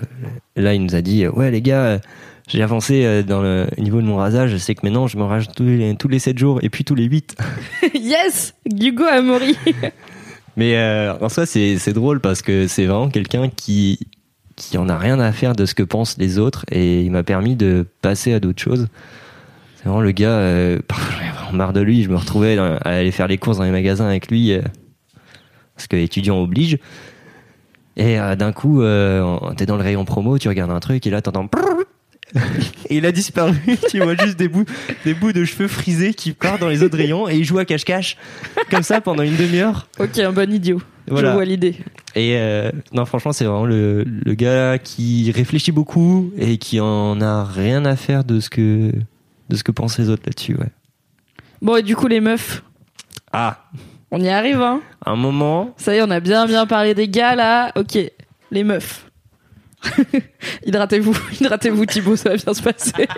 [0.56, 2.00] là il nous a dit ouais les gars
[2.46, 5.16] j'ai avancé euh, dans le au niveau de mon rasage je sais que maintenant je
[5.16, 7.36] me rase tous les, tous les 7 jours et puis tous les 8
[7.94, 9.56] yes Hugo Amaury.
[10.56, 13.98] Mais euh, en soi c'est drôle parce que c'est vraiment quelqu'un qui
[14.56, 17.22] qui en a rien à faire de ce que pensent les autres et il m'a
[17.22, 18.88] permis de passer à d'autres choses.
[19.76, 22.58] C'est vraiment le gars euh, parfois j'en avais vraiment marre de lui je me retrouvais
[22.58, 24.62] à aller faire les courses dans les magasins avec lui euh,
[25.76, 26.78] parce que étudiant oblige.
[27.98, 28.82] Et euh, d'un coup
[29.56, 31.46] t'es dans le rayon promo tu regardes un truc et là t'entends
[32.90, 33.54] et il a disparu
[33.90, 34.64] tu vois juste des bouts
[35.04, 37.64] des bouts de cheveux frisés qui partent dans les autres rayons et il joue à
[37.64, 38.16] cache-cache
[38.70, 40.82] comme ça pendant une demi-heure Ok, un bon idiot.
[41.08, 41.28] Voilà.
[41.30, 41.76] Je vois l'idée.
[42.16, 47.20] et euh, non, franchement, c'est vraiment le, le gars qui réfléchit beaucoup et qui en
[47.20, 48.90] a rien à faire de ce que
[49.48, 50.56] de ce que pensent les autres là-dessus.
[50.56, 50.70] Ouais.
[51.62, 52.64] Bon, et du coup, les meufs,
[53.32, 53.68] Ah,
[54.10, 55.72] on y arrive, hein un moment.
[55.76, 57.70] Ça y est, on a bien bien parlé des gars là.
[57.76, 57.96] Ok,
[58.50, 59.05] les meufs.
[60.66, 62.92] hydratez-vous, hydratez-vous Thibaut, ça va bien se passer.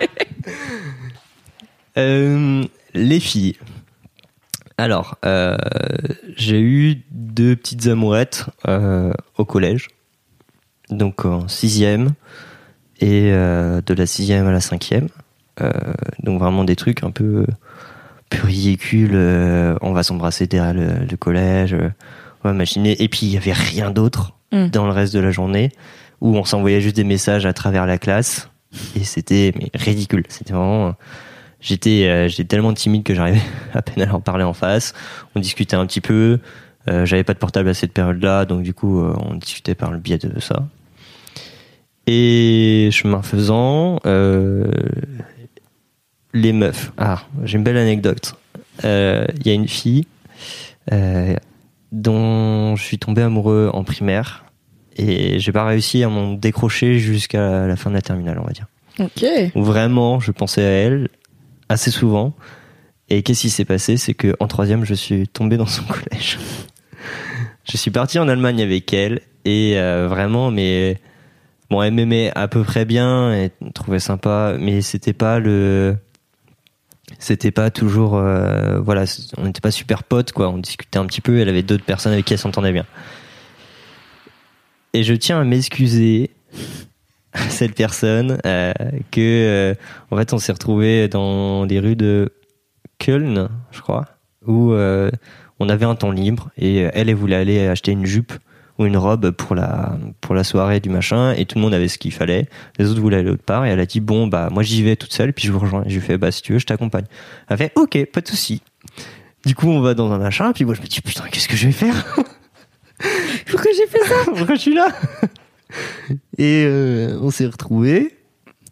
[1.97, 2.63] euh,
[2.93, 3.57] les filles.
[4.77, 5.57] Alors, euh,
[6.35, 9.89] j'ai eu deux petites amourettes euh, au collège,
[10.89, 12.13] donc en sixième
[13.01, 15.07] et de la sixième à la cinquième.
[16.23, 17.45] Donc vraiment des trucs un peu
[18.29, 19.15] peu ridicules.
[19.81, 21.73] on va s'embrasser derrière le, le collège.
[22.43, 23.01] on va machiner.
[23.01, 24.69] Et puis il y avait rien d'autre Mm.
[24.69, 25.71] dans le reste de la journée
[26.21, 28.49] où on s'envoyait juste des messages à travers la classe
[28.95, 30.23] et c'était ridicule.
[30.29, 30.95] C'était vraiment
[31.59, 33.41] j'étais euh, j'étais tellement timide que j'arrivais
[33.73, 34.93] à peine à leur parler en face.
[35.35, 36.39] On discutait un petit peu.
[36.87, 39.91] Euh, J'avais pas de portable à cette période-là, donc du coup euh, on discutait par
[39.91, 40.67] le biais de ça.
[42.07, 43.99] Et chemin faisant,
[46.33, 46.91] les meufs.
[46.97, 48.33] Ah, j'ai une belle anecdote.
[48.83, 50.07] Il y a une fille
[51.91, 54.48] dont je suis tombé amoureux en primaire
[54.99, 58.51] et j'ai pas réussi à m'en décrocher jusqu'à la fin de la terminale, on va
[58.51, 58.67] dire.
[58.99, 59.51] ok.
[59.55, 61.07] Où vraiment, je pensais à elle
[61.69, 62.33] assez souvent.
[63.09, 63.95] Et qu'est-ce qui s'est passé?
[63.97, 66.37] C'est que en troisième, je suis tombé dans son collège.
[67.63, 70.97] je suis parti en Allemagne avec elle et euh, vraiment, mais
[71.69, 75.95] bon, elle m'aimait à peu près bien, et trouvait sympa, mais c'était pas le,
[77.17, 79.05] c'était pas toujours, euh, voilà,
[79.37, 80.49] on n'était pas super potes quoi.
[80.49, 81.39] On discutait un petit peu.
[81.39, 82.85] Elle avait d'autres personnes avec qui elle s'entendait bien.
[84.93, 86.31] Et je tiens à m'excuser
[87.33, 88.73] à cette personne euh,
[89.11, 89.73] que euh,
[90.09, 92.33] en fait on s'est retrouvé dans les rues de
[92.97, 94.07] Köln, je crois.
[94.45, 95.11] où euh,
[95.59, 98.33] on avait un temps libre et elle, elle voulait aller acheter une jupe
[98.79, 101.89] ou une robe pour la pour la soirée du machin et tout le monde avait
[101.89, 102.47] ce qu'il fallait.
[102.79, 104.95] Les autres voulaient aller autre part et elle a dit bon bah moi j'y vais
[104.95, 105.83] toute seule puis je vous rejoins.
[105.85, 107.05] Et je lui fais bah si tu veux je t'accompagne.
[107.47, 108.63] Elle fait ok pas de souci.
[109.45, 111.57] Du coup on va dans un machin puis moi je me dis putain qu'est-ce que
[111.57, 112.15] je vais faire?
[113.49, 114.87] Pourquoi j'ai fait ça Pourquoi je suis là
[116.37, 118.15] Et euh, on s'est retrouvés.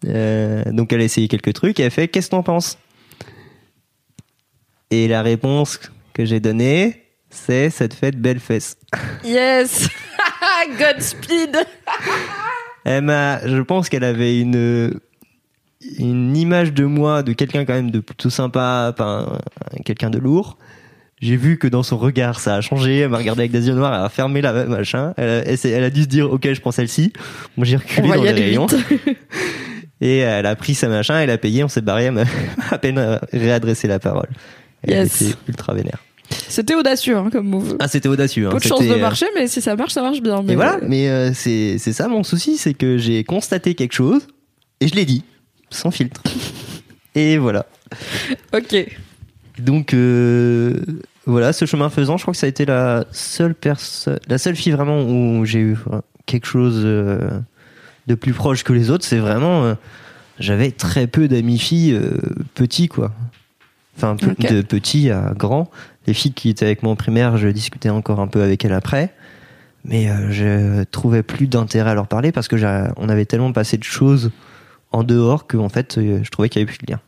[0.05, 2.77] Euh, donc elle a essayé quelques trucs et elle fait qu'est-ce que t'en penses?
[4.89, 5.79] Et la réponse
[6.13, 8.77] que j'ai donnée c'est cette fête belle fesse.
[9.23, 9.89] Yes
[10.79, 11.57] Godspeed
[12.83, 14.99] Elle m'a, je pense qu'elle avait une
[15.99, 19.39] une image de moi, de quelqu'un quand même de plutôt sympa, pas
[19.85, 20.57] quelqu'un de lourd.
[21.19, 22.99] J'ai vu que dans son regard, ça a changé.
[22.99, 25.13] Elle m'a regardé avec des yeux noirs, elle a fermé la machin.
[25.17, 27.11] Elle a, elle s'est- elle a dû se dire, ok, je prends celle-ci.
[27.57, 28.67] Moi, j'ai reculé dans les rayons.
[29.99, 32.23] Et elle a pris sa machin, elle a payé, on s'est barré, elle m'a
[32.69, 34.29] à peine euh, réadressé la parole.
[34.83, 35.21] Elle Yes.
[35.23, 35.97] était ultra vénère.
[36.29, 37.77] C'était audacieux hein, comme move.
[37.79, 38.45] Ah, c'était audacieux.
[38.47, 38.51] hein.
[38.51, 40.43] Peu de chance de euh, marcher, mais si ça marche, ça marche bien.
[40.43, 44.27] Mais Et voilà, mais euh, c'est ça mon souci, c'est que j'ai constaté quelque chose
[44.81, 45.23] et je l'ai dit,
[45.71, 46.21] sans filtre.
[47.15, 47.65] Et voilà.
[48.53, 48.75] Ok.
[49.59, 50.79] Donc euh,
[51.25, 54.55] voilà, ce chemin faisant, je crois que ça a été la seule personne, la seule
[54.55, 57.39] fille vraiment où j'ai eu euh, quelque chose euh,
[58.07, 59.05] de plus proche que les autres.
[59.05, 59.75] C'est vraiment,
[60.39, 61.99] j'avais très peu d'amis filles
[62.53, 63.13] petits quoi.
[63.95, 65.69] Enfin, de petits à grands.
[66.05, 68.73] Les filles qui étaient avec moi en primaire, je discutais encore un peu avec elles
[68.73, 69.13] après.
[69.87, 72.57] Mais euh, je trouvais plus d'intérêt à leur parler parce que
[72.97, 74.31] on avait tellement passé de choses
[74.91, 76.99] en dehors que en fait, euh, je trouvais qu'il y avait plus de lien.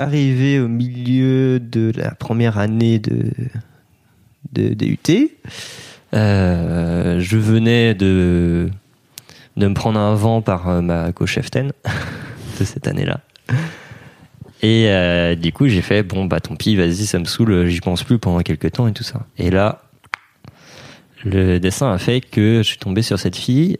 [0.00, 3.32] Arrivé au milieu de la première année de,
[4.52, 5.30] de DUT,
[6.14, 8.70] euh, je venais de,
[9.56, 11.72] de me prendre un vent par euh, ma co-cheftaine
[12.60, 13.20] de cette année-là.
[14.62, 17.80] Et euh, du coup, j'ai fait bon bah tant pis, vas-y, ça me saoule, j'y
[17.80, 19.26] pense plus pendant quelques temps et tout ça.
[19.36, 19.82] Et là,
[21.24, 23.78] le dessin a fait que je suis tombé sur cette fille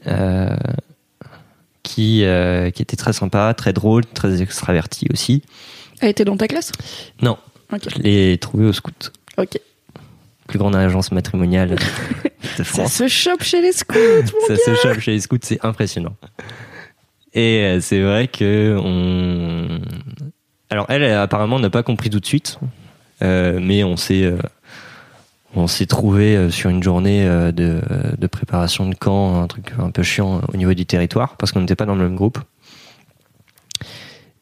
[1.88, 5.42] qui euh, qui était très sympa, très drôle, très extravertie aussi.
[6.00, 6.70] Elle était dans ta classe?
[7.22, 7.38] Non,
[7.72, 9.58] je l'ai trouvée au scout, Ok.
[10.46, 11.76] plus grande agence matrimoniale de
[12.58, 12.92] Ça France.
[12.92, 14.60] se chope chez les scouts, mon ça gars.
[14.64, 16.14] se chope chez les scouts, c'est impressionnant.
[17.34, 19.80] Et euh, c'est vrai que on.
[20.70, 22.58] Alors elle, apparemment n'a pas compris tout de suite,
[23.22, 24.30] euh, mais on s'est
[25.58, 29.90] on s'est trouvé euh, sur une journée euh, de, préparation de camp, un truc un
[29.90, 32.38] peu chiant au niveau du territoire parce qu'on n'était pas dans le même groupe.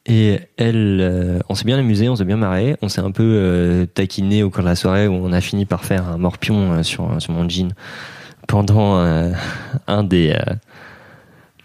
[0.08, 3.24] Et elle, euh, on s'est bien amusé, on s'est bien marré, on s'est un peu
[3.24, 6.74] euh, taquiné au cours de la soirée où on a fini par faire un morpion
[6.74, 7.72] euh, sur, sur mon jean
[8.46, 9.32] pendant euh,
[9.88, 10.54] un des euh,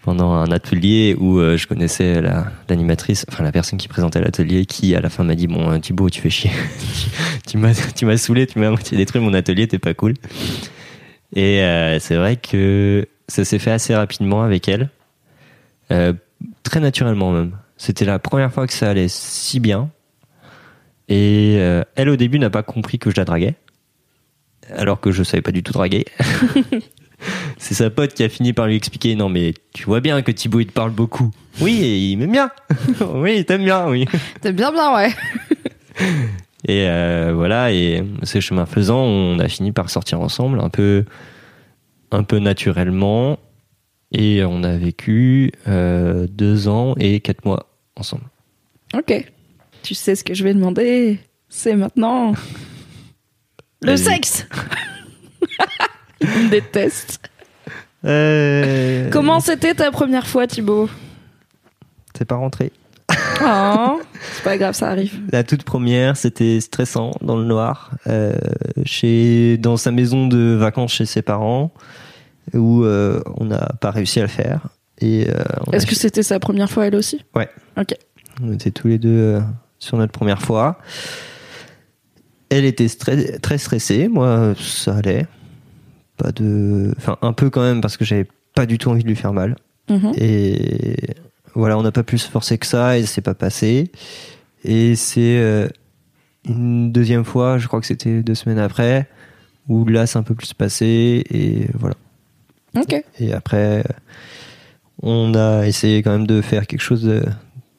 [0.02, 4.66] pendant un atelier où euh, je connaissais la l'animatrice, enfin la personne qui présentait l'atelier,
[4.66, 6.50] qui à la fin m'a dit bon euh, Thibaut tu fais chier,
[7.46, 10.14] tu m'as saoulé, tu m'as détruit mon atelier, t'es pas cool.
[11.34, 14.90] Et euh, c'est vrai que ça s'est fait assez rapidement avec elle,
[16.62, 17.52] très naturellement même.
[17.76, 19.90] C'était la première fois que ça allait si bien.
[21.08, 21.54] Et
[21.94, 23.54] elle au début n'a pas compris que je la draguais,
[24.74, 26.06] alors que je savais pas du tout draguer.
[27.58, 30.32] C'est sa pote qui a fini par lui expliquer non mais tu vois bien que
[30.32, 31.30] Thibaut il te parle beaucoup.
[31.60, 32.50] Oui, et il m'aime bien.
[33.14, 34.06] oui, il t'aime bien, oui.
[34.40, 35.10] T'es bien bien, ouais.
[36.68, 41.04] Et euh, voilà, et ce chemin faisant, on a fini par sortir ensemble un peu,
[42.12, 43.40] un peu naturellement,
[44.12, 47.66] et on a vécu euh, deux ans et quatre mois
[47.96, 48.24] ensemble.
[48.94, 49.28] Ok.
[49.82, 51.18] Tu sais ce que je vais demander
[51.48, 52.34] C'est maintenant.
[53.80, 54.46] Le sexe
[56.22, 57.20] Il me déteste.
[58.04, 60.88] Euh, Comment c'était ta première fois, Thibaut?
[62.16, 62.72] C'est pas rentré.
[63.42, 64.00] Oh,
[64.34, 65.20] c'est pas grave, ça arrive.
[65.30, 68.36] La toute première, c'était stressant dans le noir, euh,
[68.84, 71.72] chez dans sa maison de vacances chez ses parents,
[72.54, 74.68] où euh, on n'a pas réussi à le faire.
[75.00, 75.26] Et
[75.66, 77.24] on Est-ce que c'était sa première fois, elle aussi?
[77.34, 77.48] Ouais.
[77.76, 77.94] Ok.
[78.42, 79.40] On était tous les deux
[79.78, 80.78] sur notre première fois.
[82.50, 85.26] Elle était très stressée, moi ça allait.
[86.16, 89.08] Pas de, enfin un peu quand même parce que j'avais pas du tout envie de
[89.08, 89.56] lui faire mal.
[89.88, 90.12] Mhm.
[90.16, 90.96] Et
[91.54, 93.90] voilà, on n'a pas pu se forcer que ça et c'est pas passé.
[94.64, 95.68] Et c'est euh,
[96.48, 99.08] une deuxième fois, je crois que c'était deux semaines après,
[99.68, 101.96] où là c'est un peu plus passé et voilà.
[102.76, 103.04] Ok.
[103.18, 103.84] Et après,
[105.02, 107.22] on a essayé quand même de faire quelque chose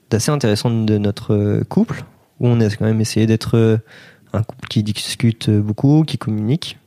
[0.09, 2.03] d'assez intéressant de notre couple,
[2.39, 3.79] où on a quand même essayé d'être
[4.33, 6.77] un couple qui discute beaucoup, qui communique,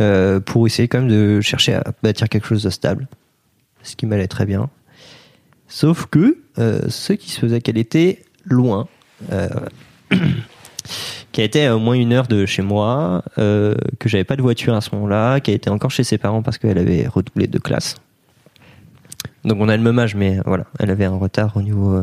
[0.00, 3.08] euh, pour essayer quand même de chercher à bâtir quelque chose de stable,
[3.82, 4.68] ce qui m'allait très bien.
[5.68, 8.88] Sauf que euh, ce qui se faisait qu'elle était loin,
[9.32, 9.48] euh,
[11.38, 14.80] été à au moins une heure de chez moi, que j'avais pas de voiture à
[14.80, 17.96] ce moment-là, a été encore chez ses parents parce qu'elle avait redoublé de classe.
[19.44, 22.02] Donc on a le même âge, mais voilà, elle avait un retard au niveau,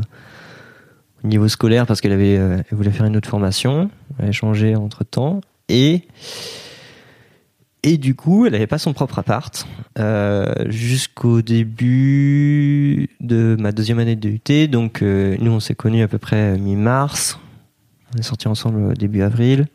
[1.24, 3.90] au niveau scolaire parce qu'elle avait, euh, voulait faire une autre formation,
[4.20, 6.04] elle a changé entre temps et
[7.84, 14.00] et du coup, elle n'avait pas son propre appart euh, jusqu'au début de ma deuxième
[14.00, 14.68] année de UT.
[14.68, 17.40] Donc, euh, nous, on s'est connus à peu près mi-mars.
[18.14, 19.68] On est sortis ensemble début avril.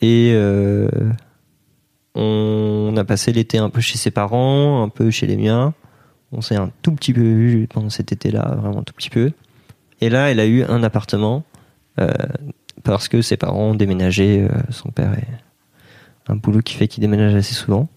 [0.00, 0.88] Et euh,
[2.14, 5.74] on a passé l'été un peu chez ses parents, un peu chez les miens.
[6.32, 9.32] On s'est un tout petit peu vu pendant cet été-là, vraiment un tout petit peu.
[10.00, 11.44] Et là, elle a eu un appartement
[12.00, 12.12] euh,
[12.82, 14.42] parce que ses parents ont déménagé.
[14.42, 15.43] euh, son père est
[16.28, 17.88] un boulot qui fait qu'il déménage assez souvent.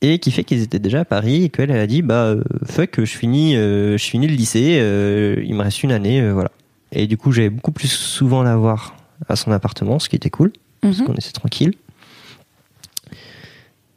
[0.00, 2.42] Et qui fait qu'ils étaient déjà à Paris et qu'elle elle a dit bah euh,
[2.64, 6.52] fuck je finis euh, je finis le lycée euh, il me reste une année voilà
[6.92, 8.94] et du coup j'allais beaucoup plus souvent la voir
[9.28, 11.06] à son appartement ce qui était cool parce Mhm.
[11.06, 11.74] qu'on était tranquille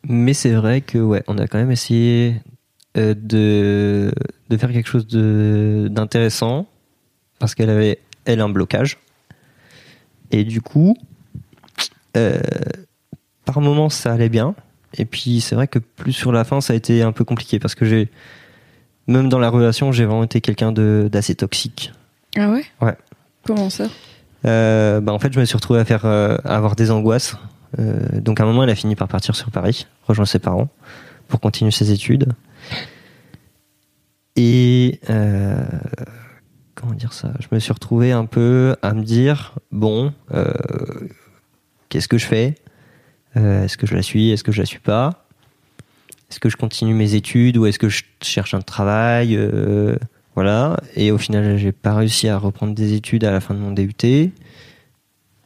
[0.08, 2.36] mais c'est vrai que ouais on a quand même essayé
[2.98, 4.12] euh, de
[4.50, 6.66] de faire quelque chose de d'intéressant
[7.38, 8.98] parce qu'elle avait elle un blocage
[10.32, 10.96] et du coup
[12.14, 14.56] par moments ça allait bien.
[14.98, 17.60] Et puis c'est vrai que plus sur la fin ça a été un peu compliqué
[17.60, 18.10] parce que j'ai
[19.08, 21.94] même dans la relation j'ai vraiment été quelqu'un d'assez toxique.
[22.38, 22.66] Ah ouais?
[22.82, 22.96] Ouais.
[23.46, 23.86] Comment ça?
[24.46, 27.38] Euh, bah en fait je me suis retrouvé à faire euh, à avoir des angoisses.
[27.80, 30.68] Euh, donc à un moment elle a fini par partir sur Paris rejoindre ses parents
[31.30, 32.34] pour continuer ses études.
[34.36, 35.64] Et euh,
[36.76, 37.32] comment dire ça?
[37.40, 40.52] Je me suis retrouvé un peu à me dire bon euh,
[41.92, 42.56] qu'est-ce que je fais?
[43.38, 44.32] Euh, est-ce que je la suis?
[44.32, 45.26] Est-ce que je la suis pas?
[46.30, 49.36] Est-ce que je continue mes études ou est-ce que je cherche un travail?
[49.36, 49.98] Euh,
[50.34, 50.78] voilà.
[50.96, 53.72] Et au final j'ai pas réussi à reprendre des études à la fin de mon
[53.72, 54.32] DUT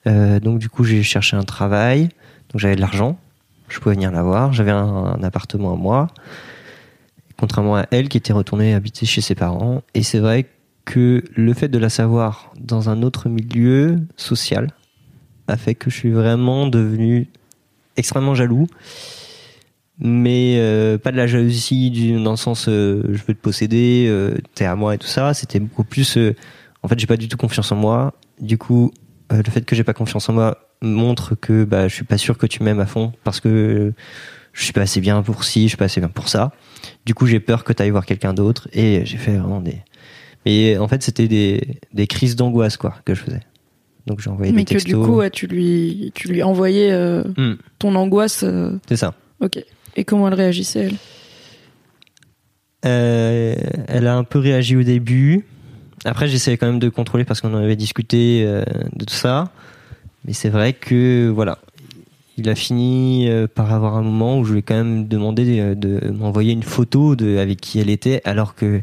[0.07, 2.09] Euh, donc du coup j'ai cherché un travail.
[2.49, 3.17] Donc j'avais de l'argent.
[3.67, 4.53] Je pouvais venir la voir.
[4.53, 6.07] J'avais un, un appartement à moi.
[7.38, 9.81] Contrairement à elle qui était retournée habiter chez ses parents.
[9.95, 10.45] Et c'est vrai
[10.85, 14.69] que le fait de la savoir dans un autre milieu social
[15.47, 17.27] a fait que je suis vraiment devenu
[17.97, 18.67] extrêmement jaloux.
[19.97, 24.07] Mais euh, pas de la jalousie du, dans le sens euh, je veux te posséder
[24.09, 25.34] euh, t'es à moi et tout ça.
[25.34, 26.35] C'était beaucoup plus euh,
[26.84, 28.13] en fait j'ai pas du tout confiance en moi.
[28.41, 28.91] Du coup
[29.31, 32.17] euh, le fait que j'ai pas confiance en moi montre que bah je suis pas
[32.17, 33.93] sûr que tu m'aimes à fond parce que
[34.51, 36.51] je suis pas assez bien pour ci je suis pas assez bien pour ça.
[37.05, 39.77] Du coup j'ai peur que tu voir quelqu'un d'autre et j'ai fait vraiment des
[40.45, 43.41] mais en fait c'était des, des crises d'angoisse quoi que je faisais
[44.07, 46.91] donc j'ai envoyé Mais des que textos du coup, ouais, tu lui, tu lui envoyais
[46.91, 48.44] euh, Hmm, ton angoisse.
[48.44, 49.64] euh, c'est ça ok.
[49.95, 50.95] Et comment elle réagissait, elle?
[52.86, 53.56] Euh,
[53.88, 55.45] elle a un peu réagi au début.
[56.03, 58.64] Après, j'essayais quand même de contrôler parce qu'on en avait discuté euh,
[58.95, 59.52] de tout ça.
[60.26, 61.57] Mais c'est vrai que, voilà,
[62.38, 66.11] il a fini par avoir un moment où je lui ai quand même demandé de
[66.11, 68.82] m'envoyer une photo de avec qui elle était, alors que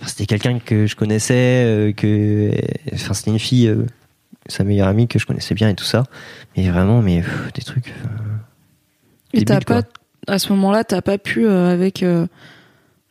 [0.00, 2.50] enfin, c'était quelqu'un que je connaissais, que,
[2.92, 3.86] enfin, c'était une fille, euh,
[4.46, 6.04] sa meilleure amie que je connaissais bien et tout ça.
[6.56, 7.88] Mais vraiment, mais pff, des trucs.
[7.88, 8.08] euh,
[9.32, 9.82] Et t'as pas,
[10.26, 12.26] à ce moment-là, t'as pas pu, euh, avec, euh,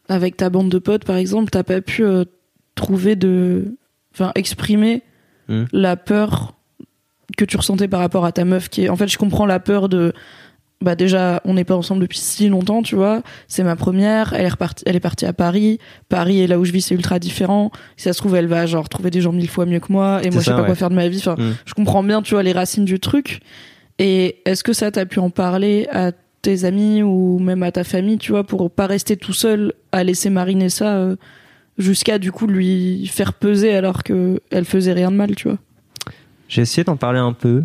[0.10, 2.26] avec ta bande de potes, par exemple, t'as pas pu euh,
[2.76, 3.76] trouver de.
[4.14, 5.04] Enfin, exprimer
[5.48, 5.66] Hmm.
[5.74, 6.54] la peur
[7.36, 8.90] que tu ressentais par rapport à ta meuf qui est.
[8.90, 10.14] En fait, je comprends la peur de.
[10.82, 13.22] Bah, déjà, on n'est pas ensemble depuis si longtemps, tu vois.
[13.50, 14.34] C'est ma première.
[14.34, 15.78] Elle est repartie, elle est partie à Paris.
[16.08, 17.70] Paris et là où je vis, c'est ultra différent.
[17.98, 20.22] Si ça se trouve, elle va, genre, trouver des gens mille fois mieux que moi.
[20.24, 20.66] Et moi, je sais pas ouais.
[20.68, 21.18] quoi faire de ma vie.
[21.18, 21.54] Enfin, Hmm.
[21.66, 23.42] je comprends bien, tu vois, les racines du truc.
[23.98, 27.84] Et est-ce que ça, t'as pu en parler à tes amis ou même à ta
[27.84, 31.18] famille, tu vois, pour pas rester tout seul à laisser mariner ça euh,
[31.78, 35.58] jusqu'à du coup lui faire peser alors que elle faisait rien de mal, tu vois?
[36.48, 37.64] J'ai essayé d'en parler un peu,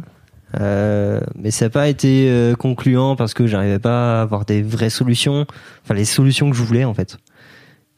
[0.61, 4.63] euh, mais ça n'a pas été euh, concluant parce que j'arrivais pas à avoir des
[4.63, 5.47] vraies solutions,
[5.83, 7.17] enfin les solutions que je voulais en fait.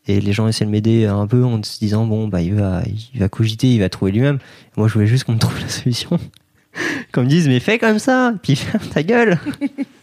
[0.08, 2.82] Et les gens essaient de m'aider un peu en se disant bon bah il va
[3.12, 4.38] il va cogiter, il va trouver lui-même.
[4.76, 6.18] Moi je voulais juste qu'on me trouve la solution.
[7.12, 9.38] Qu'on me dise mais fais comme ça, puis ferme ta gueule.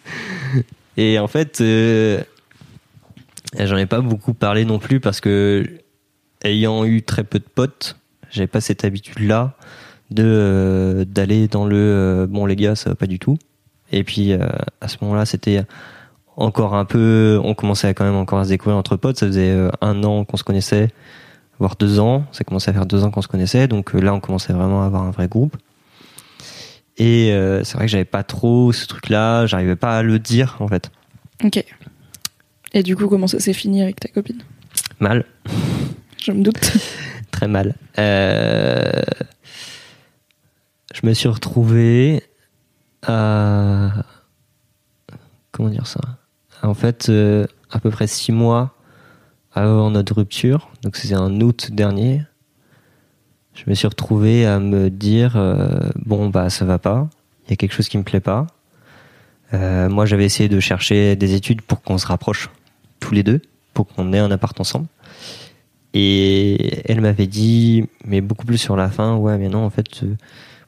[0.97, 2.21] Et en fait euh,
[3.59, 5.65] j'en ai pas beaucoup parlé non plus parce que
[6.43, 7.97] ayant eu très peu de potes,
[8.31, 9.55] j'avais pas cette habitude là
[10.13, 13.37] de euh, d'aller dans le euh, bon les gars ça va pas du tout.
[13.91, 14.47] Et puis euh,
[14.81, 15.63] à ce moment-là c'était
[16.35, 19.17] encore un peu on commençait à quand même encore à se découvrir entre potes.
[19.17, 20.89] Ça faisait un an qu'on se connaissait
[21.59, 22.25] voire deux ans.
[22.31, 23.67] Ça commençait à faire deux ans qu'on se connaissait.
[23.67, 25.55] Donc là on commençait vraiment à avoir un vrai groupe.
[26.97, 30.19] Et euh, c'est vrai que j'avais pas trop ce truc là j'arrivais pas à le
[30.19, 30.91] dire en fait.
[31.43, 31.63] Ok.
[32.73, 34.41] Et du coup, comment ça s'est fini avec ta copine?
[34.99, 35.25] Mal.
[36.21, 36.59] Je me doute.
[37.31, 37.75] très mal.
[37.99, 38.91] Euh,
[40.93, 42.23] je me suis retrouvé
[43.01, 44.05] à
[45.51, 45.99] comment dire ça?
[46.61, 48.75] En fait, euh, à peu près six mois
[49.53, 52.23] avant notre rupture, donc c'était un août dernier,
[53.53, 57.09] je me suis retrouvé à me dire euh, bon bah ça va pas,
[57.45, 58.47] il y a quelque chose qui me plaît pas.
[59.53, 62.49] Euh, moi j'avais essayé de chercher des études pour qu'on se rapproche
[62.99, 63.41] tous les deux,
[63.73, 64.87] pour qu'on ait un appart ensemble.
[65.95, 70.03] Et elle m'avait dit, mais beaucoup plus sur la fin, ouais mais non en fait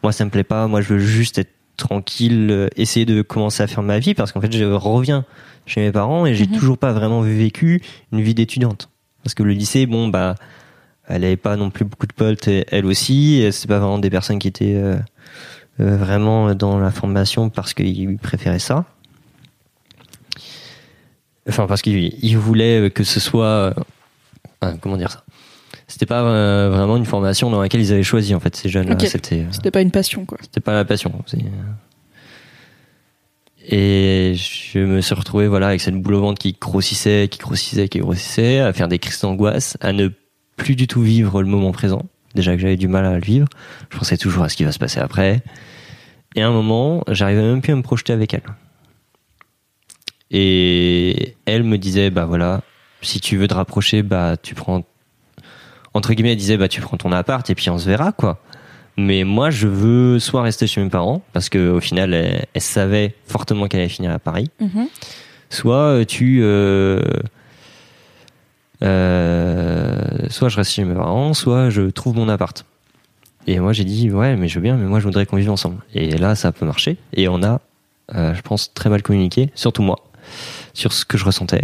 [0.06, 3.64] moi ça me plaît pas, moi je veux juste être tranquille, euh, essayer de commencer
[3.64, 5.26] à faire ma vie parce qu'en fait je reviens
[5.66, 6.54] chez mes parents et j'ai Mhm.
[6.60, 8.90] toujours pas vraiment vécu une vie d'étudiante.
[9.24, 10.36] Parce que le lycée, bon bah
[11.08, 14.38] elle avait pas non plus beaucoup de potes elle aussi c'est pas vraiment des personnes
[14.38, 14.96] qui étaient euh,
[15.80, 18.86] euh, vraiment dans la formation parce qu'ils préféraient ça
[21.50, 23.74] enfin parce qu'ils ils voulaient que ce soit
[24.64, 25.25] euh, comment dire ça?
[25.88, 28.88] C'était pas euh, vraiment une formation dans laquelle ils avaient choisi en fait ces jeunes
[28.88, 29.06] là Ok.
[29.08, 30.38] c'était euh, C'était pas une passion, quoi.
[30.42, 31.12] c'était pas la passion.
[31.28, 31.38] c'est-
[33.68, 37.90] Et je me suis retrouvé voilà avec cette boule au ventre qui grossissait, qui grossissait,
[37.90, 40.10] qui grossissait, à faire des crises d'angoisse, à ne
[40.56, 42.04] plus du tout vivre le moment présent.
[42.36, 43.48] Déjà que j'avais du mal à le vivre,
[43.90, 45.42] je pensais toujours à ce qui va se passer après.
[46.36, 48.44] Et à un moment, j'arrivais même plus à me projeter avec elle.
[50.32, 52.62] Et elle me disait bah voilà,
[53.02, 54.84] si tu veux te rapprocher, bah tu prends
[55.96, 58.40] entre guillemets, elle disait bah tu prends ton appart et puis on se verra quoi.
[58.98, 62.62] Mais moi, je veux soit rester chez mes parents, parce que au final, elle, elle
[62.62, 64.88] savait fortement qu'elle allait finir à Paris, Mhm.
[65.50, 67.02] soit euh, tu, euh,
[68.84, 72.66] euh, soit je reste chez mes parents, soit je trouve mon appart.
[73.48, 75.52] Et moi, j'ai dit ouais, mais je veux bien, mais moi, je voudrais qu'on vive
[75.52, 75.78] ensemble.
[75.94, 76.98] Et là, ça peut marcher.
[77.14, 77.62] Et on a,
[78.16, 79.98] euh, je pense, très mal communiqué, surtout moi,
[80.74, 81.64] sur ce que je ressentais,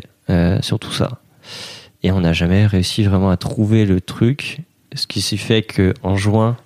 [0.62, 1.20] sur tout ça.
[2.04, 4.62] Et on n'a jamais réussi vraiment à trouver le truc,
[4.96, 6.58] ce qui s'est fait que en juin.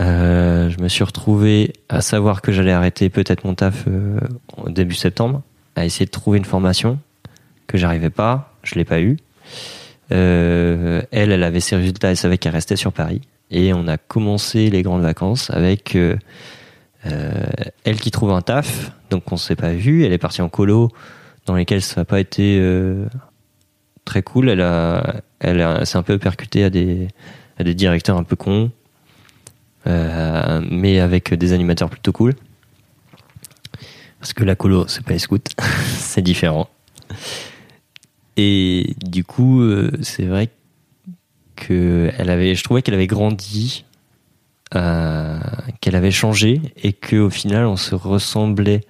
[0.00, 4.20] Euh, je me suis retrouvé à savoir que j'allais arrêter peut-être mon taf euh,
[4.56, 5.42] au début septembre,
[5.76, 6.98] à essayer de trouver une formation
[7.66, 9.16] que j'arrivais pas, je l'ai pas eu.
[10.12, 13.96] Euh, elle, elle avait ses résultats, elle savait qu'elle restait sur Paris, et on a
[13.96, 15.96] commencé les grandes vacances avec
[17.04, 20.04] elle qui trouve un taf, donc on s'est pas vu.
[20.04, 20.90] Elle est partie en colo,
[21.46, 22.60] dans lesquels ça n'a pas été
[24.08, 24.48] très cool.
[24.48, 27.08] Elle a, elle s'est un peu percutée à des,
[27.58, 28.70] à des directeurs un peu cons.
[29.86, 32.34] Euh, mais avec des animateurs plutôt cool.
[34.20, 35.38] Parce que la colo, c'est pas les scouts,
[35.96, 36.68] c'est différent.
[38.36, 40.50] Et du coup, euh, c'est vrai
[41.56, 43.84] que elle avait, je trouvais qu'elle avait grandi,
[44.74, 45.38] euh,
[45.80, 48.80] qu'elle avait changé et qu'au final, on se ressemblait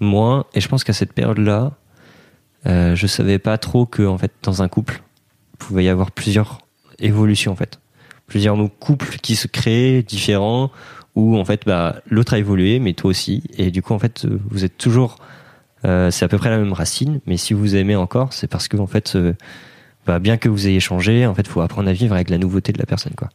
[0.00, 0.44] moins.
[0.54, 1.72] Et je pense qu'à cette période-là,
[2.66, 5.02] euh, je savais pas trop que, en fait, dans un couple,
[5.54, 6.58] il pouvait y avoir plusieurs
[6.98, 7.80] évolutions, en fait.
[8.26, 10.70] Plusieurs couples qui se créent différents
[11.14, 13.42] où en fait bah l'autre a évolué mais toi aussi.
[13.56, 15.16] Et du coup en fait euh, vous êtes toujours
[15.84, 18.68] euh, c'est à peu près la même racine mais si vous aimez encore c'est parce
[18.68, 19.34] que en fait euh,
[20.06, 22.72] bah, bien que vous ayez changé en fait faut apprendre à vivre avec la nouveauté
[22.72, 23.28] de la personne quoi.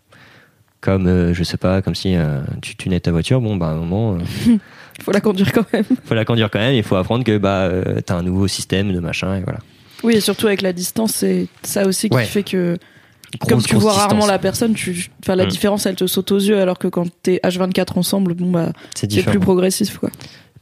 [0.82, 3.72] Comme euh, je sais pas comme si euh, tu tunais ta voiture bon bah à
[3.72, 4.18] un moment
[5.02, 5.86] Faut la conduire quand même.
[6.06, 8.92] faut la conduire quand même il faut apprendre que bah euh, t'as un nouveau système
[8.94, 9.60] de machin et voilà
[10.04, 12.26] Oui, et surtout avec la distance, c'est ça aussi qui Ouais.
[12.26, 12.78] fait que,
[13.48, 15.50] comme tu vois rarement la personne, tu, enfin, la Mm.
[15.50, 19.08] différence, elle te saute aux yeux, alors que quand t'es H24 ensemble, bon, bah, c'est
[19.26, 20.10] plus progressif, quoi.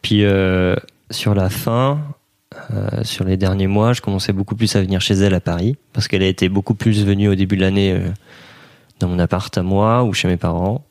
[0.02, 0.76] Puis euh,
[1.12, 2.00] sur la fin,
[2.74, 5.76] euh, sur les derniers mois, je commençais beaucoup plus à venir chez elle à Paris
[5.94, 8.10] parce qu'elle a été beaucoup plus venue au début de l'année euh,
[9.00, 10.84] dans mon appart à moi ou chez mes parents.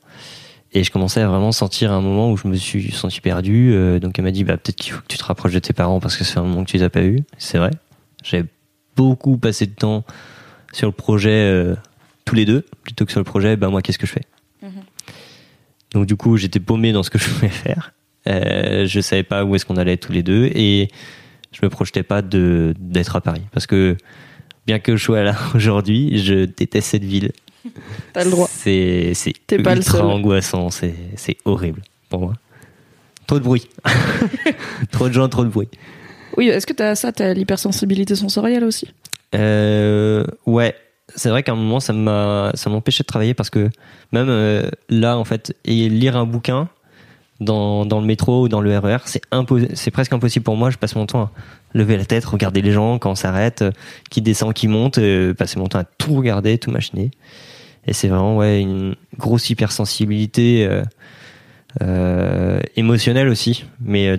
[0.77, 3.71] Et je commençais à vraiment sentir un moment où je me suis senti perdu.
[3.73, 5.73] euh, donc elle m'a dit bah peut-être qu'il faut que tu te rapproches de tes
[5.73, 7.23] parents parce que c'est un moment que tu les as pas eu.
[7.39, 7.71] C'est vrai.
[8.23, 8.45] J'ai
[8.95, 10.05] beaucoup passé de temps
[10.73, 11.75] sur le projet euh,
[12.25, 14.21] tous les deux plutôt que sur le projet bah moi qu'est-ce que je fais?
[15.93, 17.93] Donc du coup j'étais paumé dans ce que je voulais faire.
[18.27, 20.89] Euh, je savais pas où est-ce qu'on allait tous les deux et
[21.53, 23.97] je me projetais pas de d'être à Paris parce que
[24.67, 27.31] bien que je sois là aujourd'hui, je déteste cette ville.
[28.13, 28.47] T'as le droit.
[28.51, 29.13] C'est
[29.63, 32.33] pas le ultra angoissant, c'est horrible pour moi.
[33.25, 33.67] Trop de bruit.
[34.91, 35.67] trop de gens, trop de bruit.
[36.37, 38.87] Oui, est-ce que t'as ça, t'as l'hypersensibilité sensorielle aussi?
[39.35, 40.75] Euh, ouais,
[41.15, 43.69] c'est vrai qu'à un moment ça m'empêchait de travailler parce que
[44.11, 46.69] même euh, là en fait et lire un bouquin
[47.39, 50.69] dans, dans le métro ou dans le RER c'est impo- c'est presque impossible pour moi
[50.69, 51.31] je passe mon temps à
[51.73, 53.71] lever la tête regarder les gens quand on s'arrête euh,
[54.09, 57.11] qui descend qui monte euh, passer mon temps à tout regarder tout machiner
[57.87, 60.83] et c'est vraiment ouais une grosse hypersensibilité euh,
[61.81, 64.17] euh, émotionnelle aussi mais euh,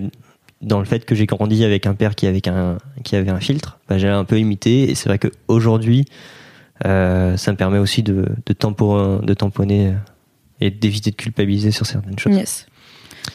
[0.61, 3.39] dans le fait que j'ai grandi avec un père qui avait un qui avait un
[3.41, 6.05] filtre, bah, j'ai un peu imité et c'est vrai qu'aujourd'hui
[6.87, 9.95] Euh, ça me permet aussi de, de, tampon- de tamponner
[10.61, 12.33] et d'éviter de culpabiliser sur certaines choses.
[12.37, 12.67] Yes.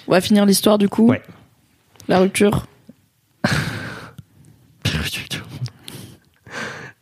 [0.07, 1.07] On va finir l'histoire du coup.
[1.10, 1.22] Ouais.
[2.07, 2.65] La rupture.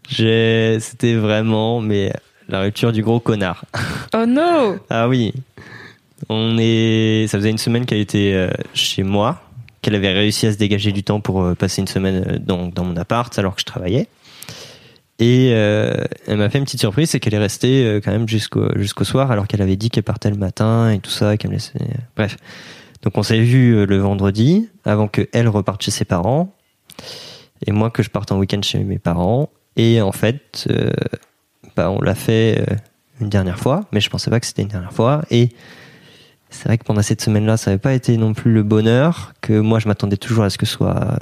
[0.09, 2.11] J'ai- C'était vraiment mais
[2.51, 3.65] la rupture du gros connard.
[4.13, 5.33] Oh no Ah oui.
[6.27, 7.27] On est.
[7.27, 9.41] Ça faisait une semaine qu'elle était euh, chez moi,
[9.81, 12.67] qu'elle avait réussi à se dégager du temps pour euh, passer une semaine euh, dans,
[12.67, 14.07] dans mon appart alors que je travaillais.
[15.19, 15.93] Et euh,
[16.27, 19.31] elle m'a fait une petite surprise, c'est qu'elle est restée quand même jusqu'au jusqu'au soir
[19.31, 21.79] alors qu'elle avait dit qu'elle partait le matin et tout ça, qu'elle me laissait.
[22.17, 22.37] Bref.
[23.03, 26.53] Donc on s'est vu le vendredi avant que elle reparte chez ses parents
[27.65, 29.49] et moi que je parte en week-end chez mes parents.
[29.77, 30.91] Et en fait, euh,
[31.75, 32.75] bah, on l'a fait euh,
[33.19, 35.23] une dernière fois, mais je pensais pas que c'était une dernière fois.
[35.31, 35.49] Et
[36.49, 39.59] c'est vrai que pendant cette semaine-là, ça n'avait pas été non plus le bonheur que
[39.59, 41.19] moi je m'attendais toujours à ce que ce soit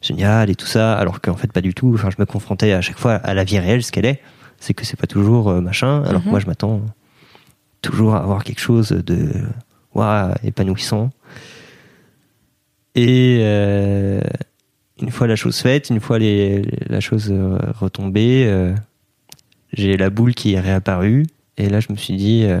[0.00, 1.92] génial et tout ça, alors qu'en fait pas du tout.
[1.94, 4.20] Enfin, je me confrontais à chaque fois à la vie réelle, ce qu'elle est.
[4.60, 6.30] C'est que c'est pas toujours euh, machin, alors que Mhm.
[6.30, 6.80] moi je m'attends
[7.82, 9.30] toujours à avoir quelque chose de
[9.94, 11.10] ouah, épanouissant.
[12.94, 14.20] Et euh,
[15.00, 17.32] une fois la chose faite, une fois les, la chose
[17.80, 18.74] retombée, euh,
[19.74, 21.26] j'ai la boule qui est réapparue.
[21.56, 22.58] Et là, je me suis dit, euh,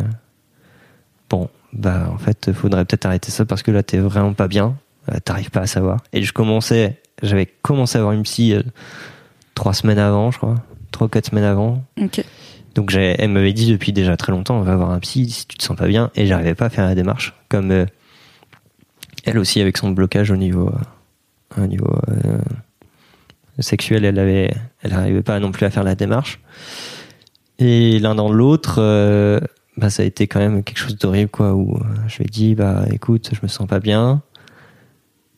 [1.30, 4.76] bon, bah en fait, faudrait peut-être arrêter ça parce que là, t'es vraiment pas bien.
[5.12, 6.02] Euh, T'arrives pas à savoir.
[6.12, 8.62] Et je commençais, j'avais commencé à avoir une psy euh,
[9.54, 10.54] trois semaines avant, je crois,
[10.92, 11.82] trois ou quatre semaines avant.
[12.00, 12.24] Ok.
[12.74, 15.46] Donc j'ai- elle m'avait dit depuis déjà très longtemps, on va avoir un psy si
[15.46, 16.10] tu te sens pas bien.
[16.16, 17.86] Et j'arrivais pas à faire la démarche, comme euh,
[19.24, 20.68] elle aussi avec son blocage au niveau,
[21.58, 22.38] euh, au niveau euh,
[23.60, 26.40] sexuel, elle avait, elle n'arrivait pas non plus à faire la démarche.
[27.58, 29.40] Et l'un dans l'autre, euh,
[29.76, 31.54] bah ça a été quand même quelque chose d'horrible quoi.
[31.54, 34.22] Où euh, je lui ai dit bah écoute, je me sens pas bien.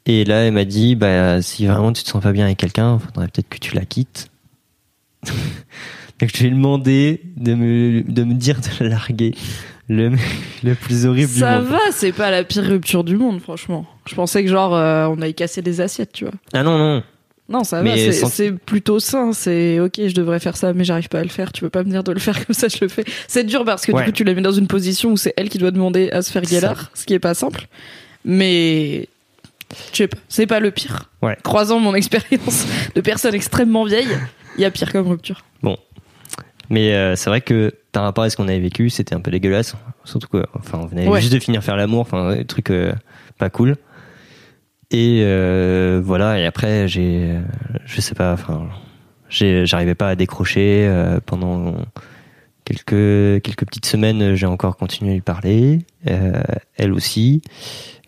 [0.06, 2.98] Et là elle m'a dit bah si vraiment tu te sens pas bien avec quelqu'un,
[2.98, 4.30] faudrait peut-être que tu la quittes.
[6.20, 9.34] Donc je lui ai demandé de me, de me dire de la larguer.
[9.88, 10.16] Le,
[10.64, 11.72] le plus horrible Ça du monde.
[11.74, 13.86] va, c'est pas la pire rupture du monde, franchement.
[14.08, 16.34] Je pensais que genre euh, on allait casser des assiettes, tu vois.
[16.52, 17.04] Ah non, non.
[17.48, 19.32] Non, ça va, c'est sans- plutôt sain.
[19.32, 21.52] C'est ok, je devrais faire ça, mais j'arrive pas à le faire.
[21.52, 23.04] Tu peux pas me dire de le faire comme ça, je le fais.
[23.28, 24.02] C'est dur parce que Ouais.
[24.04, 26.22] du coup, tu la mets dans une position où c'est elle qui doit demander à
[26.22, 27.68] se faire guélard, ce qui est pas simple.
[28.24, 29.08] Mais
[29.92, 31.08] je sais pas, c'est pas le pire.
[31.22, 31.36] Ouais.
[31.44, 34.08] Croisant mon expérience de personne extrêmement vieille,
[34.58, 35.44] il y a pire comme rupture.
[36.68, 39.30] Mais euh, c'est vrai que par rapport à ce qu'on avait vécu, c'était un peu
[39.30, 39.76] dégueulasse.
[40.04, 41.20] Surtout que, enfin, on venait Ouais.
[41.20, 42.92] juste de finir faire l'amour, enfin, des trucs euh,
[43.38, 43.76] pas cool.
[44.90, 46.38] Et euh, voilà.
[46.38, 47.40] Et après, j'ai, euh,
[47.84, 48.68] je sais pas, enfin,
[49.28, 51.74] j'arrivais pas à décrocher euh, pendant
[52.64, 54.34] quelques quelques petites semaines.
[54.34, 56.40] J'ai encore continué à lui parler, euh,
[56.76, 57.42] elle aussi.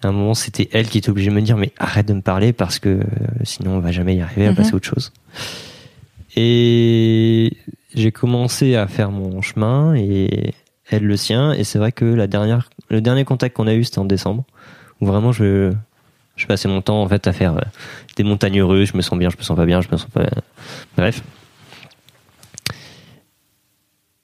[0.03, 2.21] À un moment, c'était elle qui était obligée de me dire mais arrête de me
[2.23, 3.03] parler parce que euh,
[3.43, 4.57] sinon on va jamais y arriver à Mhm.
[4.57, 5.13] passer à autre chose.
[6.37, 7.53] Et
[7.95, 10.55] j'ai commencé à faire mon chemin et
[10.91, 11.53] elle le sien.
[11.53, 14.45] Et c'est vrai que la dernière, le dernier contact qu'on a eu, c'était en décembre,
[15.01, 15.73] où vraiment je,
[16.39, 17.63] je passais mon temps en fait à faire euh,
[18.17, 18.91] des montagnes russes.
[18.93, 20.25] Je me sens bien, je me sens pas bien, je me sens pas.
[20.97, 21.23] Bref.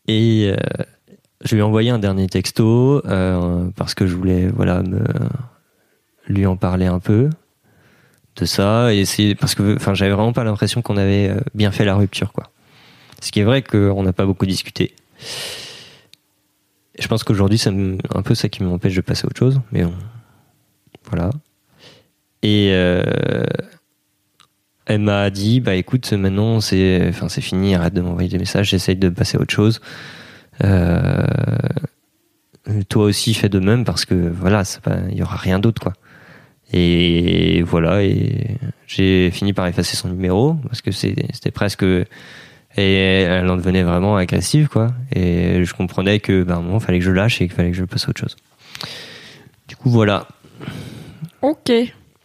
[0.06, 0.84] Et euh,
[1.42, 4.82] je lui ai envoyé un dernier texto euh, parce que je voulais voilà
[6.26, 7.30] lui en parler un peu
[8.36, 9.04] de ça et
[9.34, 12.50] parce que enfin j'avais vraiment pas l'impression qu'on avait euh, bien fait la rupture quoi.
[13.20, 14.94] Ce qui est vrai qu'on n'a pas beaucoup discuté.
[16.98, 19.84] Je pense qu'aujourd'hui c'est un peu ça qui m'empêche de passer à autre chose, mais
[21.06, 21.30] voilà.
[22.44, 23.02] Et euh,
[24.84, 28.68] elle m'a dit bah écoute maintenant c'est enfin c'est fini arrête de m'envoyer des messages
[28.68, 29.80] j'essaye de passer à autre chose.
[30.62, 31.24] Euh,
[32.90, 34.62] toi aussi fais de même parce que voilà
[35.10, 35.94] il y aura rien d'autre quoi.
[36.72, 38.58] Et voilà, et
[38.88, 41.84] j'ai fini par effacer son numéro parce que c'était presque.
[42.76, 44.88] Et elle en devenait vraiment agressive, quoi.
[45.14, 47.76] Et je comprenais que, ben, moment, il fallait que je lâche et qu'il fallait que
[47.76, 48.34] je passe à autre chose.
[49.68, 50.26] Du coup, voilà.
[51.42, 51.70] Ok.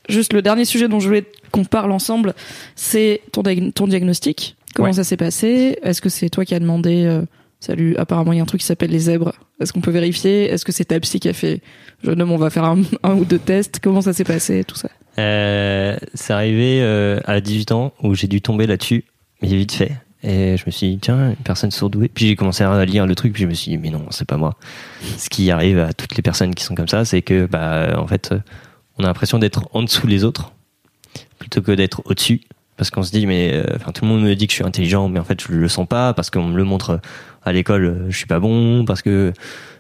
[0.10, 2.34] Juste le dernier sujet dont je voulais qu'on parle ensemble,
[2.76, 4.56] c'est ton, ton diagnostic.
[4.76, 4.94] Comment Ouais.
[4.94, 5.77] ça s'est passé?
[5.84, 7.22] Est-ce que c'est toi qui as demandé euh,
[7.61, 9.34] Salut, apparemment il y a un truc qui s'appelle les zèbres.
[9.60, 10.45] Est-ce qu'on peut vérifier?
[10.45, 11.61] Est-ce que c'est ta psy qui a fait
[12.03, 13.80] Jeune homme, on va faire un, un ou deux tests?
[13.81, 14.90] Comment ça s'est passé Tout ça?
[15.18, 19.03] Euh, c'est arrivé euh, à 18 ans où j'ai dû tomber là-dessus,
[19.41, 19.91] mais vite fait.
[20.23, 22.10] Et je me suis dit, tiens, une personne surdouée.
[22.14, 24.27] Puis j'ai commencé à lire le truc, puis je me suis dit, mais non, c'est
[24.27, 24.56] pas moi.
[25.18, 28.07] Ce qui arrive à toutes les personnes qui sont comme ça, c'est que, bah, en
[28.07, 28.34] fait,
[28.99, 30.51] on a l'impression d'être en dessous des autres,
[31.39, 32.41] plutôt que d'être au-dessus.
[32.77, 35.09] Parce qu'on se dit, mais, euh, tout le monde me dit que je suis intelligent,
[35.09, 37.01] mais en fait, je le sens pas, parce qu'on me le montre
[37.43, 39.34] à l'école, euh, je suis pas bon, parce que,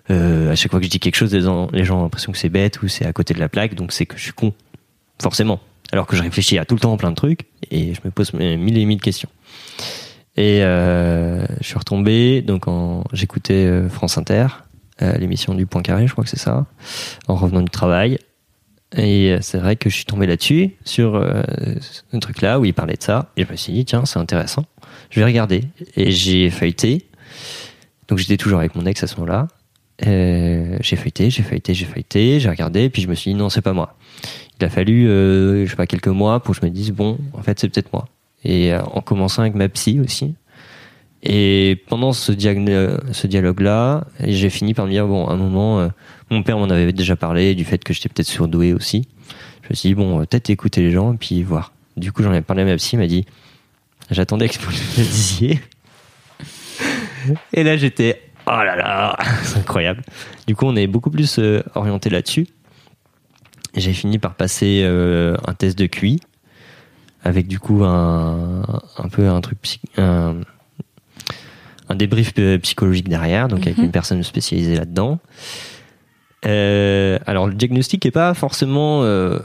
[0.09, 2.37] euh, à chaque fois que je dis quelque chose, les gens, les ont l'impression que
[2.37, 4.53] c'est bête ou c'est à côté de la plaque, donc c'est que je suis con.
[5.21, 5.59] Forcément.
[5.91, 8.33] Alors que je réfléchis à tout le temps plein de trucs, et je me pose
[8.33, 9.29] mille et mille questions.
[10.39, 12.65] Et euh, je suis retombé, donc
[13.11, 14.47] j'écoutais euh, France Inter,
[15.01, 16.65] euh, l'émission du Point Carré, je crois que c'est ça,
[17.27, 18.19] en revenant du travail.
[18.95, 21.43] Et euh, c'est vrai que je suis tombé là-dessus, sur euh,
[22.11, 23.31] un truc là où il parlait de ça.
[23.37, 24.65] Et je me suis dit, tiens, c'est intéressant.
[25.09, 25.63] Je vais regarder.
[25.95, 27.05] Et j'ai feuilleté.
[28.07, 29.47] Donc j'étais toujours avec mon ex à ce moment-là.
[30.05, 33.49] Euh, j'ai feuilleté, j'ai feuilleté, j'ai feuilleté, j'ai regardé, puis je me suis dit, non,
[33.49, 33.95] c'est pas moi.
[34.59, 37.17] Il a fallu, euh, je sais pas, quelques mois pour que je me dise, bon,
[37.33, 38.07] en fait, c'est peut-être moi.
[38.43, 40.35] Et euh, en commençant avec ma psy aussi.
[41.23, 45.89] Et pendant ce, ce dialogue-là, j'ai fini par me dire, bon, à un moment, euh,
[46.29, 49.07] mon père m'en avait déjà parlé du fait que j'étais peut-être surdoué aussi.
[49.63, 51.73] Je me suis dit, bon, euh, peut-être écouter les gens et puis voir.
[51.97, 53.25] Du coup, j'en ai parlé à ma psy, m'a dit,
[54.09, 55.59] j'attendais que vous le disiez.
[57.53, 60.03] Et là, j'étais, oh là là, c'est incroyable.
[60.47, 62.47] Du coup, on est beaucoup plus euh, orienté là-dessus.
[63.75, 66.19] J'ai fini par passer euh, un test de QI
[67.23, 68.61] avec du coup un,
[68.97, 70.37] un peu un truc psy- un,
[71.89, 73.85] un débrief psychologique derrière, donc avec Mhm.
[73.85, 75.19] une personne spécialisée là-dedans.
[76.45, 79.39] Euh, alors le diagnostic est pas forcément euh,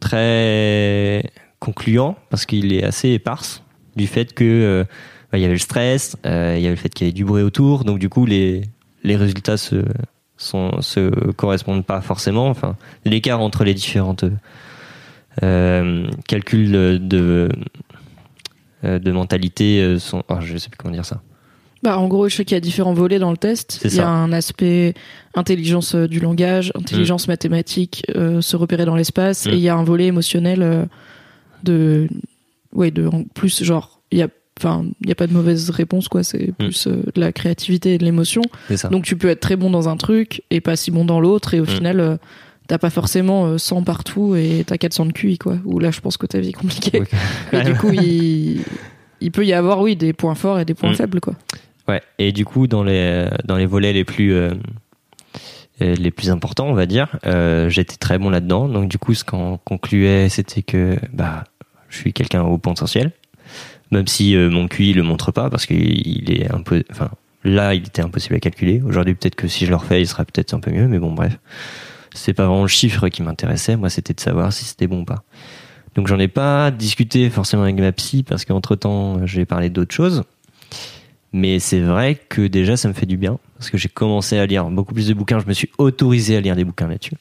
[0.00, 3.62] très concluant parce qu'il est assez éparse
[3.96, 4.84] du fait que euh,
[5.30, 7.14] bah, il y avait le stress, euh, il y avait le fait qu'il y avait
[7.14, 8.62] du bruit autour, donc du coup les
[9.02, 9.84] les résultats se
[10.38, 12.48] sont, se correspondent pas forcément.
[12.48, 14.24] Enfin, l'écart entre les différentes
[15.42, 17.48] euh, calculs de de,
[18.84, 20.22] de mentalité euh, sont.
[20.28, 21.22] oh, je sais plus comment dire ça.
[21.82, 23.78] Bah, en gros, je sais qu'il y a différents volets dans le test.
[23.82, 24.94] C'est Il y a un aspect
[25.34, 29.50] intelligence euh, du langage, intelligence mathématique, euh, se repérer dans l'espace, Mm.
[29.50, 30.84] et il y a un volet émotionnel euh,
[31.62, 32.08] de,
[32.72, 34.28] ouais, de en plus genre, il y a,
[34.58, 36.22] enfin, il y a pas de mauvaise réponse quoi.
[36.22, 38.42] C'est plus euh, de la créativité et de l'émotion.
[38.90, 41.52] Donc tu peux être très bon dans un truc et pas si bon dans l'autre,
[41.54, 41.66] et au Mm.
[41.66, 42.18] final.
[42.64, 45.56] Euh, T'as pas forcément euh, 100 partout et t'as 400 de QI, quoi.
[45.64, 47.02] Ou là, je pense que ta vie est compliquée.
[47.52, 48.62] Et du coup, il,
[49.20, 50.94] il peut y avoir, oui, des points forts et des points Mm.
[50.96, 51.34] faibles, quoi.
[51.88, 52.00] Ouais.
[52.18, 54.54] Et du coup, dans les dans les volets les plus euh,
[55.82, 58.68] euh, les plus importants, on va dire, euh, j'étais très bon là-dedans.
[58.68, 61.44] Donc du coup, ce qu'on concluait, c'était que bah
[61.90, 63.12] je suis quelqu'un au potentiel,
[63.90, 67.10] même si euh, mon QI le montre pas parce qu'il il est un peu, enfin
[67.44, 68.80] là, il était impossible à calculer.
[68.82, 71.12] Aujourd'hui, peut-être que si je le refais, il sera peut-être un peu mieux, mais bon,
[71.12, 71.38] bref,
[72.14, 73.76] c'est pas vraiment le chiffre qui m'intéressait.
[73.76, 75.22] Moi, c'était de savoir si c'était bon ou pas.
[75.94, 79.94] Donc j'en ai pas discuté forcément avec ma psy parce qu'entre temps, j'ai parlé d'autres
[79.94, 80.22] choses.
[81.32, 84.46] Mais c'est vrai que déjà, ça me fait du bien parce que j'ai commencé à
[84.46, 85.40] lire beaucoup plus de bouquins.
[85.40, 87.14] Je me suis autorisé à lire des bouquins là-dessus.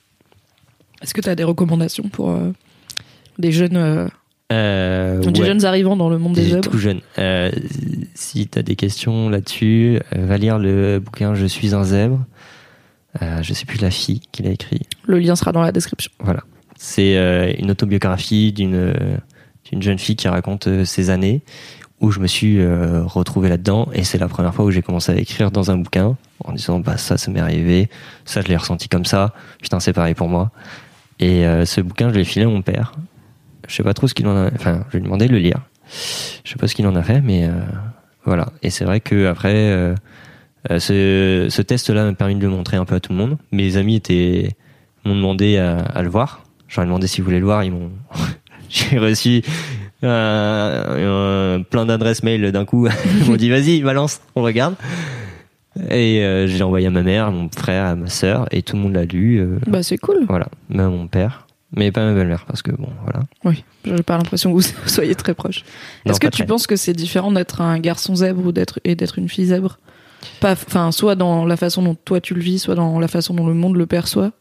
[1.02, 2.52] Est-ce que tu as des recommandations pour euh,
[3.38, 4.08] des jeunes, euh,
[4.52, 5.48] Euh, des ouais.
[5.48, 7.02] jeunes arrivants dans le monde des Des œuvres tout jeune.
[8.14, 12.20] Si tu as des questions là-dessus, va lire le bouquin Je suis un zèbre.
[13.22, 14.82] Euh, je sais plus la fille qui l'a écrit.
[15.06, 16.12] Le lien sera dans la description.
[16.20, 16.42] Voilà.
[16.78, 19.18] C'est euh, une autobiographie d'une euh,
[19.70, 21.42] d'une jeune fille qui raconte ses années
[22.02, 25.16] où je me suis retrouvé là-dedans et c'est la première fois où j'ai commencé à
[25.16, 27.90] écrire dans un bouquin en disant bah ça ça m'est arrivé,
[28.26, 30.52] ça je l'ai ressenti comme ça, putain c'est pareil pour moi.
[31.22, 32.92] Et ce bouquin je l'ai filé à mon père.
[33.70, 35.40] Je sais pas trop ce qu'il en a, enfin je lui ai demandé de le
[35.40, 35.62] lire.
[36.44, 37.50] Je sais pas ce qu'il en a fait mais
[38.26, 38.52] voilà.
[38.62, 39.96] Et c'est vrai que après euh,
[40.70, 43.38] ce, ce test-là m'a permis de le montrer un peu à tout le monde.
[43.52, 44.52] Mes amis étaient
[45.06, 46.44] m'ont demandé à, à le voir.
[46.70, 47.64] J'aurais demandé s'ils voulaient le voir.
[47.64, 47.92] Ils m'ont.
[48.70, 49.42] J'ai reçu
[50.04, 52.88] euh, euh, plein d'adresses mail d'un coup.
[53.22, 54.76] Ils m'ont dit vas-y, balance, on regarde.
[55.90, 58.76] Et euh, j'ai envoyé à ma mère, à mon frère, à ma sœur, et tout
[58.76, 59.38] le monde l'a lu.
[59.40, 60.26] euh, Bah, c'est cool.
[60.28, 63.22] voilà, même à mon père, mais pas à ma belle-mère parce que bon, voilà.
[63.44, 65.64] Oui, j'ai pas l'impression que vous soyez très proches.
[66.06, 66.46] Est-ce que tu très.
[66.46, 69.80] penses que c'est différent d'être un garçon zèbre ou d'être et d'être une fille zèbre?
[70.40, 73.34] Pas, enfin, soit dans la façon dont toi tu le vis, soit dans la façon
[73.34, 74.32] dont le monde le perçoit.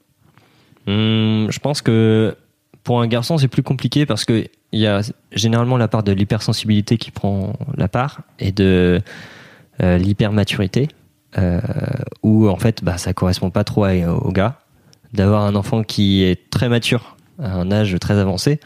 [0.87, 2.37] Hum, je pense que
[2.85, 5.01] pour un garçon, c'est plus compliqué parce que il y a
[5.33, 9.01] généralement la part de l'hypersensibilité qui prend la part et de
[9.83, 10.89] euh, l'hypermaturité
[11.39, 11.61] euh,
[12.23, 14.59] où en fait bah, ça correspond pas trop à- au gars.
[15.13, 18.61] D'avoir un enfant qui est très mature à un âge très avancé,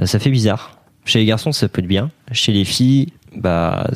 [0.00, 0.78] euh, ça fait bizarre.
[1.04, 2.10] Chez les garçons, ça peut être bien.
[2.32, 3.86] Chez les filles, bah,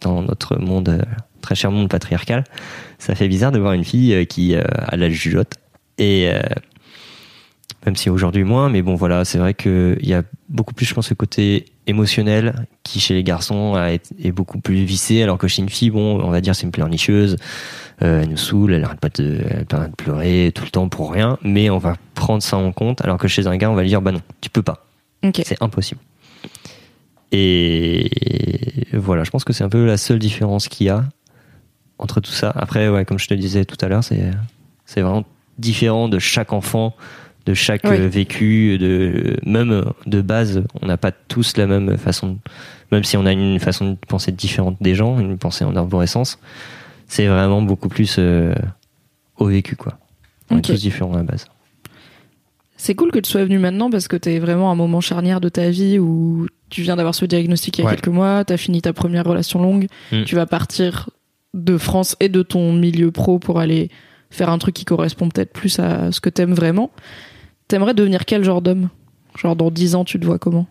[0.00, 1.02] dans notre monde, euh,
[1.48, 2.44] très cher monde patriarcal,
[2.98, 5.54] ça fait bizarre de voir une fille euh, qui euh, a la jugeote.
[5.96, 6.42] Et euh,
[7.86, 10.92] même si aujourd'hui moins, mais bon voilà, c'est vrai qu'il y a beaucoup plus, je
[10.92, 15.62] pense, le côté émotionnel qui chez les garçons est beaucoup plus vissé, alors que chez
[15.62, 17.36] une fille, bon, on va dire c'est une pleurnicheuse,
[18.02, 20.88] euh, elle nous saoule, elle arrête pas de, elle arrête de pleurer tout le temps
[20.90, 23.74] pour rien, mais on va prendre ça en compte, alors que chez un gars, on
[23.74, 24.86] va lui dire bah non, tu peux pas,
[25.32, 26.00] c'est impossible.
[27.32, 28.10] Et
[28.92, 31.04] voilà, je pense que c'est un peu la seule différence qu'il y a
[31.98, 32.50] entre tout ça.
[32.54, 34.30] Après, ouais, comme je te disais tout à l'heure, c'est
[34.86, 35.24] c'est vraiment
[35.58, 36.94] différent de chaque enfant,
[37.46, 42.28] de chaque euh, vécu, de même de base, on n'a pas tous la même façon,
[42.32, 42.38] de-
[42.92, 46.38] même si on a une façon de penser différente des gens, une pensée en arborescence,
[47.06, 48.54] c'est vraiment beaucoup plus euh,
[49.36, 49.98] au vécu quoi.
[50.50, 50.70] On Ok.
[50.70, 51.46] est tous différents à la base.
[52.76, 55.40] C'est cool que tu sois venu maintenant parce que t'es vraiment à un moment charnière
[55.40, 57.94] de ta vie où tu viens d'avoir ce diagnostic il y a Ouais.
[57.96, 60.22] quelques mois, t'as fini ta première relation longue, Mm.
[60.24, 61.10] tu vas partir
[61.58, 63.90] de France et de ton milieu pro pour aller
[64.30, 66.90] faire un truc qui correspond peut-être plus à ce que t'aimes vraiment.
[67.68, 68.88] T'aimerais devenir quel genre d'homme?
[69.36, 70.66] Genre dans 10 ans, tu te vois comment?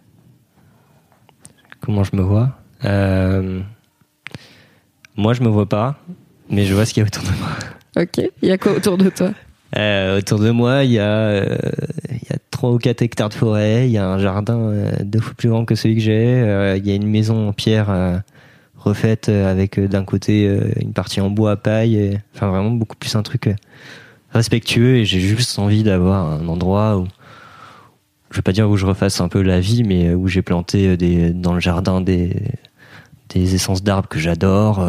[1.81, 2.57] Comment je me vois?
[2.85, 3.61] Euh,
[5.15, 5.99] Moi, je me vois pas,
[6.49, 7.49] mais je vois ce qu'il y a autour de moi.
[8.03, 8.31] Ok.
[8.41, 9.31] Il y a quoi autour de toi?
[9.76, 11.57] Euh, autour de moi, il y a euh,
[12.11, 15.19] il y a trois ou quatre hectares de forêt, il y a un jardin deux
[15.19, 17.89] fois plus grand que celui que j'ai, il y a une maison en pierre
[18.88, 22.72] refaite euh, avec euh, d'un côté euh, une partie en bois à paille, enfin vraiment
[22.72, 23.49] beaucoup plus un truc
[24.31, 27.07] respectueux et j'ai juste envie d'avoir un endroit où
[28.31, 30.97] je vais pas dire où je refasse un peu la vie, mais où j'ai planté
[30.97, 32.41] des dans le jardin des
[33.30, 34.85] des essences d'arbres que j'adore,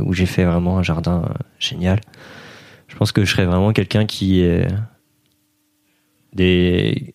[0.00, 1.24] où j'ai fait vraiment un jardin
[1.58, 2.00] génial.
[2.88, 4.44] Je pense que je serais vraiment quelqu'un qui
[6.32, 7.14] des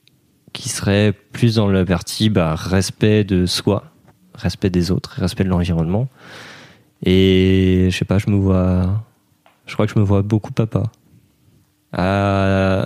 [0.53, 3.91] qui serait plus dans la partie bah, respect de soi,
[4.37, 6.07] respect des autres, respect de l'environnement.
[7.03, 9.03] Et je sais pas, je me vois,
[9.65, 10.83] je crois que je me vois beaucoup papa
[11.93, 12.85] à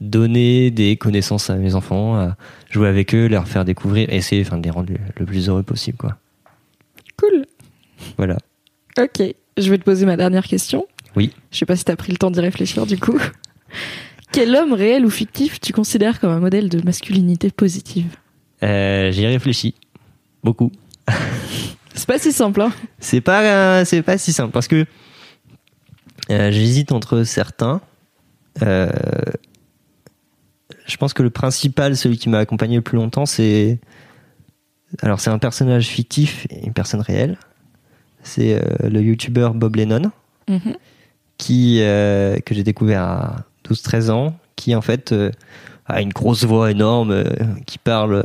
[0.00, 2.36] donner des connaissances à mes enfants, à
[2.70, 5.98] jouer avec eux, leur faire découvrir, essayer enfin, de les rendre le, plus heureux possible,
[5.98, 6.16] quoi.
[7.18, 7.44] Cool.
[8.16, 8.38] Voilà.
[8.98, 9.22] Ok.
[9.58, 10.86] Je vais te poser ma dernière question.
[11.16, 11.32] Oui.
[11.50, 13.18] Je sais pas si t'as pris le temps d'y réfléchir du coup.
[14.32, 18.16] Quel homme réel ou fictif tu considères comme un modèle de masculinité positive?
[18.62, 19.74] Euh, J'y ai réfléchi
[20.42, 20.70] beaucoup.
[21.94, 24.86] C'est pas si simple, hein C'est pas, euh, c'est pas si simple parce que
[26.30, 27.80] euh, j'hésite entre certains.
[28.62, 28.88] Euh,
[30.86, 33.80] je pense que le principal, celui qui m'a accompagné le plus longtemps, c'est
[35.02, 37.36] alors c'est un personnage fictif et une personne réelle.
[38.22, 40.10] C'est le youtubeur Bob Lennon
[40.48, 40.76] Mhm.
[41.38, 45.14] qui que j'ai découvert à 12-13 ans, qui en fait
[45.86, 47.24] a une grosse voix énorme,
[47.66, 48.24] qui parle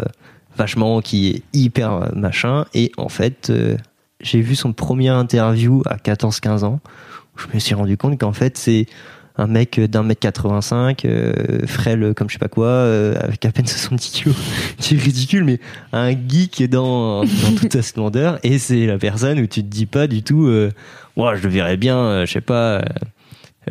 [0.58, 3.78] vachement, qui est hyper euh, machin, et en fait euh,
[4.22, 6.80] j'ai vu son premier interview à 14-15 ans,
[7.36, 8.88] où je me suis rendu compte qu'en fait c'est
[9.38, 13.52] un mec d'un mètre 85, euh, frêle comme je sais pas quoi, euh, avec à
[13.52, 14.36] peine 70 kilos,
[14.78, 15.60] qui est ridicule, mais
[15.92, 19.86] un geek dans, dans toute sa splendeur, et c'est la personne où tu te dis
[19.86, 20.72] pas du tout, euh,
[21.18, 22.84] Ouah, je le verrais bien, euh, je sais pas,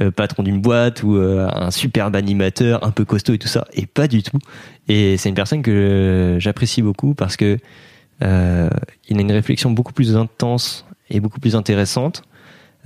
[0.00, 3.66] euh, patron d'une boîte ou euh, un superbe animateur, un peu costaud et tout ça,
[3.72, 4.38] et pas du tout.
[4.88, 7.58] Et c'est une personne que j'apprécie beaucoup parce que
[8.22, 8.70] euh,
[9.08, 12.22] il a une réflexion beaucoup plus intense et beaucoup plus intéressante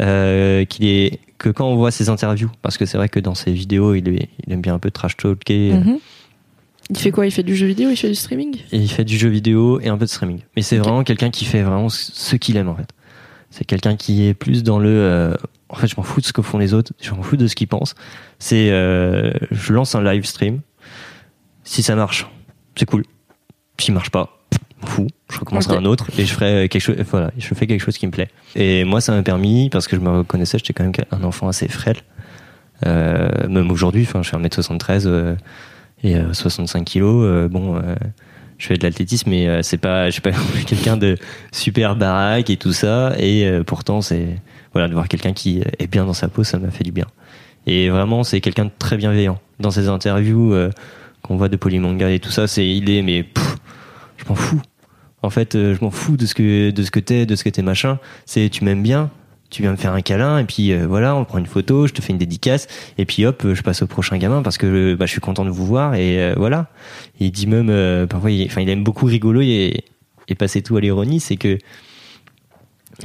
[0.01, 3.35] euh, qu'il est que quand on voit ses interviews, parce que c'est vrai que dans
[3.35, 5.73] ses vidéos, il, est, il aime bien un peu trash talker.
[5.75, 5.99] Mhm.
[6.91, 7.27] Il fait quoi?
[7.27, 7.91] Il fait du jeu vidéo?
[7.91, 8.57] Il fait du streaming?
[8.73, 10.41] Et il fait du jeu vidéo et un peu de streaming.
[10.57, 12.89] Mais c'est vraiment quelqu'un qui fait vraiment ce ce qu'il aime en fait.
[13.51, 14.89] C'est quelqu'un qui est plus dans le.
[14.89, 15.35] euh,
[15.69, 16.93] en fait, je m'en fous de ce que font les autres.
[17.01, 17.95] Je m'en fous de ce qu'ils pensent.
[18.39, 18.71] C'est.
[18.71, 20.61] euh, je lance un live stream.
[21.65, 22.27] Si ça marche,
[22.77, 23.05] c'est cool.
[23.79, 24.39] S'il marche pas,
[24.85, 25.07] fous.
[25.31, 26.97] Je recommencerai un autre et je ferai quelque chose.
[27.11, 28.29] Voilà, je fais quelque chose qui me plaît.
[28.57, 30.59] Et moi, ça m'a permis parce que je me reconnaissais.
[30.59, 31.99] J'étais quand même un enfant assez frêle.
[32.87, 35.35] Euh, même aujourd'hui, enfin, je fais 1m73 euh,
[36.05, 37.25] et euh, 65 kilos.
[37.27, 37.77] euh, bon.
[37.77, 37.95] euh,
[38.57, 40.33] je fais de l'athlétisme mais euh, c'est pas je suis pas
[40.67, 41.17] quelqu'un de
[41.53, 44.27] super baraque et tout ça et euh, pourtant c'est
[44.73, 47.07] voilà de voir quelqu'un qui est bien dans sa peau ça m'a fait du bien.
[47.67, 49.41] Et vraiment c'est quelqu'un de très bienveillant.
[49.61, 50.71] Dans ses interviews euh,
[51.23, 53.57] qu'on voit de Polymanga et tout ça c'est il est mais pff,
[54.17, 54.63] je m'en fous.
[55.23, 57.45] En fait euh, je m'en fous de ce que de ce que t'es de ce
[57.45, 57.99] que t'es machin.
[58.27, 59.11] C'est tu m'aimes bien
[59.51, 61.93] tu viens me faire un câlin et puis euh, voilà on prend une photo je
[61.93, 62.67] te fais une dédicace
[62.99, 65.51] et puis hop je passe au prochain gamin parce que bah, je suis content de
[65.51, 66.69] vous voir et euh, voilà.
[67.21, 69.85] Il dit même euh, parfois il, enfin il aime beaucoup rigoler et,
[70.29, 71.59] et passer tout à l'ironie c'est que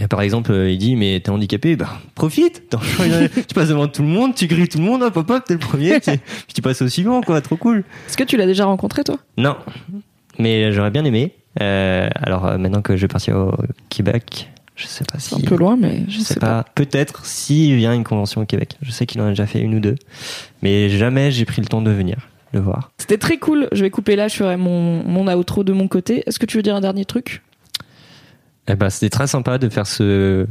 [0.10, 2.64] par exemple, euh, il dit mais t'es handicapé, bah profite.
[3.48, 5.54] Tu passes devant tout le monde, tu grilles tout le monde, hop hop hop, t'es
[5.54, 7.84] le premier, tu- puis tu passes au suivant quoi, trop cool.
[8.08, 9.18] Est-ce que tu l'as déjà rencontré toi?
[9.38, 9.56] Non,
[10.40, 11.34] mais j'aurais bien aimé.
[11.62, 13.54] Euh, alors euh, maintenant que je vais partir au
[13.90, 15.36] Québec, je sais pas si.
[15.36, 16.64] un peu loin, mais je Je sais sais pas.
[16.64, 16.70] pas.
[16.74, 18.78] Peut-être s'il vient une convention au Québec.
[18.82, 19.96] Je sais qu'il en a déjà fait une ou deux,
[20.64, 22.18] mais jamais j'ai pris le temps de venir
[22.54, 22.92] le voir.
[22.98, 23.68] C'était très cool.
[23.72, 26.24] Je vais couper là, je ferai mon, mon outro de mon côté.
[26.28, 27.44] Est-ce que tu veux dire un dernier truc?
[28.68, 30.48] Eh ben, c'était très sympa de faire ce,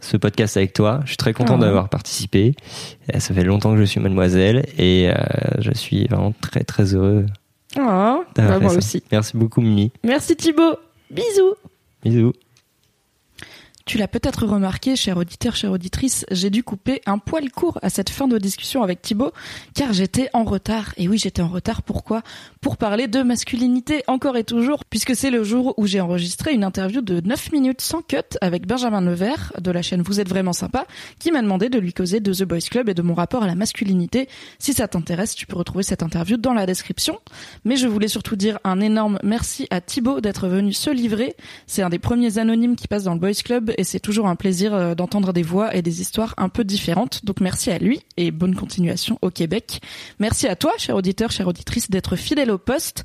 [0.00, 1.00] ce podcast avec toi.
[1.04, 1.60] Je suis très content Ah.
[1.60, 2.54] d'avoir participé.
[3.14, 5.14] Euh, Ça fait longtemps que je suis mademoiselle et euh,
[5.58, 7.26] je suis vraiment très très heureux
[7.78, 8.78] Ah, d'avoir bah, fait moi ça.
[8.78, 9.02] aussi.
[9.12, 9.92] Merci beaucoup Mimi.
[10.02, 10.76] Merci Thibaut.
[11.10, 11.54] Bisous.
[12.02, 12.32] Bisous.
[13.86, 17.90] Tu l'as peut-être remarqué, cher auditeur, chère auditrice, j'ai dû couper un poil court à
[17.90, 19.30] cette fin de discussion avec Thibaut,
[19.74, 20.94] car j'étais en retard.
[20.96, 21.82] Et oui, j'étais en retard.
[21.82, 22.22] Pourquoi?
[22.64, 26.64] Pour parler de masculinité, encore et toujours, puisque c'est le jour où j'ai enregistré une
[26.64, 30.54] interview de 9 minutes sans cut avec Benjamin Nevers, de la chaîne Vous êtes vraiment
[30.54, 30.86] sympa,
[31.18, 33.46] qui m'a demandé de lui causer de The Boys Club et de mon rapport à
[33.46, 34.30] la masculinité.
[34.58, 37.20] Si ça t'intéresse, tu peux retrouver cette interview dans la description.
[37.66, 41.36] Mais je voulais surtout dire un énorme merci à Thibaut d'être venu se livrer.
[41.66, 44.36] C'est un des premiers anonymes qui passe dans le Boys Club et c'est toujours un
[44.36, 47.26] plaisir euh, d'entendre des voix et des histoires un peu différentes.
[47.26, 49.82] Donc merci à lui et bonne continuation au Québec.
[50.18, 53.04] Merci à toi, cher auditeur, chère auditrice, d'être fidèle au poste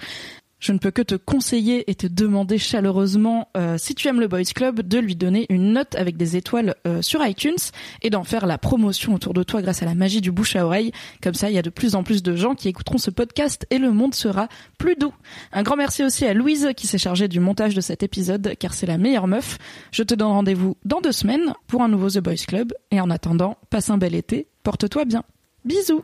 [0.60, 4.28] je ne peux que te conseiller et te demander chaleureusement, euh, si tu aimes le
[4.28, 7.56] Boys Club, de lui donner une note avec des étoiles euh, sur iTunes
[8.02, 10.66] et d'en faire la promotion autour de toi grâce à la magie du bouche à
[10.66, 10.92] oreille.
[11.24, 13.66] Comme ça, il y a de plus en plus de gens qui écouteront ce podcast
[13.70, 15.14] et le monde sera plus doux.
[15.54, 18.74] Un grand merci aussi à Louise qui s'est chargée du montage de cet épisode car
[18.74, 19.58] c'est la meilleure meuf.
[19.92, 23.10] Je te donne rendez-vous dans deux semaines pour un nouveau The Boys Club et en
[23.10, 25.24] attendant, passe un bel été, porte-toi bien.
[25.64, 26.04] Bisous